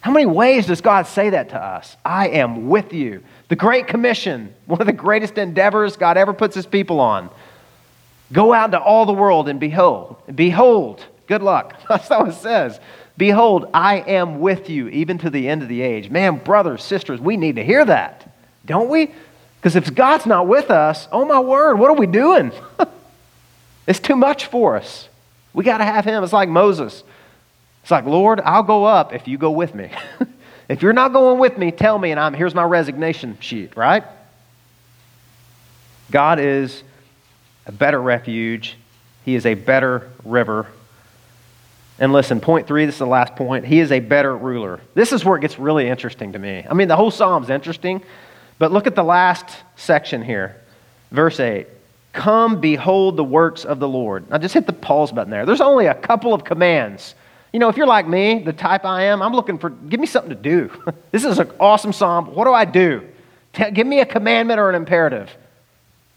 How 0.02 0.12
many 0.12 0.26
ways 0.26 0.66
does 0.68 0.82
God 0.82 1.08
say 1.08 1.32
that 1.32 1.50
to 1.50 1.62
us? 1.62 1.98
I 2.06 2.30
am 2.30 2.70
with 2.70 2.94
you. 2.94 3.24
The 3.50 3.56
Great 3.56 3.88
Commission, 3.88 4.54
one 4.66 4.80
of 4.82 4.88
the 4.88 4.94
greatest 4.94 5.38
endeavors 5.38 5.98
God 5.98 6.18
ever 6.18 6.34
puts 6.34 6.56
his 6.56 6.66
people 6.66 7.00
on. 7.00 7.30
Go 8.32 8.54
out 8.54 8.66
into 8.66 8.80
all 8.80 9.06
the 9.06 9.14
world 9.14 9.50
and 9.50 9.60
behold. 9.60 10.16
Behold, 10.34 11.06
good 11.28 11.42
luck. 11.42 11.76
That's 11.90 12.08
how 12.08 12.26
it 12.26 12.34
says. 12.34 12.80
Behold, 13.18 13.70
I 13.74 13.98
am 13.98 14.40
with 14.40 14.70
you 14.70 14.88
even 14.90 15.18
to 15.20 15.30
the 15.30 15.50
end 15.50 15.62
of 15.62 15.68
the 15.68 15.82
age. 15.82 16.10
Man, 16.10 16.38
brothers, 16.38 16.84
sisters, 16.84 17.20
we 17.20 17.36
need 17.36 17.58
to 17.58 17.66
hear 17.66 17.84
that, 17.84 18.34
don't 18.66 18.90
we? 18.90 19.12
Because 19.60 19.76
if 19.76 19.94
God's 19.94 20.26
not 20.26 20.48
with 20.48 20.72
us, 20.72 21.10
oh 21.12 21.26
my 21.26 21.40
word, 21.40 21.78
what 21.78 21.90
are 21.90 21.98
we 21.98 22.08
doing? 22.08 22.54
it's 23.88 24.00
too 24.00 24.16
much 24.16 24.46
for 24.46 24.78
us. 24.78 25.10
We 25.54 25.64
got 25.64 25.80
to 25.80 25.86
have 25.86 26.06
him. 26.06 26.24
It's 26.24 26.34
like 26.34 26.50
Moses. 26.50 27.04
It's 27.82 27.92
like, 27.92 28.06
Lord, 28.06 28.40
I'll 28.42 28.64
go 28.64 28.86
up 28.86 29.14
if 29.14 29.28
you 29.28 29.38
go 29.38 29.52
with 29.52 29.74
me. 29.74 29.92
if 30.70 30.82
you're 30.82 30.94
not 30.94 31.14
going 31.14 31.40
with 31.40 31.58
me, 31.58 31.72
tell 31.72 31.98
me, 31.98 32.12
and 32.12 32.20
I'm 32.20 32.34
here's 32.34 32.56
my 32.56 32.64
resignation 32.64 33.38
sheet, 33.40 33.76
right? 33.76 34.04
God 36.12 36.40
is 36.40 36.84
a 37.66 37.72
better 37.72 38.02
refuge. 38.02 38.78
He 39.26 39.36
is 39.36 39.46
a 39.46 39.54
better 39.54 40.10
river. 40.24 40.68
And 42.00 42.14
listen, 42.14 42.40
point 42.40 42.66
three, 42.66 42.86
this 42.86 42.96
is 42.96 43.00
the 43.00 43.06
last 43.06 43.36
point. 43.36 43.66
He 43.66 43.80
is 43.80 43.92
a 43.92 44.00
better 44.00 44.36
ruler. 44.36 44.80
This 44.94 45.12
is 45.12 45.26
where 45.26 45.38
it 45.38 45.42
gets 45.42 45.60
really 45.60 45.88
interesting 45.88 46.34
to 46.34 46.40
me. 46.40 46.66
I 46.70 46.74
mean, 46.74 46.88
the 46.88 46.96
whole 46.96 47.12
psalm's 47.12 47.50
interesting, 47.50 48.02
but 48.58 48.72
look 48.72 48.88
at 48.88 48.96
the 48.96 49.04
last 49.04 49.58
section 49.76 50.24
here. 50.24 50.56
Verse 51.12 51.40
8. 51.40 51.68
Come 52.14 52.60
behold 52.60 53.18
the 53.18 53.24
works 53.24 53.66
of 53.66 53.80
the 53.80 53.88
Lord. 53.88 54.30
Now 54.30 54.38
just 54.38 54.54
hit 54.54 54.66
the 54.66 54.74
pause 54.74 55.12
button 55.12 55.30
there. 55.30 55.46
There's 55.46 55.62
only 55.62 55.86
a 55.86 55.94
couple 55.94 56.34
of 56.34 56.44
commands. 56.44 57.16
You 57.54 57.60
know, 57.60 57.70
if 57.70 57.78
you're 57.78 57.88
like 57.88 58.08
me, 58.08 58.40
the 58.44 58.54
type 58.54 58.86
I 58.86 59.04
am, 59.04 59.22
I'm 59.22 59.34
looking 59.34 59.58
for, 59.58 59.70
give 59.70 60.00
me 60.00 60.06
something 60.06 60.30
to 60.30 60.36
do. 60.36 60.72
this 61.12 61.26
is 61.26 61.40
an 61.40 61.52
awesome 61.60 61.94
psalm. 61.94 62.34
What 62.34 62.46
do 62.46 62.54
I 62.54 62.66
do? 62.66 63.08
give 63.74 63.88
me 63.88 64.00
a 64.00 64.06
commandment 64.06 64.60
or 64.60 64.70
an 64.70 64.76
imperative. 64.76 65.30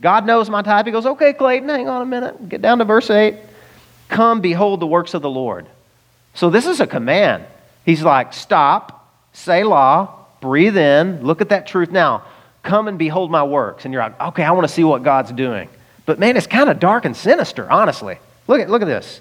God 0.01 0.27
knows 0.27 0.51
my 0.51 0.63
type. 0.63 0.85
He 0.85 0.93
goes, 0.93 1.07
okay, 1.07 1.33
Clayton, 1.33 1.69
hang 1.69 1.89
on 1.89 2.03
a 2.03 2.07
minute. 2.07 2.49
Get 2.49 2.61
down 2.61 2.79
to 2.79 2.85
verse 2.85 3.09
8. 3.09 3.37
Come 4.09 4.41
behold 4.41 4.81
the 4.81 4.87
works 4.87 5.15
of 5.15 5.23
the 5.23 5.31
Lord. 5.31 5.67
So 6.35 6.51
this 6.51 6.67
is 6.67 6.81
a 6.81 6.87
command. 6.87 7.45
He's 7.85 8.03
like, 8.03 8.33
stop, 8.33 9.11
Selah, 9.33 10.11
breathe 10.41 10.77
in, 10.77 11.23
look 11.23 11.41
at 11.41 11.51
that 11.51 11.67
truth. 11.67 11.91
Now, 11.91 12.25
come 12.63 12.89
and 12.89 12.99
behold 12.99 13.31
my 13.31 13.43
works. 13.43 13.85
And 13.85 13.95
you're 13.95 14.03
like, 14.03 14.21
okay, 14.21 14.43
I 14.43 14.51
want 14.51 14.67
to 14.67 14.73
see 14.73 14.85
what 14.85 15.03
God's 15.03 15.33
doing. 15.33 15.69
But 16.07 16.19
man, 16.19 16.37
it's 16.37 16.47
kind 16.47 16.69
of 16.69 16.81
dark 16.81 17.05
and 17.05 17.17
sinister, 17.17 17.71
honestly. 17.71 18.19
Look 18.49 18.61
at, 18.61 18.71
look 18.71 18.83
at 18.83 18.87
this. 18.87 19.21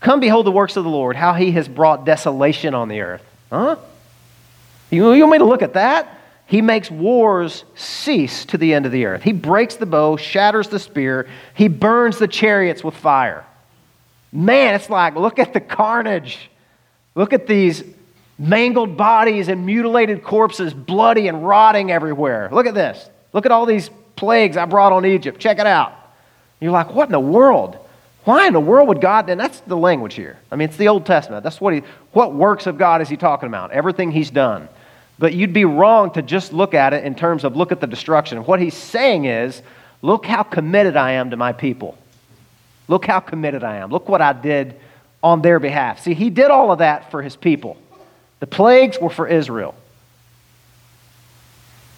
Come 0.00 0.20
behold 0.20 0.46
the 0.46 0.52
works 0.52 0.76
of 0.76 0.84
the 0.84 0.90
Lord, 0.90 1.16
how 1.16 1.34
he 1.34 1.52
has 1.52 1.68
brought 1.68 2.04
desolation 2.04 2.74
on 2.74 2.88
the 2.88 3.00
earth. 3.00 3.24
Huh? 3.50 3.76
You, 4.90 5.12
you 5.12 5.22
want 5.22 5.32
me 5.32 5.38
to 5.38 5.44
look 5.44 5.62
at 5.62 5.74
that? 5.74 6.20
He 6.46 6.62
makes 6.62 6.90
wars 6.90 7.64
cease 7.74 8.44
to 8.46 8.58
the 8.58 8.72
end 8.72 8.86
of 8.86 8.92
the 8.92 9.06
earth. 9.06 9.22
He 9.22 9.32
breaks 9.32 9.76
the 9.76 9.86
bow, 9.86 10.16
shatters 10.16 10.68
the 10.68 10.78
spear, 10.78 11.28
he 11.54 11.68
burns 11.68 12.18
the 12.18 12.28
chariots 12.28 12.84
with 12.84 12.94
fire. 12.94 13.44
Man, 14.32 14.74
it's 14.74 14.90
like, 14.90 15.16
look 15.16 15.38
at 15.38 15.52
the 15.52 15.60
carnage. 15.60 16.50
Look 17.14 17.32
at 17.32 17.46
these 17.46 17.82
mangled 18.38 18.96
bodies 18.96 19.48
and 19.48 19.64
mutilated 19.64 20.22
corpses, 20.22 20.74
bloody 20.74 21.26
and 21.28 21.46
rotting 21.46 21.90
everywhere. 21.90 22.48
Look 22.52 22.66
at 22.66 22.74
this. 22.74 23.08
Look 23.32 23.46
at 23.46 23.52
all 23.52 23.66
these 23.66 23.90
plagues 24.14 24.56
I 24.56 24.66
brought 24.66 24.92
on 24.92 25.06
Egypt. 25.06 25.40
Check 25.40 25.58
it 25.58 25.66
out. 25.66 25.94
You're 26.60 26.72
like, 26.72 26.94
what 26.94 27.06
in 27.06 27.12
the 27.12 27.20
world? 27.20 27.78
Why 28.24 28.46
in 28.46 28.52
the 28.52 28.60
world 28.60 28.88
would 28.88 29.00
God? 29.00 29.28
And 29.30 29.40
that's 29.40 29.60
the 29.60 29.76
language 29.76 30.14
here. 30.14 30.38
I 30.50 30.56
mean, 30.56 30.68
it's 30.68 30.76
the 30.76 30.88
Old 30.88 31.06
Testament. 31.06 31.44
That's 31.44 31.60
what 31.60 31.74
he, 31.74 31.82
what 32.12 32.34
works 32.34 32.66
of 32.66 32.76
God 32.78 33.02
is 33.02 33.08
he 33.08 33.16
talking 33.16 33.46
about? 33.46 33.70
Everything 33.70 34.10
he's 34.10 34.30
done. 34.30 34.68
But 35.18 35.32
you'd 35.32 35.52
be 35.52 35.64
wrong 35.64 36.12
to 36.12 36.22
just 36.22 36.52
look 36.52 36.74
at 36.74 36.92
it 36.92 37.04
in 37.04 37.14
terms 37.14 37.44
of 37.44 37.56
look 37.56 37.72
at 37.72 37.80
the 37.80 37.86
destruction. 37.86 38.38
What 38.44 38.60
he's 38.60 38.74
saying 38.74 39.26
is, 39.26 39.62
look 40.02 40.26
how 40.26 40.42
committed 40.42 40.96
I 40.96 41.12
am 41.12 41.30
to 41.30 41.36
my 41.36 41.52
people. 41.52 41.96
Look 42.88 43.06
how 43.06 43.20
committed 43.20 43.64
I 43.64 43.76
am. 43.76 43.90
Look 43.90 44.08
what 44.08 44.20
I 44.20 44.32
did 44.32 44.74
on 45.22 45.42
their 45.42 45.58
behalf. 45.58 46.02
See, 46.02 46.14
he 46.14 46.30
did 46.30 46.50
all 46.50 46.70
of 46.72 46.78
that 46.78 47.10
for 47.10 47.22
his 47.22 47.36
people. 47.36 47.76
The 48.40 48.46
plagues 48.46 48.98
were 49.00 49.10
for 49.10 49.26
Israel. 49.26 49.74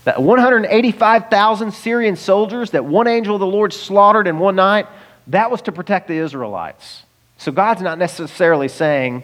That 0.09 0.23
185,000 0.23 1.71
Syrian 1.71 2.17
soldiers 2.17 2.71
that 2.71 2.87
one 2.87 3.07
angel 3.07 3.35
of 3.35 3.41
the 3.41 3.47
Lord 3.47 3.75
slaughtered 3.75 4.27
in 4.27 4.39
one 4.39 4.57
night, 4.57 4.87
that 5.27 5.51
was 5.51 5.61
to 5.61 5.71
protect 5.71 6.09
the 6.09 6.15
Israelites. 6.15 7.03
So 7.37 7.53
God's 7.53 7.83
not 7.83 7.99
necessarily 7.99 8.69
saying, 8.69 9.23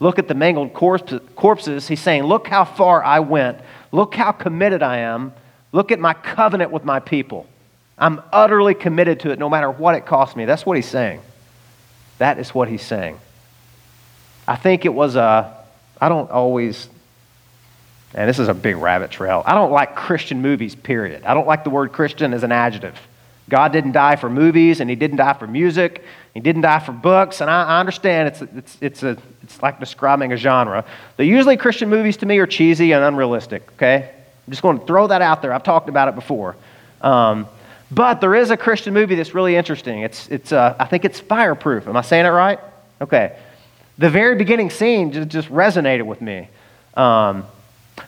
look 0.00 0.18
at 0.18 0.26
the 0.26 0.34
mangled 0.34 0.74
corpses. 0.74 1.86
He's 1.86 2.00
saying, 2.00 2.24
look 2.24 2.48
how 2.48 2.64
far 2.64 3.00
I 3.04 3.20
went. 3.20 3.60
Look 3.92 4.16
how 4.16 4.32
committed 4.32 4.82
I 4.82 4.96
am. 4.98 5.32
Look 5.70 5.92
at 5.92 6.00
my 6.00 6.14
covenant 6.14 6.72
with 6.72 6.84
my 6.84 6.98
people. 6.98 7.46
I'm 7.96 8.20
utterly 8.32 8.74
committed 8.74 9.20
to 9.20 9.30
it 9.30 9.38
no 9.38 9.48
matter 9.48 9.70
what 9.70 9.94
it 9.94 10.04
costs 10.04 10.34
me. 10.34 10.46
That's 10.46 10.66
what 10.66 10.74
he's 10.74 10.88
saying. 10.88 11.20
That 12.18 12.40
is 12.40 12.52
what 12.52 12.68
he's 12.68 12.82
saying. 12.82 13.20
I 14.48 14.56
think 14.56 14.84
it 14.84 14.94
was 14.94 15.14
a, 15.14 15.56
I 16.00 16.08
don't 16.08 16.28
always, 16.28 16.88
and 18.14 18.28
this 18.28 18.38
is 18.38 18.48
a 18.48 18.54
big 18.54 18.76
rabbit 18.76 19.10
trail. 19.10 19.42
I 19.44 19.54
don't 19.54 19.72
like 19.72 19.96
Christian 19.96 20.40
movies, 20.40 20.74
period. 20.74 21.24
I 21.24 21.34
don't 21.34 21.46
like 21.46 21.64
the 21.64 21.70
word 21.70 21.92
Christian 21.92 22.32
as 22.32 22.42
an 22.42 22.52
adjective. 22.52 22.98
God 23.48 23.72
didn't 23.72 23.92
die 23.92 24.16
for 24.16 24.30
movies, 24.30 24.80
and 24.80 24.88
He 24.88 24.96
didn't 24.96 25.18
die 25.18 25.34
for 25.34 25.46
music. 25.46 26.04
He 26.32 26.40
didn't 26.40 26.62
die 26.62 26.80
for 26.80 26.92
books, 26.92 27.40
and 27.40 27.50
I, 27.50 27.64
I 27.64 27.80
understand 27.80 28.28
it's, 28.28 28.42
it's, 28.42 28.78
it's, 28.80 29.02
a, 29.02 29.16
it's 29.42 29.62
like 29.62 29.78
describing 29.80 30.32
a 30.32 30.36
genre. 30.36 30.84
But 31.16 31.26
usually, 31.26 31.56
Christian 31.56 31.88
movies 31.88 32.16
to 32.18 32.26
me 32.26 32.38
are 32.38 32.46
cheesy 32.46 32.92
and 32.92 33.04
unrealistic, 33.04 33.70
okay? 33.74 34.10
I'm 34.46 34.50
just 34.50 34.62
going 34.62 34.78
to 34.78 34.86
throw 34.86 35.06
that 35.06 35.22
out 35.22 35.42
there. 35.42 35.52
I've 35.52 35.62
talked 35.62 35.88
about 35.88 36.08
it 36.08 36.14
before. 36.14 36.56
Um, 37.00 37.46
but 37.90 38.20
there 38.20 38.34
is 38.34 38.50
a 38.50 38.56
Christian 38.56 38.94
movie 38.94 39.14
that's 39.14 39.34
really 39.34 39.56
interesting. 39.56 40.00
It's, 40.00 40.28
it's, 40.28 40.52
uh, 40.52 40.74
I 40.78 40.86
think 40.86 41.04
it's 41.04 41.20
Fireproof. 41.20 41.86
Am 41.86 41.96
I 41.96 42.02
saying 42.02 42.26
it 42.26 42.30
right? 42.30 42.58
Okay. 43.00 43.36
The 43.98 44.10
very 44.10 44.34
beginning 44.36 44.70
scene 44.70 45.12
just, 45.12 45.28
just 45.28 45.48
resonated 45.48 46.04
with 46.04 46.20
me. 46.20 46.48
Um, 46.94 47.46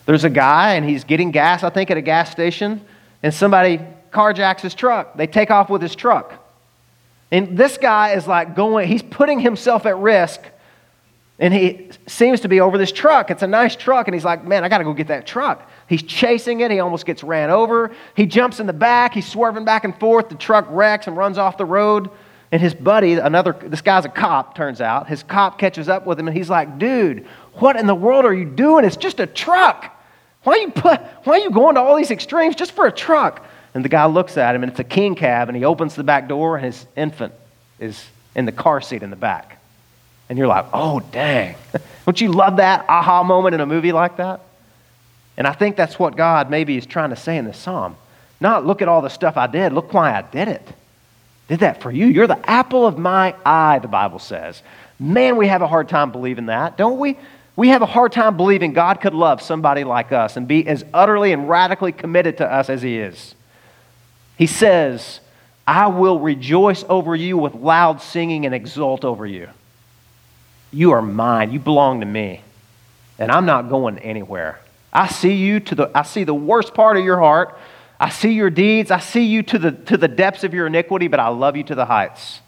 there's 0.06 0.24
a 0.24 0.30
guy, 0.30 0.74
and 0.74 0.88
he's 0.88 1.04
getting 1.04 1.30
gas, 1.30 1.62
I 1.62 1.70
think, 1.70 1.90
at 1.90 1.96
a 1.96 2.02
gas 2.02 2.30
station, 2.30 2.80
and 3.22 3.32
somebody 3.32 3.80
carjacks 4.10 4.60
his 4.60 4.74
truck. 4.74 5.16
They 5.16 5.26
take 5.26 5.50
off 5.50 5.68
with 5.68 5.82
his 5.82 5.94
truck. 5.94 6.42
And 7.30 7.58
this 7.58 7.76
guy 7.76 8.12
is 8.12 8.26
like 8.26 8.54
going, 8.54 8.88
he's 8.88 9.02
putting 9.02 9.40
himself 9.40 9.84
at 9.86 9.96
risk. 9.98 10.40
And 11.38 11.52
he 11.52 11.90
seems 12.06 12.40
to 12.40 12.48
be 12.48 12.60
over 12.60 12.78
this 12.78 12.92
truck. 12.92 13.30
It's 13.30 13.42
a 13.42 13.46
nice 13.46 13.76
truck. 13.76 14.08
And 14.08 14.14
he's 14.14 14.24
like, 14.24 14.44
man, 14.44 14.64
I 14.64 14.68
got 14.68 14.78
to 14.78 14.84
go 14.84 14.94
get 14.94 15.08
that 15.08 15.26
truck. 15.26 15.68
He's 15.86 16.02
chasing 16.02 16.60
it. 16.60 16.70
He 16.70 16.80
almost 16.80 17.04
gets 17.04 17.22
ran 17.22 17.50
over. 17.50 17.90
He 18.14 18.24
jumps 18.24 18.58
in 18.58 18.66
the 18.66 18.72
back. 18.72 19.12
He's 19.12 19.26
swerving 19.26 19.64
back 19.64 19.84
and 19.84 19.98
forth. 20.00 20.30
The 20.30 20.34
truck 20.36 20.66
wrecks 20.70 21.08
and 21.08 21.16
runs 21.16 21.36
off 21.36 21.58
the 21.58 21.66
road. 21.66 22.10
And 22.52 22.62
his 22.62 22.74
buddy, 22.74 23.14
another, 23.14 23.56
this 23.60 23.82
guy's 23.82 24.04
a 24.04 24.08
cop, 24.08 24.54
turns 24.54 24.80
out. 24.80 25.08
His 25.08 25.22
cop 25.22 25.58
catches 25.58 25.88
up 25.88 26.06
with 26.06 26.18
him 26.18 26.28
and 26.28 26.36
he's 26.36 26.48
like, 26.48 26.78
dude, 26.78 27.26
what 27.54 27.76
in 27.76 27.86
the 27.86 27.94
world 27.94 28.24
are 28.24 28.34
you 28.34 28.44
doing? 28.44 28.84
It's 28.84 28.96
just 28.96 29.18
a 29.18 29.26
truck. 29.26 29.92
Why 30.44 30.52
are 30.52 30.58
you, 30.58 30.70
put, 30.70 31.00
why 31.24 31.34
are 31.34 31.38
you 31.38 31.50
going 31.50 31.74
to 31.74 31.80
all 31.80 31.96
these 31.96 32.12
extremes 32.12 32.54
just 32.54 32.72
for 32.72 32.86
a 32.86 32.92
truck? 32.92 33.44
And 33.74 33.84
the 33.84 33.88
guy 33.88 34.06
looks 34.06 34.36
at 34.36 34.54
him, 34.54 34.62
and 34.62 34.70
it's 34.70 34.80
a 34.80 34.84
king 34.84 35.16
cab, 35.16 35.48
and 35.48 35.56
he 35.56 35.64
opens 35.64 35.96
the 35.96 36.04
back 36.04 36.28
door, 36.28 36.56
and 36.56 36.64
his 36.64 36.86
infant 36.96 37.34
is 37.78 38.06
in 38.34 38.46
the 38.46 38.52
car 38.52 38.80
seat 38.80 39.02
in 39.02 39.10
the 39.10 39.16
back. 39.16 39.60
And 40.28 40.38
you're 40.38 40.46
like, 40.46 40.66
oh, 40.72 41.00
dang. 41.00 41.56
Don't 42.06 42.20
you 42.20 42.30
love 42.30 42.56
that 42.56 42.86
aha 42.88 43.22
moment 43.22 43.54
in 43.54 43.60
a 43.60 43.66
movie 43.66 43.92
like 43.92 44.16
that? 44.18 44.40
And 45.36 45.46
I 45.46 45.52
think 45.52 45.76
that's 45.76 45.98
what 45.98 46.16
God 46.16 46.48
maybe 46.48 46.76
is 46.76 46.86
trying 46.86 47.10
to 47.10 47.16
say 47.16 47.36
in 47.36 47.44
this 47.44 47.58
psalm. 47.58 47.96
Not 48.40 48.64
look 48.64 48.82
at 48.82 48.88
all 48.88 49.02
the 49.02 49.10
stuff 49.10 49.36
I 49.36 49.46
did, 49.46 49.72
look 49.72 49.92
why 49.92 50.16
I 50.16 50.22
did 50.22 50.48
it. 50.48 50.66
Did 51.48 51.60
that 51.60 51.80
for 51.80 51.90
you. 51.90 52.06
You're 52.06 52.26
the 52.26 52.48
apple 52.48 52.86
of 52.86 52.98
my 52.98 53.34
eye, 53.44 53.78
the 53.78 53.88
Bible 53.88 54.18
says. 54.18 54.62
Man, 54.98 55.36
we 55.36 55.46
have 55.48 55.62
a 55.62 55.68
hard 55.68 55.88
time 55.88 56.10
believing 56.10 56.46
that, 56.46 56.76
don't 56.76 56.98
we? 56.98 57.16
We 57.54 57.68
have 57.68 57.82
a 57.82 57.86
hard 57.86 58.12
time 58.12 58.36
believing 58.36 58.72
God 58.72 59.00
could 59.00 59.14
love 59.14 59.40
somebody 59.40 59.84
like 59.84 60.12
us 60.12 60.36
and 60.36 60.46
be 60.46 60.66
as 60.66 60.84
utterly 60.92 61.32
and 61.32 61.48
radically 61.48 61.92
committed 61.92 62.38
to 62.38 62.52
us 62.52 62.68
as 62.68 62.82
He 62.82 62.98
is. 62.98 63.34
He 64.36 64.46
says, 64.46 65.20
I 65.66 65.86
will 65.86 66.20
rejoice 66.20 66.84
over 66.88 67.16
you 67.16 67.38
with 67.38 67.54
loud 67.54 68.02
singing 68.02 68.44
and 68.44 68.54
exult 68.54 69.04
over 69.04 69.26
you. 69.26 69.48
You 70.72 70.92
are 70.92 71.02
mine. 71.02 71.52
You 71.52 71.58
belong 71.58 72.00
to 72.00 72.06
me. 72.06 72.42
And 73.18 73.32
I'm 73.32 73.46
not 73.46 73.70
going 73.70 73.98
anywhere. 74.00 74.60
I 74.92 75.08
see 75.08 75.34
you 75.34 75.60
to 75.60 75.74
the 75.74 75.90
I 75.94 76.02
see 76.02 76.24
the 76.24 76.34
worst 76.34 76.74
part 76.74 76.96
of 76.96 77.04
your 77.04 77.18
heart. 77.18 77.58
I 77.98 78.10
see 78.10 78.32
your 78.32 78.50
deeds. 78.50 78.90
I 78.90 78.98
see 78.98 79.24
you 79.24 79.42
to 79.44 79.58
the 79.58 79.72
to 79.72 79.96
the 79.96 80.08
depths 80.08 80.44
of 80.44 80.52
your 80.52 80.66
iniquity, 80.66 81.08
but 81.08 81.20
I 81.20 81.28
love 81.28 81.56
you 81.56 81.64
to 81.64 81.74
the 81.74 81.86
heights. 81.86 82.40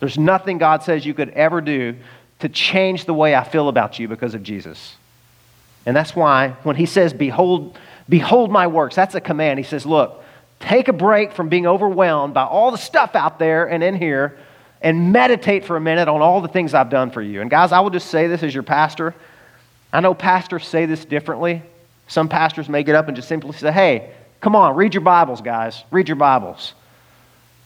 There's 0.00 0.18
nothing 0.18 0.58
God 0.58 0.82
says 0.82 1.06
you 1.06 1.14
could 1.14 1.30
ever 1.30 1.60
do 1.60 1.96
to 2.40 2.48
change 2.48 3.04
the 3.04 3.14
way 3.14 3.34
I 3.34 3.44
feel 3.44 3.68
about 3.68 3.98
you 3.98 4.08
because 4.08 4.34
of 4.34 4.42
Jesus. 4.42 4.96
And 5.86 5.96
that's 5.96 6.14
why 6.14 6.56
when 6.62 6.76
he 6.76 6.86
says, 6.86 7.12
Behold, 7.12 7.78
behold 8.08 8.50
my 8.50 8.66
works, 8.66 8.96
that's 8.96 9.14
a 9.14 9.20
command. 9.20 9.58
He 9.58 9.64
says, 9.64 9.86
Look, 9.86 10.22
Take 10.62 10.86
a 10.86 10.92
break 10.92 11.32
from 11.32 11.48
being 11.48 11.66
overwhelmed 11.66 12.34
by 12.34 12.44
all 12.44 12.70
the 12.70 12.78
stuff 12.78 13.16
out 13.16 13.40
there 13.40 13.68
and 13.68 13.82
in 13.82 13.96
here 13.96 14.38
and 14.80 15.12
meditate 15.12 15.64
for 15.64 15.76
a 15.76 15.80
minute 15.80 16.06
on 16.06 16.22
all 16.22 16.40
the 16.40 16.48
things 16.48 16.72
I've 16.72 16.88
done 16.88 17.10
for 17.10 17.20
you. 17.20 17.40
And 17.40 17.50
guys, 17.50 17.72
I 17.72 17.80
will 17.80 17.90
just 17.90 18.08
say 18.08 18.28
this 18.28 18.44
as 18.44 18.54
your 18.54 18.62
pastor. 18.62 19.12
I 19.92 19.98
know 19.98 20.14
pastors 20.14 20.66
say 20.66 20.86
this 20.86 21.04
differently. 21.04 21.62
Some 22.06 22.28
pastors 22.28 22.68
may 22.68 22.84
get 22.84 22.94
up 22.94 23.08
and 23.08 23.16
just 23.16 23.28
simply 23.28 23.52
say, 23.54 23.72
hey, 23.72 24.14
come 24.42 24.56
on, 24.56 24.74
read 24.74 24.92
your 24.92 25.02
Bibles, 25.02 25.40
guys. 25.40 25.84
Read 25.92 26.08
your 26.08 26.16
Bibles. 26.16 26.74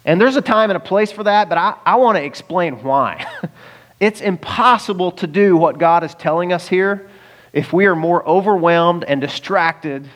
And 0.05 0.21
there's 0.21 0.37
a 0.37 0.43
time 0.43 0.71
and 0.71 0.77
a 0.77 0.81
place 0.81 1.11
for 1.11 1.25
that, 1.25 1.49
but 1.49 1.57
I, 1.59 1.75
I 1.85 1.97
want 1.97 2.19
to 2.19 2.23
explain 2.23 2.75
why. 2.83 3.27
it's 4.01 4.21
impossible 4.21 5.13
to 5.13 5.27
do 5.27 5.57
what 5.57 5.79
God 5.79 6.05
is 6.05 6.15
telling 6.15 6.53
us 6.53 6.69
here 6.69 7.09
if 7.55 7.73
we 7.73 7.87
are 7.87 7.97
more 7.97 8.29
overwhelmed 8.29 9.05
and 9.05 9.23
distracted 9.23 10.07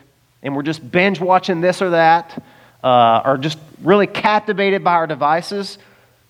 and 0.43 0.55
we're 0.55 0.61
just 0.61 0.89
binge 0.91 1.19
watching 1.19 1.61
this 1.61 1.81
or 1.81 1.89
that 1.89 2.41
uh, 2.83 2.87
are 2.87 3.37
just 3.39 3.57
really 3.81 4.07
captivated 4.07 4.83
by 4.83 4.93
our 4.93 5.07
devices, 5.07 5.79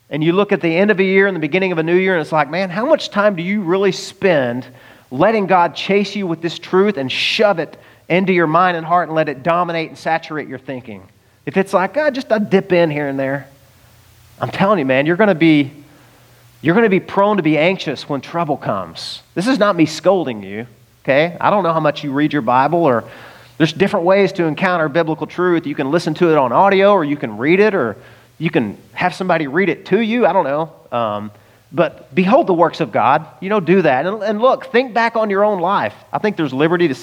and 0.10 0.24
you 0.24 0.32
look 0.32 0.54
at 0.54 0.62
the 0.62 0.74
end 0.74 0.92
of 0.92 1.00
a 1.00 1.04
year 1.04 1.28
and 1.28 1.36
the 1.36 1.42
beginning 1.42 1.74
of 1.74 1.78
a 1.78 1.84
new 1.84 1.96
year, 1.96 2.14
and 2.14 2.22
it's 2.22 2.32
like, 2.32 2.50
man, 2.50 2.70
how 2.70 2.86
much 2.86 3.10
time 3.10 3.36
do 3.36 3.44
you 3.44 3.62
really 3.62 3.92
spend 3.92 4.66
letting 5.12 5.46
God 5.46 5.76
chase 5.76 6.16
you 6.16 6.26
with 6.26 6.42
this 6.42 6.58
truth 6.58 6.96
and 6.96 7.12
shove 7.12 7.60
it 7.60 7.78
into 8.12 8.34
your 8.34 8.47
mind 8.47 8.78
and 8.78 8.86
heart 8.86 9.07
and 9.07 9.16
let 9.16 9.30
it 9.30 9.41
dominate 9.41 9.89
and 9.89 9.97
saturate 9.97 10.47
your 10.47 10.59
thinking? 10.59 11.07
If 11.45 11.57
it's 11.57 11.74
like, 11.74 11.97
oh, 11.97 12.12
just 12.12 12.28
a 12.30 12.39
dip 12.39 12.72
in 12.72 12.91
here 12.91 13.07
and 13.07 13.20
there, 13.20 13.47
I'm 14.39 14.51
telling 14.51 14.80
you, 14.80 14.86
man, 14.86 15.05
you're 15.05 15.18
going 15.18 15.30
to 15.30 15.36
be 15.36 15.72
you're 16.62 16.76
going 16.76 16.86
to 16.86 16.89
be 16.89 16.99
prone 16.99 17.38
to 17.38 17.43
be 17.43 17.57
anxious 17.57 18.07
when 18.07 18.22
trouble 18.22 18.55
comes. 18.55 19.24
This 19.34 19.47
is 19.47 19.57
not 19.57 19.76
me 19.76 19.88
scolding 19.88 20.43
you, 20.43 20.68
okay? 21.03 21.36
I 21.41 21.49
don't 21.49 21.64
know 21.64 21.74
how 21.74 21.80
much 21.80 22.03
you 22.03 22.12
read 22.12 22.34
your 22.34 22.43
Bible 22.43 22.84
or 22.86 23.03
there's 23.57 23.74
different 23.74 24.07
ways 24.07 24.32
to 24.34 24.45
encounter 24.45 24.89
biblical 24.89 25.28
truth. 25.28 25.68
You 25.68 25.76
can 25.76 25.91
listen 25.91 26.16
to 26.16 26.32
it 26.32 26.38
on 26.38 26.51
audio, 26.51 26.93
or 26.93 27.03
you 27.05 27.16
can 27.16 27.38
read 27.38 27.59
it, 27.59 27.76
or 27.76 27.95
you 28.39 28.49
can 28.49 28.76
have 28.93 29.14
somebody 29.14 29.45
read 29.45 29.70
it 29.70 29.86
to 29.88 29.99
you. 29.99 30.26
I 30.26 30.34
don't 30.34 30.45
know. 30.45 30.97
Um, 30.97 31.32
but 31.72 32.14
behold 32.14 32.47
the 32.47 32.55
works 32.55 32.80
of 32.80 32.91
God. 32.91 33.28
You 33.39 33.49
know, 33.49 33.59
do 33.59 33.84
that. 33.84 34.07
And, 34.07 34.24
and, 34.24 34.41
look, 34.41 34.72
think 34.72 34.95
back 34.95 35.16
on 35.16 35.30
your 35.30 35.43
own 35.45 35.59
life. 35.59 35.93
I 36.12 36.18
think 36.18 36.38
there's 36.38 36.53
liberty 36.53 36.88
to 36.88 36.95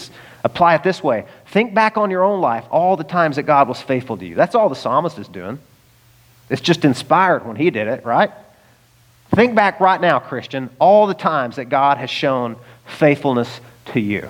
apply 0.48 0.74
it 0.74 0.82
this 0.82 1.02
way. 1.02 1.26
Think 1.46 1.74
back 1.74 1.96
on 1.96 2.10
your 2.10 2.24
own 2.24 2.40
life, 2.40 2.64
all 2.70 2.96
the 2.96 3.04
times 3.04 3.36
that 3.36 3.44
God 3.44 3.68
was 3.68 3.80
faithful 3.80 4.16
to 4.16 4.26
you. 4.26 4.34
That's 4.34 4.54
all 4.54 4.68
the 4.68 4.74
psalmist 4.74 5.18
is 5.18 5.28
doing. 5.28 5.58
It's 6.50 6.62
just 6.62 6.84
inspired 6.84 7.46
when 7.46 7.56
he 7.56 7.70
did 7.70 7.88
it, 7.88 8.04
right? 8.04 8.30
Think 9.30 9.54
back 9.54 9.80
right 9.80 10.00
now, 10.00 10.18
Christian, 10.18 10.70
all 10.78 11.06
the 11.06 11.14
times 11.14 11.56
that 11.56 11.66
God 11.66 11.98
has 11.98 12.10
shown 12.10 12.56
faithfulness 12.86 13.60
to 13.86 14.00
you. 14.00 14.28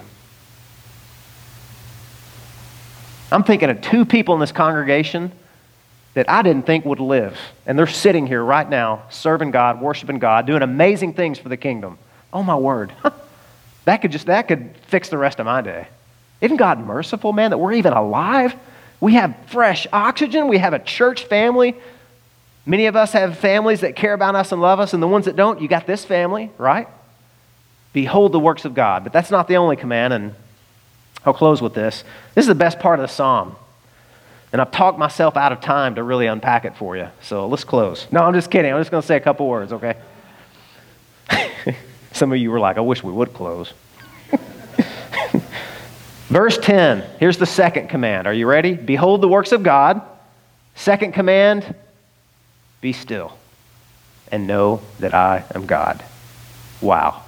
I'm 3.31 3.45
thinking 3.45 3.71
of 3.71 3.81
two 3.81 4.05
people 4.05 4.35
in 4.35 4.41
this 4.41 4.53
congregation 4.53 5.33
that 6.15 6.29
I 6.29 6.43
didn't 6.43 6.67
think 6.67 6.85
would 6.85 6.99
live. 6.99 7.39
And 7.67 7.79
they're 7.79 7.87
sitting 7.87 8.27
here 8.27 8.43
right 8.43 8.69
now, 8.69 9.05
serving 9.11 9.51
God, 9.51 9.81
worshiping 9.81 10.19
God, 10.19 10.47
doing 10.47 10.63
amazing 10.63 11.15
things 11.15 11.39
for 11.39 11.49
the 11.49 11.57
kingdom. 11.57 11.99
Oh 12.33 12.43
my 12.43 12.57
word. 12.57 12.93
that 13.85 13.99
could 13.99 14.11
just 14.11 14.27
that 14.27 14.49
could 14.49 14.75
fix 14.89 15.11
the 15.11 15.19
rest 15.19 15.39
of 15.39 15.47
my 15.47 15.61
day. 15.61 15.87
Isn't 16.41 16.57
God 16.57 16.79
merciful, 16.79 17.33
man, 17.33 17.51
that 17.51 17.59
we're 17.59 17.73
even 17.73 17.93
alive? 17.93 18.55
We 19.01 19.15
have 19.15 19.37
fresh 19.47 19.87
oxygen, 19.93 20.49
we 20.49 20.59
have 20.59 20.73
a 20.73 20.79
church 20.79 21.25
family. 21.25 21.77
Many 22.67 22.87
of 22.87 22.97
us 22.97 23.13
have 23.13 23.39
families 23.39 23.81
that 23.81 23.97
care 23.97 24.13
about 24.13 24.35
us 24.35 24.53
and 24.53 24.61
love 24.61 24.79
us, 24.79 24.93
and 24.93 25.03
the 25.03 25.09
ones 25.09 25.25
that 25.25 25.37
don't, 25.37 25.61
you 25.63 25.69
got 25.69 25.87
this 25.87 26.05
family, 26.05 26.51
right? 26.59 26.87
Behold 27.93 28.33
the 28.33 28.39
works 28.39 28.65
of 28.65 28.75
God. 28.75 29.05
But 29.05 29.13
that's 29.13 29.31
not 29.31 29.49
the 29.49 29.57
only 29.57 29.77
command, 29.77 30.13
and 30.13 30.35
I'll 31.25 31.33
close 31.33 31.63
with 31.63 31.75
this. 31.75 32.05
This 32.35 32.43
is 32.43 32.49
the 32.49 32.55
best 32.55 32.79
part 32.79 32.99
of 32.99 33.09
the 33.09 33.13
psalm. 33.13 33.57
And 34.53 34.61
I've 34.61 34.71
talked 34.71 34.99
myself 34.99 35.37
out 35.37 35.53
of 35.53 35.61
time 35.61 35.95
to 35.97 36.03
really 36.03 36.27
unpack 36.27 36.65
it 36.65 36.77
for 36.77 36.97
you. 36.97 37.09
So 37.23 37.47
let's 37.47 37.65
close. 37.65 38.07
No, 38.11 38.21
I'm 38.21 38.35
just 38.35 38.51
kidding. 38.51 38.73
I'm 38.73 38.81
just 38.81 38.91
going 38.91 39.03
to 39.03 39.07
say 39.07 39.17
a 39.17 39.21
couple 39.21 39.47
words, 39.47 39.73
okay? 39.73 39.97
Some 42.13 42.33
of 42.33 42.39
you 42.39 42.51
were 42.51 42.61
like, 42.61 42.79
I 42.79 42.81
wish 42.81 43.03
we 43.03 43.13
would 43.13 43.35
close. 43.35 43.73
Verse 46.29 46.59
10, 46.59 47.05
here's 47.19 47.39
the 47.39 47.47
second 47.47 47.89
command. 47.89 48.27
Are 48.27 48.33
you 48.35 48.47
ready? 48.47 48.75
Behold 48.75 49.23
the 49.23 49.29
works 49.29 49.53
of 49.53 49.63
God. 49.63 50.03
Second 50.75 51.13
command, 51.13 51.75
be 52.81 52.93
still 52.93 53.37
and 54.31 54.47
know 54.47 54.83
that 55.01 55.15
I 55.15 55.45
am 55.55 55.67
God. 55.67 56.05
Wow. 56.83 57.23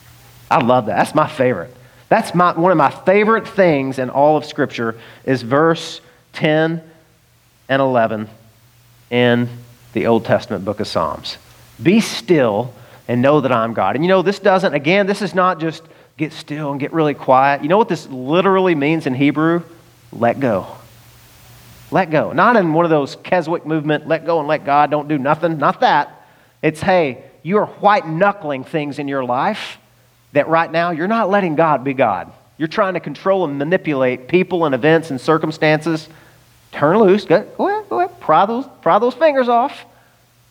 I 0.50 0.60
love 0.62 0.86
that. 0.86 0.96
That's 0.96 1.14
my 1.14 1.28
favorite. 1.28 1.74
That's 2.08 2.34
my, 2.34 2.58
one 2.58 2.72
of 2.72 2.78
my 2.78 2.90
favorite 2.90 3.46
things 3.46 4.00
in 4.00 4.10
all 4.10 4.36
of 4.36 4.44
Scripture 4.44 4.98
is 5.24 5.42
verse 5.42 6.00
10 6.32 6.82
and 7.68 7.82
11 7.82 8.28
in 9.10 9.48
the 9.92 10.08
Old 10.08 10.24
Testament 10.24 10.64
book 10.64 10.80
of 10.80 10.88
Psalms. 10.88 11.38
Be 11.80 12.00
still 12.00 12.74
and 13.06 13.22
know 13.22 13.40
that 13.40 13.52
I'm 13.52 13.74
God. 13.74 13.94
And 13.94 14.04
you 14.04 14.08
know, 14.08 14.22
this 14.22 14.40
doesn't, 14.40 14.74
again, 14.74 15.06
this 15.06 15.22
is 15.22 15.36
not 15.36 15.60
just 15.60 15.84
get 16.20 16.32
still 16.34 16.70
and 16.70 16.78
get 16.78 16.92
really 16.92 17.14
quiet. 17.14 17.62
You 17.62 17.68
know 17.68 17.78
what 17.78 17.88
this 17.88 18.06
literally 18.06 18.74
means 18.74 19.06
in 19.06 19.14
Hebrew? 19.14 19.62
Let 20.12 20.38
go. 20.38 20.66
Let 21.90 22.10
go. 22.10 22.32
Not 22.32 22.56
in 22.56 22.72
one 22.74 22.84
of 22.84 22.90
those 22.90 23.16
Keswick 23.16 23.66
movement, 23.66 24.06
let 24.06 24.26
go 24.26 24.38
and 24.38 24.46
let 24.46 24.64
God, 24.64 24.90
don't 24.90 25.08
do 25.08 25.18
nothing. 25.18 25.58
Not 25.58 25.80
that. 25.80 26.26
It's, 26.62 26.80
hey, 26.80 27.24
you 27.42 27.56
are 27.56 27.66
white 27.66 28.06
knuckling 28.06 28.64
things 28.64 28.98
in 28.98 29.08
your 29.08 29.24
life 29.24 29.78
that 30.32 30.46
right 30.46 30.70
now 30.70 30.90
you're 30.90 31.08
not 31.08 31.30
letting 31.30 31.56
God 31.56 31.82
be 31.82 31.94
God. 31.94 32.30
You're 32.58 32.68
trying 32.68 32.94
to 32.94 33.00
control 33.00 33.44
and 33.44 33.58
manipulate 33.58 34.28
people 34.28 34.66
and 34.66 34.74
events 34.74 35.10
and 35.10 35.18
circumstances. 35.18 36.06
Turn 36.70 36.98
loose. 36.98 37.24
Go, 37.24 37.42
go 37.56 37.68
ahead, 37.68 37.88
go 37.88 38.00
ahead. 38.00 38.20
Pry 38.20 38.44
those, 38.44 38.66
pry 38.82 38.98
those 38.98 39.14
fingers 39.14 39.48
off. 39.48 39.86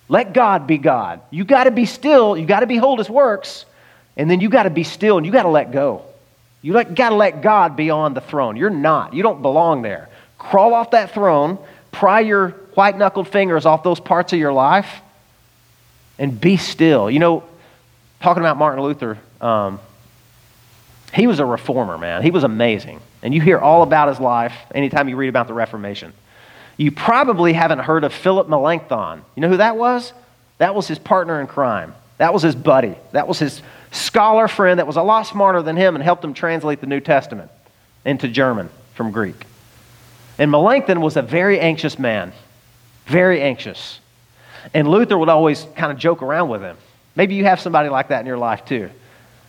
Let 0.10 0.34
God 0.34 0.66
be 0.66 0.80
God. 0.80 1.22
You 1.30 1.46
got 1.46 1.66
to 1.66 1.72
be 1.72 1.86
still. 1.86 2.36
You 2.36 2.48
got 2.48 2.62
to 2.62 2.68
behold 2.68 2.98
His 2.98 3.10
works. 3.10 3.66
And 4.18 4.30
then 4.30 4.42
you 4.42 4.50
got 4.50 4.64
to 4.64 4.70
be 4.70 4.84
still 4.84 5.18
and 5.18 5.26
you 5.26 5.32
got 5.32 5.44
to 5.44 5.50
let 5.50 5.72
go. 5.72 6.04
You 6.62 6.74
got 6.74 7.10
to 7.10 7.16
let 7.16 7.42
God 7.42 7.76
be 7.76 7.90
on 7.90 8.14
the 8.14 8.22
throne. 8.22 8.58
You're 8.58 8.70
not. 8.70 9.14
You 9.14 9.24
don't 9.24 9.42
belong 9.42 9.82
there. 9.82 10.10
Crawl 10.38 10.74
off 10.74 10.92
that 10.92 11.14
throne, 11.14 11.58
pry 11.92 12.20
your 12.22 12.50
white 12.74 12.98
knuckled 12.98 13.28
fingers 13.28 13.66
off 13.66 13.84
those 13.84 14.00
parts 14.00 14.34
of 14.34 14.40
your 14.40 14.54
life, 14.54 15.02
and 16.18 16.40
be 16.40 16.58
still. 16.58 17.10
You 17.10 17.20
know, 17.20 17.44
talking 18.22 18.42
about 18.42 18.58
Martin 18.58 18.84
Luther, 18.84 19.18
um, 19.40 19.80
he 21.14 21.28
was 21.28 21.40
a 21.40 21.46
reformer, 21.46 21.98
man. 21.98 22.22
He 22.22 22.32
was 22.32 22.44
amazing. 22.44 23.00
And 23.22 23.34
you 23.34 23.42
hear 23.42 23.58
all 23.58 23.84
about 23.84 24.10
his 24.10 24.20
life 24.20 24.54
anytime 24.74 25.10
you 25.10 25.16
read 25.16 25.30
about 25.30 25.48
the 25.48 25.54
Reformation. 25.54 26.14
You 26.78 26.92
probably 26.92 27.54
haven't 27.54 27.80
heard 27.80 28.04
of 28.04 28.14
Philip 28.14 28.48
Melanchthon. 28.48 29.24
You 29.36 29.42
know 29.42 29.50
who 29.50 29.58
that 29.58 29.76
was? 29.76 30.14
That 30.60 30.76
was 30.76 30.88
his 30.88 31.00
partner 31.00 31.42
in 31.42 31.48
crime. 31.48 31.94
That 32.20 32.34
was 32.34 32.44
his 32.44 32.54
buddy. 32.54 32.96
That 33.14 33.28
was 33.28 33.40
his 33.40 33.62
scholar 33.92 34.48
friend 34.48 34.78
that 34.78 34.86
was 34.86 34.98
a 34.98 35.02
lot 35.02 35.24
smarter 35.24 35.62
than 35.62 35.78
him 35.78 35.96
and 35.96 36.04
helped 36.04 36.24
him 36.24 36.34
translate 36.34 36.82
the 36.82 36.86
New 36.86 37.00
Testament 37.00 37.50
into 38.06 38.28
German 38.28 38.70
from 38.94 39.12
Greek. 39.12 39.46
And 40.38 40.52
Melanchthon 40.52 41.00
was 41.02 41.16
a 41.16 41.22
very 41.22 41.60
anxious 41.60 41.98
man, 41.98 42.34
very 43.06 43.42
anxious. 43.42 44.00
And 44.74 44.88
Luther 44.88 45.18
would 45.18 45.30
always 45.30 45.66
kind 45.78 45.94
of 45.94 45.98
joke 45.98 46.22
around 46.22 46.50
with 46.50 46.62
him. 46.62 46.76
Maybe 47.16 47.36
you 47.36 47.46
have 47.46 47.62
somebody 47.62 47.88
like 47.88 48.10
that 48.10 48.20
in 48.20 48.26
your 48.26 48.38
life 48.38 48.66
too. 48.66 48.90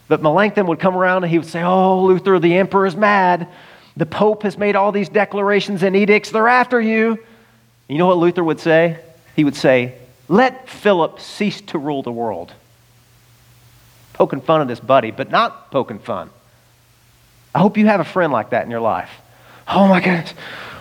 But 0.06 0.22
Melanchthon 0.22 0.66
would 0.68 0.78
come 0.78 0.96
around 0.96 1.24
and 1.24 1.30
he 1.30 1.38
would 1.38 1.48
say, 1.48 1.62
Oh, 1.62 2.04
Luther, 2.04 2.38
the 2.38 2.54
emperor 2.56 2.86
is 2.86 2.94
mad. 2.94 3.48
The 3.96 4.06
Pope 4.06 4.44
has 4.44 4.56
made 4.56 4.76
all 4.76 4.92
these 4.92 5.08
declarations 5.08 5.82
and 5.82 5.96
edicts. 5.96 6.30
They're 6.30 6.48
after 6.48 6.80
you. 6.80 7.18
You 7.88 7.98
know 7.98 8.06
what 8.06 8.18
Luther 8.18 8.44
would 8.44 8.60
say? 8.60 9.00
He 9.34 9.42
would 9.42 9.56
say, 9.56 9.98
Let 10.28 10.68
Philip 10.68 11.18
cease 11.18 11.60
to 11.62 11.78
rule 11.78 12.04
the 12.04 12.12
world 12.12 12.54
poking 14.20 14.42
fun 14.42 14.60
of 14.60 14.68
this 14.68 14.80
buddy, 14.80 15.10
but 15.10 15.30
not 15.30 15.70
poking 15.70 15.98
fun. 15.98 16.28
I 17.54 17.58
hope 17.60 17.78
you 17.78 17.86
have 17.86 18.00
a 18.00 18.04
friend 18.04 18.30
like 18.30 18.50
that 18.50 18.66
in 18.66 18.70
your 18.70 18.82
life. 18.82 19.08
Oh 19.66 19.88
my 19.88 19.98
goodness. 19.98 20.34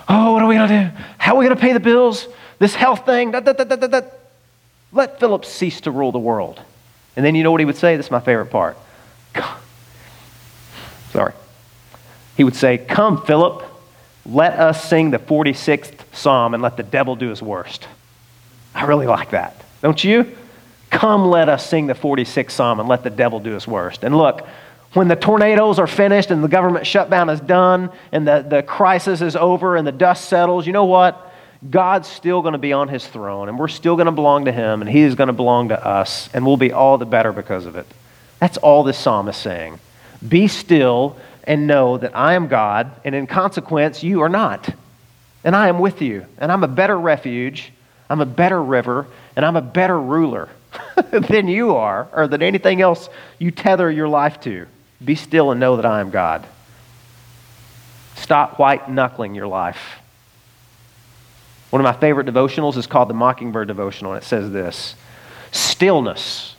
Oh, 0.10 0.34
what 0.34 0.42
are 0.42 0.48
we 0.50 0.56
going 0.56 0.68
to 0.68 0.92
do? 0.92 1.04
How 1.18 1.36
are 1.36 1.38
we 1.38 1.46
going 1.46 1.56
to 1.56 1.62
pay 1.62 1.72
the 1.72 1.80
bills? 1.80 2.28
This 2.58 2.76
health 2.76 3.06
thing. 3.06 3.32
Da, 3.32 3.40
da, 3.40 3.54
da, 3.54 4.02
Let 4.92 5.22
Philip 5.22 5.46
cease 5.46 5.80
to 5.82 5.92
rule 5.92 6.12
the 6.12 6.20
world. 6.20 6.62
And 7.16 7.26
then 7.26 7.34
you 7.34 7.44
know 7.44 7.52
what 7.52 7.62
he 7.62 7.66
would 7.66 7.78
say? 7.78 7.96
This 7.96 8.08
is 8.08 8.12
my 8.12 8.20
favorite 8.20 8.48
part. 8.48 8.78
Sorry. 11.12 11.32
He 12.36 12.44
would 12.44 12.58
say, 12.58 12.78
Come, 12.78 13.22
Philip, 13.26 13.64
let 14.26 14.60
us 14.60 14.84
sing 14.84 15.12
the 15.12 15.18
46th 15.18 15.94
psalm 16.12 16.54
and 16.54 16.62
let 16.62 16.76
the 16.76 16.84
devil 16.84 17.16
do 17.16 17.30
his 17.30 17.42
worst. 17.42 17.88
I 18.76 18.84
really 18.84 19.08
like 19.08 19.30
that. 19.30 19.56
Don't 19.82 20.04
you? 20.04 20.36
Come, 20.90 21.30
let 21.30 21.50
us 21.50 21.68
sing 21.68 21.88
the 21.88 21.94
46th 21.94 22.52
Psalm 22.52 22.80
and 22.80 22.90
let 22.90 23.04
the 23.04 23.10
devil 23.10 23.40
do 23.40 23.52
his 23.52 23.68
worst. 23.68 24.04
And 24.04 24.18
look, 24.18 24.48
when 24.94 25.08
the 25.08 25.16
tornadoes 25.16 25.78
are 25.78 25.88
finished 25.88 26.32
and 26.32 26.44
the 26.44 26.48
government 26.48 26.88
shutdown 26.88 27.30
is 27.30 27.40
done 27.40 27.92
and 28.12 28.28
the, 28.28 28.46
the 28.48 28.64
crisis 28.64 29.22
is 29.22 29.36
over 29.36 29.76
and 29.76 29.86
the 29.86 29.92
dust 29.92 30.26
settles, 30.26 30.66
you 30.66 30.74
know 30.74 30.86
what? 30.86 31.32
God's 31.70 32.08
still 32.08 32.42
going 32.42 32.54
to 32.54 32.60
be 32.60 32.74
on 32.74 32.88
his 32.88 33.06
throne 33.06 33.50
and 33.50 33.60
we're 33.60 33.68
still 33.68 33.96
going 33.96 34.08
to 34.08 34.12
belong 34.12 34.46
to 34.46 34.52
him 34.52 34.82
and 34.82 34.90
he 34.90 35.02
is 35.02 35.14
going 35.14 35.28
to 35.28 35.34
belong 35.34 35.70
to 35.70 35.86
us 35.86 36.30
and 36.34 36.46
we'll 36.46 36.58
be 36.58 36.72
all 36.72 36.98
the 36.98 37.06
better 37.06 37.32
because 37.32 37.66
of 37.66 37.76
it. 37.76 37.86
That's 38.40 38.58
all 38.58 38.84
this 38.84 38.98
psalm 38.98 39.28
is 39.28 39.36
saying. 39.36 39.80
Be 40.28 40.48
still 40.48 41.18
and 41.44 41.68
know 41.68 41.98
that 41.98 42.16
I 42.16 42.34
am 42.34 42.48
God 42.48 42.92
and 43.04 43.14
in 43.14 43.28
consequence 43.28 44.04
you 44.04 44.22
are 44.22 44.30
not. 44.30 44.74
And 45.44 45.56
I 45.56 45.68
am 45.68 45.80
with 45.80 46.02
you 46.02 46.26
and 46.40 46.52
I'm 46.52 46.64
a 46.64 46.68
better 46.68 46.98
refuge, 46.98 47.72
I'm 48.10 48.22
a 48.22 48.26
better 48.26 48.62
river, 48.62 49.06
and 49.36 49.46
I'm 49.46 49.56
a 49.56 49.62
better 49.62 50.00
ruler. 50.00 50.50
than 51.12 51.48
you 51.48 51.76
are 51.76 52.08
or 52.12 52.28
than 52.28 52.42
anything 52.42 52.82
else 52.82 53.10
you 53.38 53.52
tether 53.52 53.90
your 53.90 54.08
life 54.08 54.40
to. 54.42 54.68
Be 55.04 55.16
still 55.16 55.52
and 55.52 55.60
know 55.60 55.76
that 55.78 55.86
I 55.86 56.02
am 56.02 56.10
God. 56.10 56.46
Stop 58.16 58.60
white 58.60 58.90
knuckling 58.90 59.34
your 59.34 59.48
life. 59.48 60.00
One 61.70 61.80
of 61.80 61.84
my 61.84 62.00
favorite 62.00 62.28
devotionals 62.28 62.78
is 62.78 62.88
called 62.88 63.10
the 63.10 63.14
Mockingbird 63.14 63.68
Devotional, 63.68 64.14
and 64.14 64.22
it 64.22 64.26
says 64.26 64.52
this 64.52 64.96
Stillness 65.52 66.56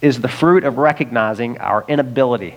is 0.00 0.20
the 0.20 0.28
fruit 0.28 0.64
of 0.64 0.78
recognizing 0.78 1.58
our 1.58 1.84
inability. 1.88 2.56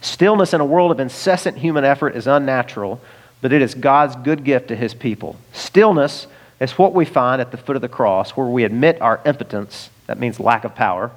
Stillness 0.00 0.52
in 0.52 0.60
a 0.60 0.64
world 0.64 0.90
of 0.90 1.00
incessant 1.00 1.58
human 1.58 1.84
effort 1.84 2.16
is 2.16 2.26
unnatural, 2.26 3.00
but 3.40 3.52
it 3.52 3.62
is 3.62 3.74
God's 3.74 4.16
good 4.16 4.44
gift 4.44 4.68
to 4.68 4.76
his 4.76 4.94
people. 4.94 5.36
Stillness 5.52 6.26
is 6.60 6.72
what 6.72 6.94
we 6.94 7.04
find 7.04 7.40
at 7.40 7.50
the 7.50 7.56
foot 7.56 7.76
of 7.76 7.82
the 7.82 7.88
cross, 7.88 8.30
where 8.32 8.46
we 8.46 8.64
admit 8.64 9.00
our 9.00 9.20
impotence 9.24 9.90
that 10.06 10.18
means 10.18 10.38
lack 10.40 10.64
of 10.64 10.74
power. 10.74 11.10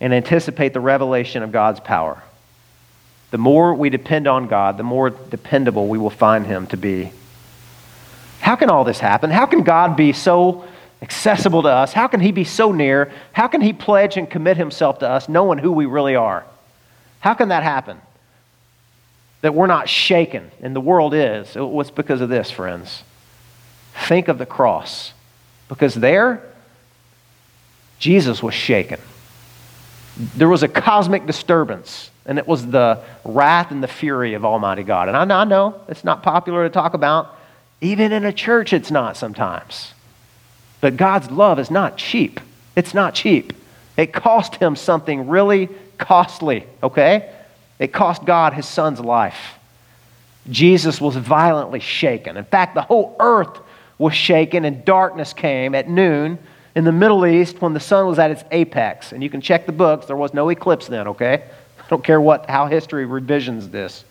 And 0.00 0.12
anticipate 0.12 0.72
the 0.74 0.80
revelation 0.80 1.42
of 1.42 1.52
God's 1.52 1.80
power. 1.80 2.22
The 3.30 3.38
more 3.38 3.74
we 3.74 3.90
depend 3.90 4.26
on 4.26 4.48
God, 4.48 4.76
the 4.76 4.82
more 4.82 5.10
dependable 5.10 5.88
we 5.88 5.98
will 5.98 6.10
find 6.10 6.46
Him 6.46 6.66
to 6.68 6.76
be. 6.76 7.10
How 8.40 8.56
can 8.56 8.70
all 8.70 8.84
this 8.84 8.98
happen? 8.98 9.30
How 9.30 9.46
can 9.46 9.62
God 9.62 9.96
be 9.96 10.12
so 10.12 10.66
accessible 11.00 11.62
to 11.62 11.68
us? 11.68 11.92
How 11.92 12.06
can 12.06 12.20
He 12.20 12.32
be 12.32 12.44
so 12.44 12.72
near? 12.72 13.12
How 13.32 13.48
can 13.48 13.60
He 13.60 13.72
pledge 13.72 14.16
and 14.16 14.28
commit 14.28 14.56
Himself 14.56 14.98
to 14.98 15.08
us, 15.08 15.28
knowing 15.28 15.58
who 15.58 15.72
we 15.72 15.86
really 15.86 16.16
are? 16.16 16.44
How 17.20 17.34
can 17.34 17.48
that 17.48 17.62
happen? 17.62 17.98
That 19.40 19.54
we're 19.54 19.66
not 19.66 19.88
shaken, 19.88 20.50
and 20.60 20.76
the 20.76 20.80
world 20.80 21.14
is. 21.14 21.54
What's 21.54 21.90
because 21.90 22.20
of 22.20 22.28
this, 22.28 22.50
friends? 22.50 23.02
Think 24.06 24.28
of 24.28 24.38
the 24.38 24.46
cross. 24.46 25.12
Because 25.68 25.94
there, 25.94 26.42
Jesus 27.98 28.42
was 28.42 28.54
shaken. 28.54 29.00
There 30.36 30.48
was 30.48 30.62
a 30.62 30.68
cosmic 30.68 31.26
disturbance, 31.26 32.10
and 32.26 32.38
it 32.38 32.46
was 32.46 32.66
the 32.66 33.00
wrath 33.24 33.70
and 33.70 33.82
the 33.82 33.88
fury 33.88 34.34
of 34.34 34.44
Almighty 34.44 34.82
God. 34.82 35.08
And 35.08 35.32
I 35.32 35.44
know, 35.44 35.80
it's 35.88 36.04
not 36.04 36.22
popular 36.22 36.64
to 36.64 36.70
talk 36.70 36.94
about. 36.94 37.36
Even 37.80 38.12
in 38.12 38.24
a 38.24 38.32
church, 38.32 38.72
it's 38.72 38.90
not 38.90 39.16
sometimes. 39.16 39.92
But 40.80 40.96
God's 40.96 41.30
love 41.30 41.58
is 41.58 41.70
not 41.70 41.96
cheap. 41.96 42.40
It's 42.76 42.94
not 42.94 43.14
cheap. 43.14 43.52
It 43.96 44.12
cost 44.12 44.56
him 44.56 44.76
something 44.76 45.28
really 45.28 45.68
costly, 45.98 46.66
okay? 46.82 47.32
It 47.78 47.92
cost 47.92 48.24
God 48.24 48.52
his 48.52 48.66
son's 48.66 49.00
life. 49.00 49.58
Jesus 50.50 51.00
was 51.00 51.16
violently 51.16 51.80
shaken. 51.80 52.36
In 52.36 52.44
fact, 52.44 52.74
the 52.74 52.82
whole 52.82 53.16
earth 53.18 53.58
was 53.98 54.14
shaken, 54.14 54.64
and 54.64 54.84
darkness 54.84 55.32
came 55.32 55.74
at 55.74 55.88
noon 55.88 56.38
in 56.74 56.84
the 56.84 56.92
Middle 56.92 57.26
East 57.26 57.60
when 57.60 57.72
the 57.72 57.80
sun 57.80 58.06
was 58.06 58.18
at 58.18 58.30
its 58.30 58.44
apex. 58.50 59.12
And 59.12 59.22
you 59.22 59.30
can 59.30 59.40
check 59.40 59.66
the 59.66 59.72
books, 59.72 60.06
there 60.06 60.16
was 60.16 60.34
no 60.34 60.48
eclipse 60.48 60.86
then, 60.86 61.08
okay? 61.08 61.44
I 61.78 61.88
don't 61.88 62.02
care 62.02 62.20
what, 62.20 62.48
how 62.48 62.66
history 62.66 63.04
revisions 63.04 63.68
this. 63.68 64.04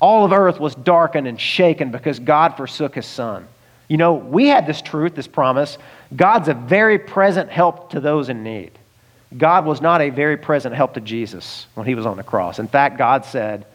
All 0.00 0.24
of 0.24 0.32
earth 0.32 0.60
was 0.60 0.74
darkened 0.74 1.26
and 1.26 1.40
shaken 1.40 1.90
because 1.90 2.18
God 2.20 2.56
forsook 2.56 2.94
his 2.94 3.06
son. 3.06 3.48
You 3.88 3.96
know, 3.96 4.14
we 4.14 4.46
had 4.46 4.66
this 4.66 4.82
truth, 4.82 5.14
this 5.14 5.26
promise. 5.26 5.78
God's 6.14 6.48
a 6.48 6.54
very 6.54 6.98
present 6.98 7.50
help 7.50 7.90
to 7.90 8.00
those 8.00 8.28
in 8.28 8.44
need. 8.44 8.70
God 9.36 9.66
was 9.66 9.80
not 9.80 10.00
a 10.00 10.10
very 10.10 10.36
present 10.36 10.74
help 10.74 10.94
to 10.94 11.00
Jesus 11.00 11.66
when 11.74 11.86
he 11.86 11.94
was 11.94 12.06
on 12.06 12.16
the 12.16 12.22
cross. 12.22 12.58
In 12.58 12.68
fact, 12.68 12.96
God 12.96 13.24
said, 13.24 13.66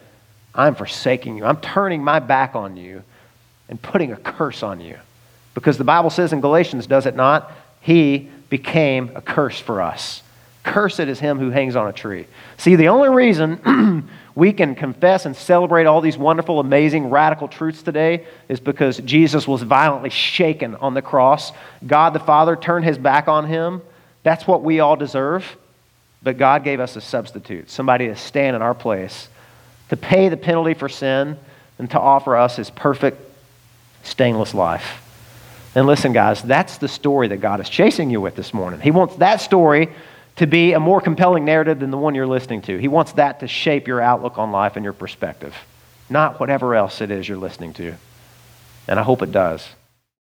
I'm 0.56 0.76
forsaking 0.76 1.38
you. 1.38 1.46
I'm 1.46 1.58
turning 1.58 2.04
my 2.04 2.20
back 2.20 2.56
on 2.56 2.78
you 2.78 3.04
and 3.70 3.82
putting 3.82 4.12
a 4.12 4.18
curse 4.18 4.64
on 4.64 4.82
you. 4.82 4.98
Because 5.54 5.78
the 5.78 5.84
Bible 5.84 6.10
says 6.10 6.34
in 6.34 6.42
Galatians, 6.42 6.88
does 6.88 7.06
it 7.06 7.16
not? 7.16 7.52
He 7.82 8.30
became 8.50 9.12
a 9.16 9.22
curse 9.22 9.60
for 9.60 9.82
us. 9.82 10.24
Cursed 10.64 11.02
is 11.02 11.20
him 11.20 11.40
who 11.40 11.50
hangs 11.50 11.76
on 11.76 11.88
a 11.88 11.94
tree. 11.94 12.26
See, 12.58 12.76
the 12.76 12.88
only 12.88 13.10
reason 13.10 14.10
we 14.36 14.54
can 14.54 14.76
confess 14.76 15.26
and 15.26 15.36
celebrate 15.36 15.86
all 15.86 16.00
these 16.00 16.18
wonderful, 16.18 16.60
amazing, 16.60 17.10
radical 17.10 17.50
truths 17.50 17.84
today 17.84 18.26
is 18.48 18.62
because 18.62 18.98
Jesus 19.00 19.46
was 19.46 19.62
violently 19.62 20.10
shaken 20.10 20.76
on 20.76 20.94
the 20.94 21.02
cross. 21.02 21.52
God 21.86 22.14
the 22.14 22.20
Father 22.20 22.56
turned 22.56 22.86
his 22.86 22.98
back 22.98 23.28
on 23.28 23.46
him. 23.46 23.82
That's 24.24 24.48
what 24.48 24.64
we 24.64 24.80
all 24.80 24.96
deserve. 24.96 25.58
But 26.24 26.38
God 26.38 26.64
gave 26.64 26.80
us 26.80 26.96
a 26.96 27.02
substitute, 27.02 27.70
somebody 27.70 28.08
to 28.08 28.16
stand 28.16 28.56
in 28.56 28.62
our 28.62 28.74
place, 28.74 29.28
to 29.90 29.98
pay 29.98 30.30
the 30.30 30.38
penalty 30.38 30.74
for 30.74 30.88
sin, 30.88 31.38
and 31.78 31.92
to 31.92 32.00
offer 32.00 32.38
us 32.38 32.56
his 32.56 32.70
perfect, 32.70 33.20
stainless 34.04 34.54
life. 34.54 35.03
And 35.76 35.88
listen, 35.88 36.14
guys, 36.14 36.42
that's 36.42 36.78
the 36.78 36.88
story 36.88 37.30
that 37.30 37.38
God 37.38 37.60
is 37.60 37.70
chasing 37.70 38.10
you 38.10 38.22
with 38.22 38.36
this 38.36 38.54
morning. 38.54 38.80
He 38.80 38.92
wants 38.92 39.16
that 39.18 39.42
story 39.42 39.90
to 40.36 40.48
be 40.48 40.74
a 40.74 40.80
more 40.80 41.02
compelling 41.02 41.46
narrative 41.46 41.80
than 41.80 41.92
the 41.92 41.98
one 41.98 42.16
you're 42.16 42.28
listening 42.28 42.62
to. 42.64 42.78
He 42.78 42.88
wants 42.88 43.14
that 43.14 43.40
to 43.42 43.48
shape 43.48 43.88
your 43.88 44.02
outlook 44.02 44.38
on 44.38 44.52
life 44.52 44.76
and 44.76 44.84
your 44.84 44.94
perspective, 44.94 45.56
not 46.10 46.40
whatever 46.40 46.76
else 46.76 47.02
it 47.02 47.12
is 47.12 47.28
you're 47.28 47.38
listening 47.38 47.74
to. 47.74 47.96
And 48.88 49.00
I 49.00 49.04
hope 49.04 49.22
it 49.22 49.32
does. 49.32 49.68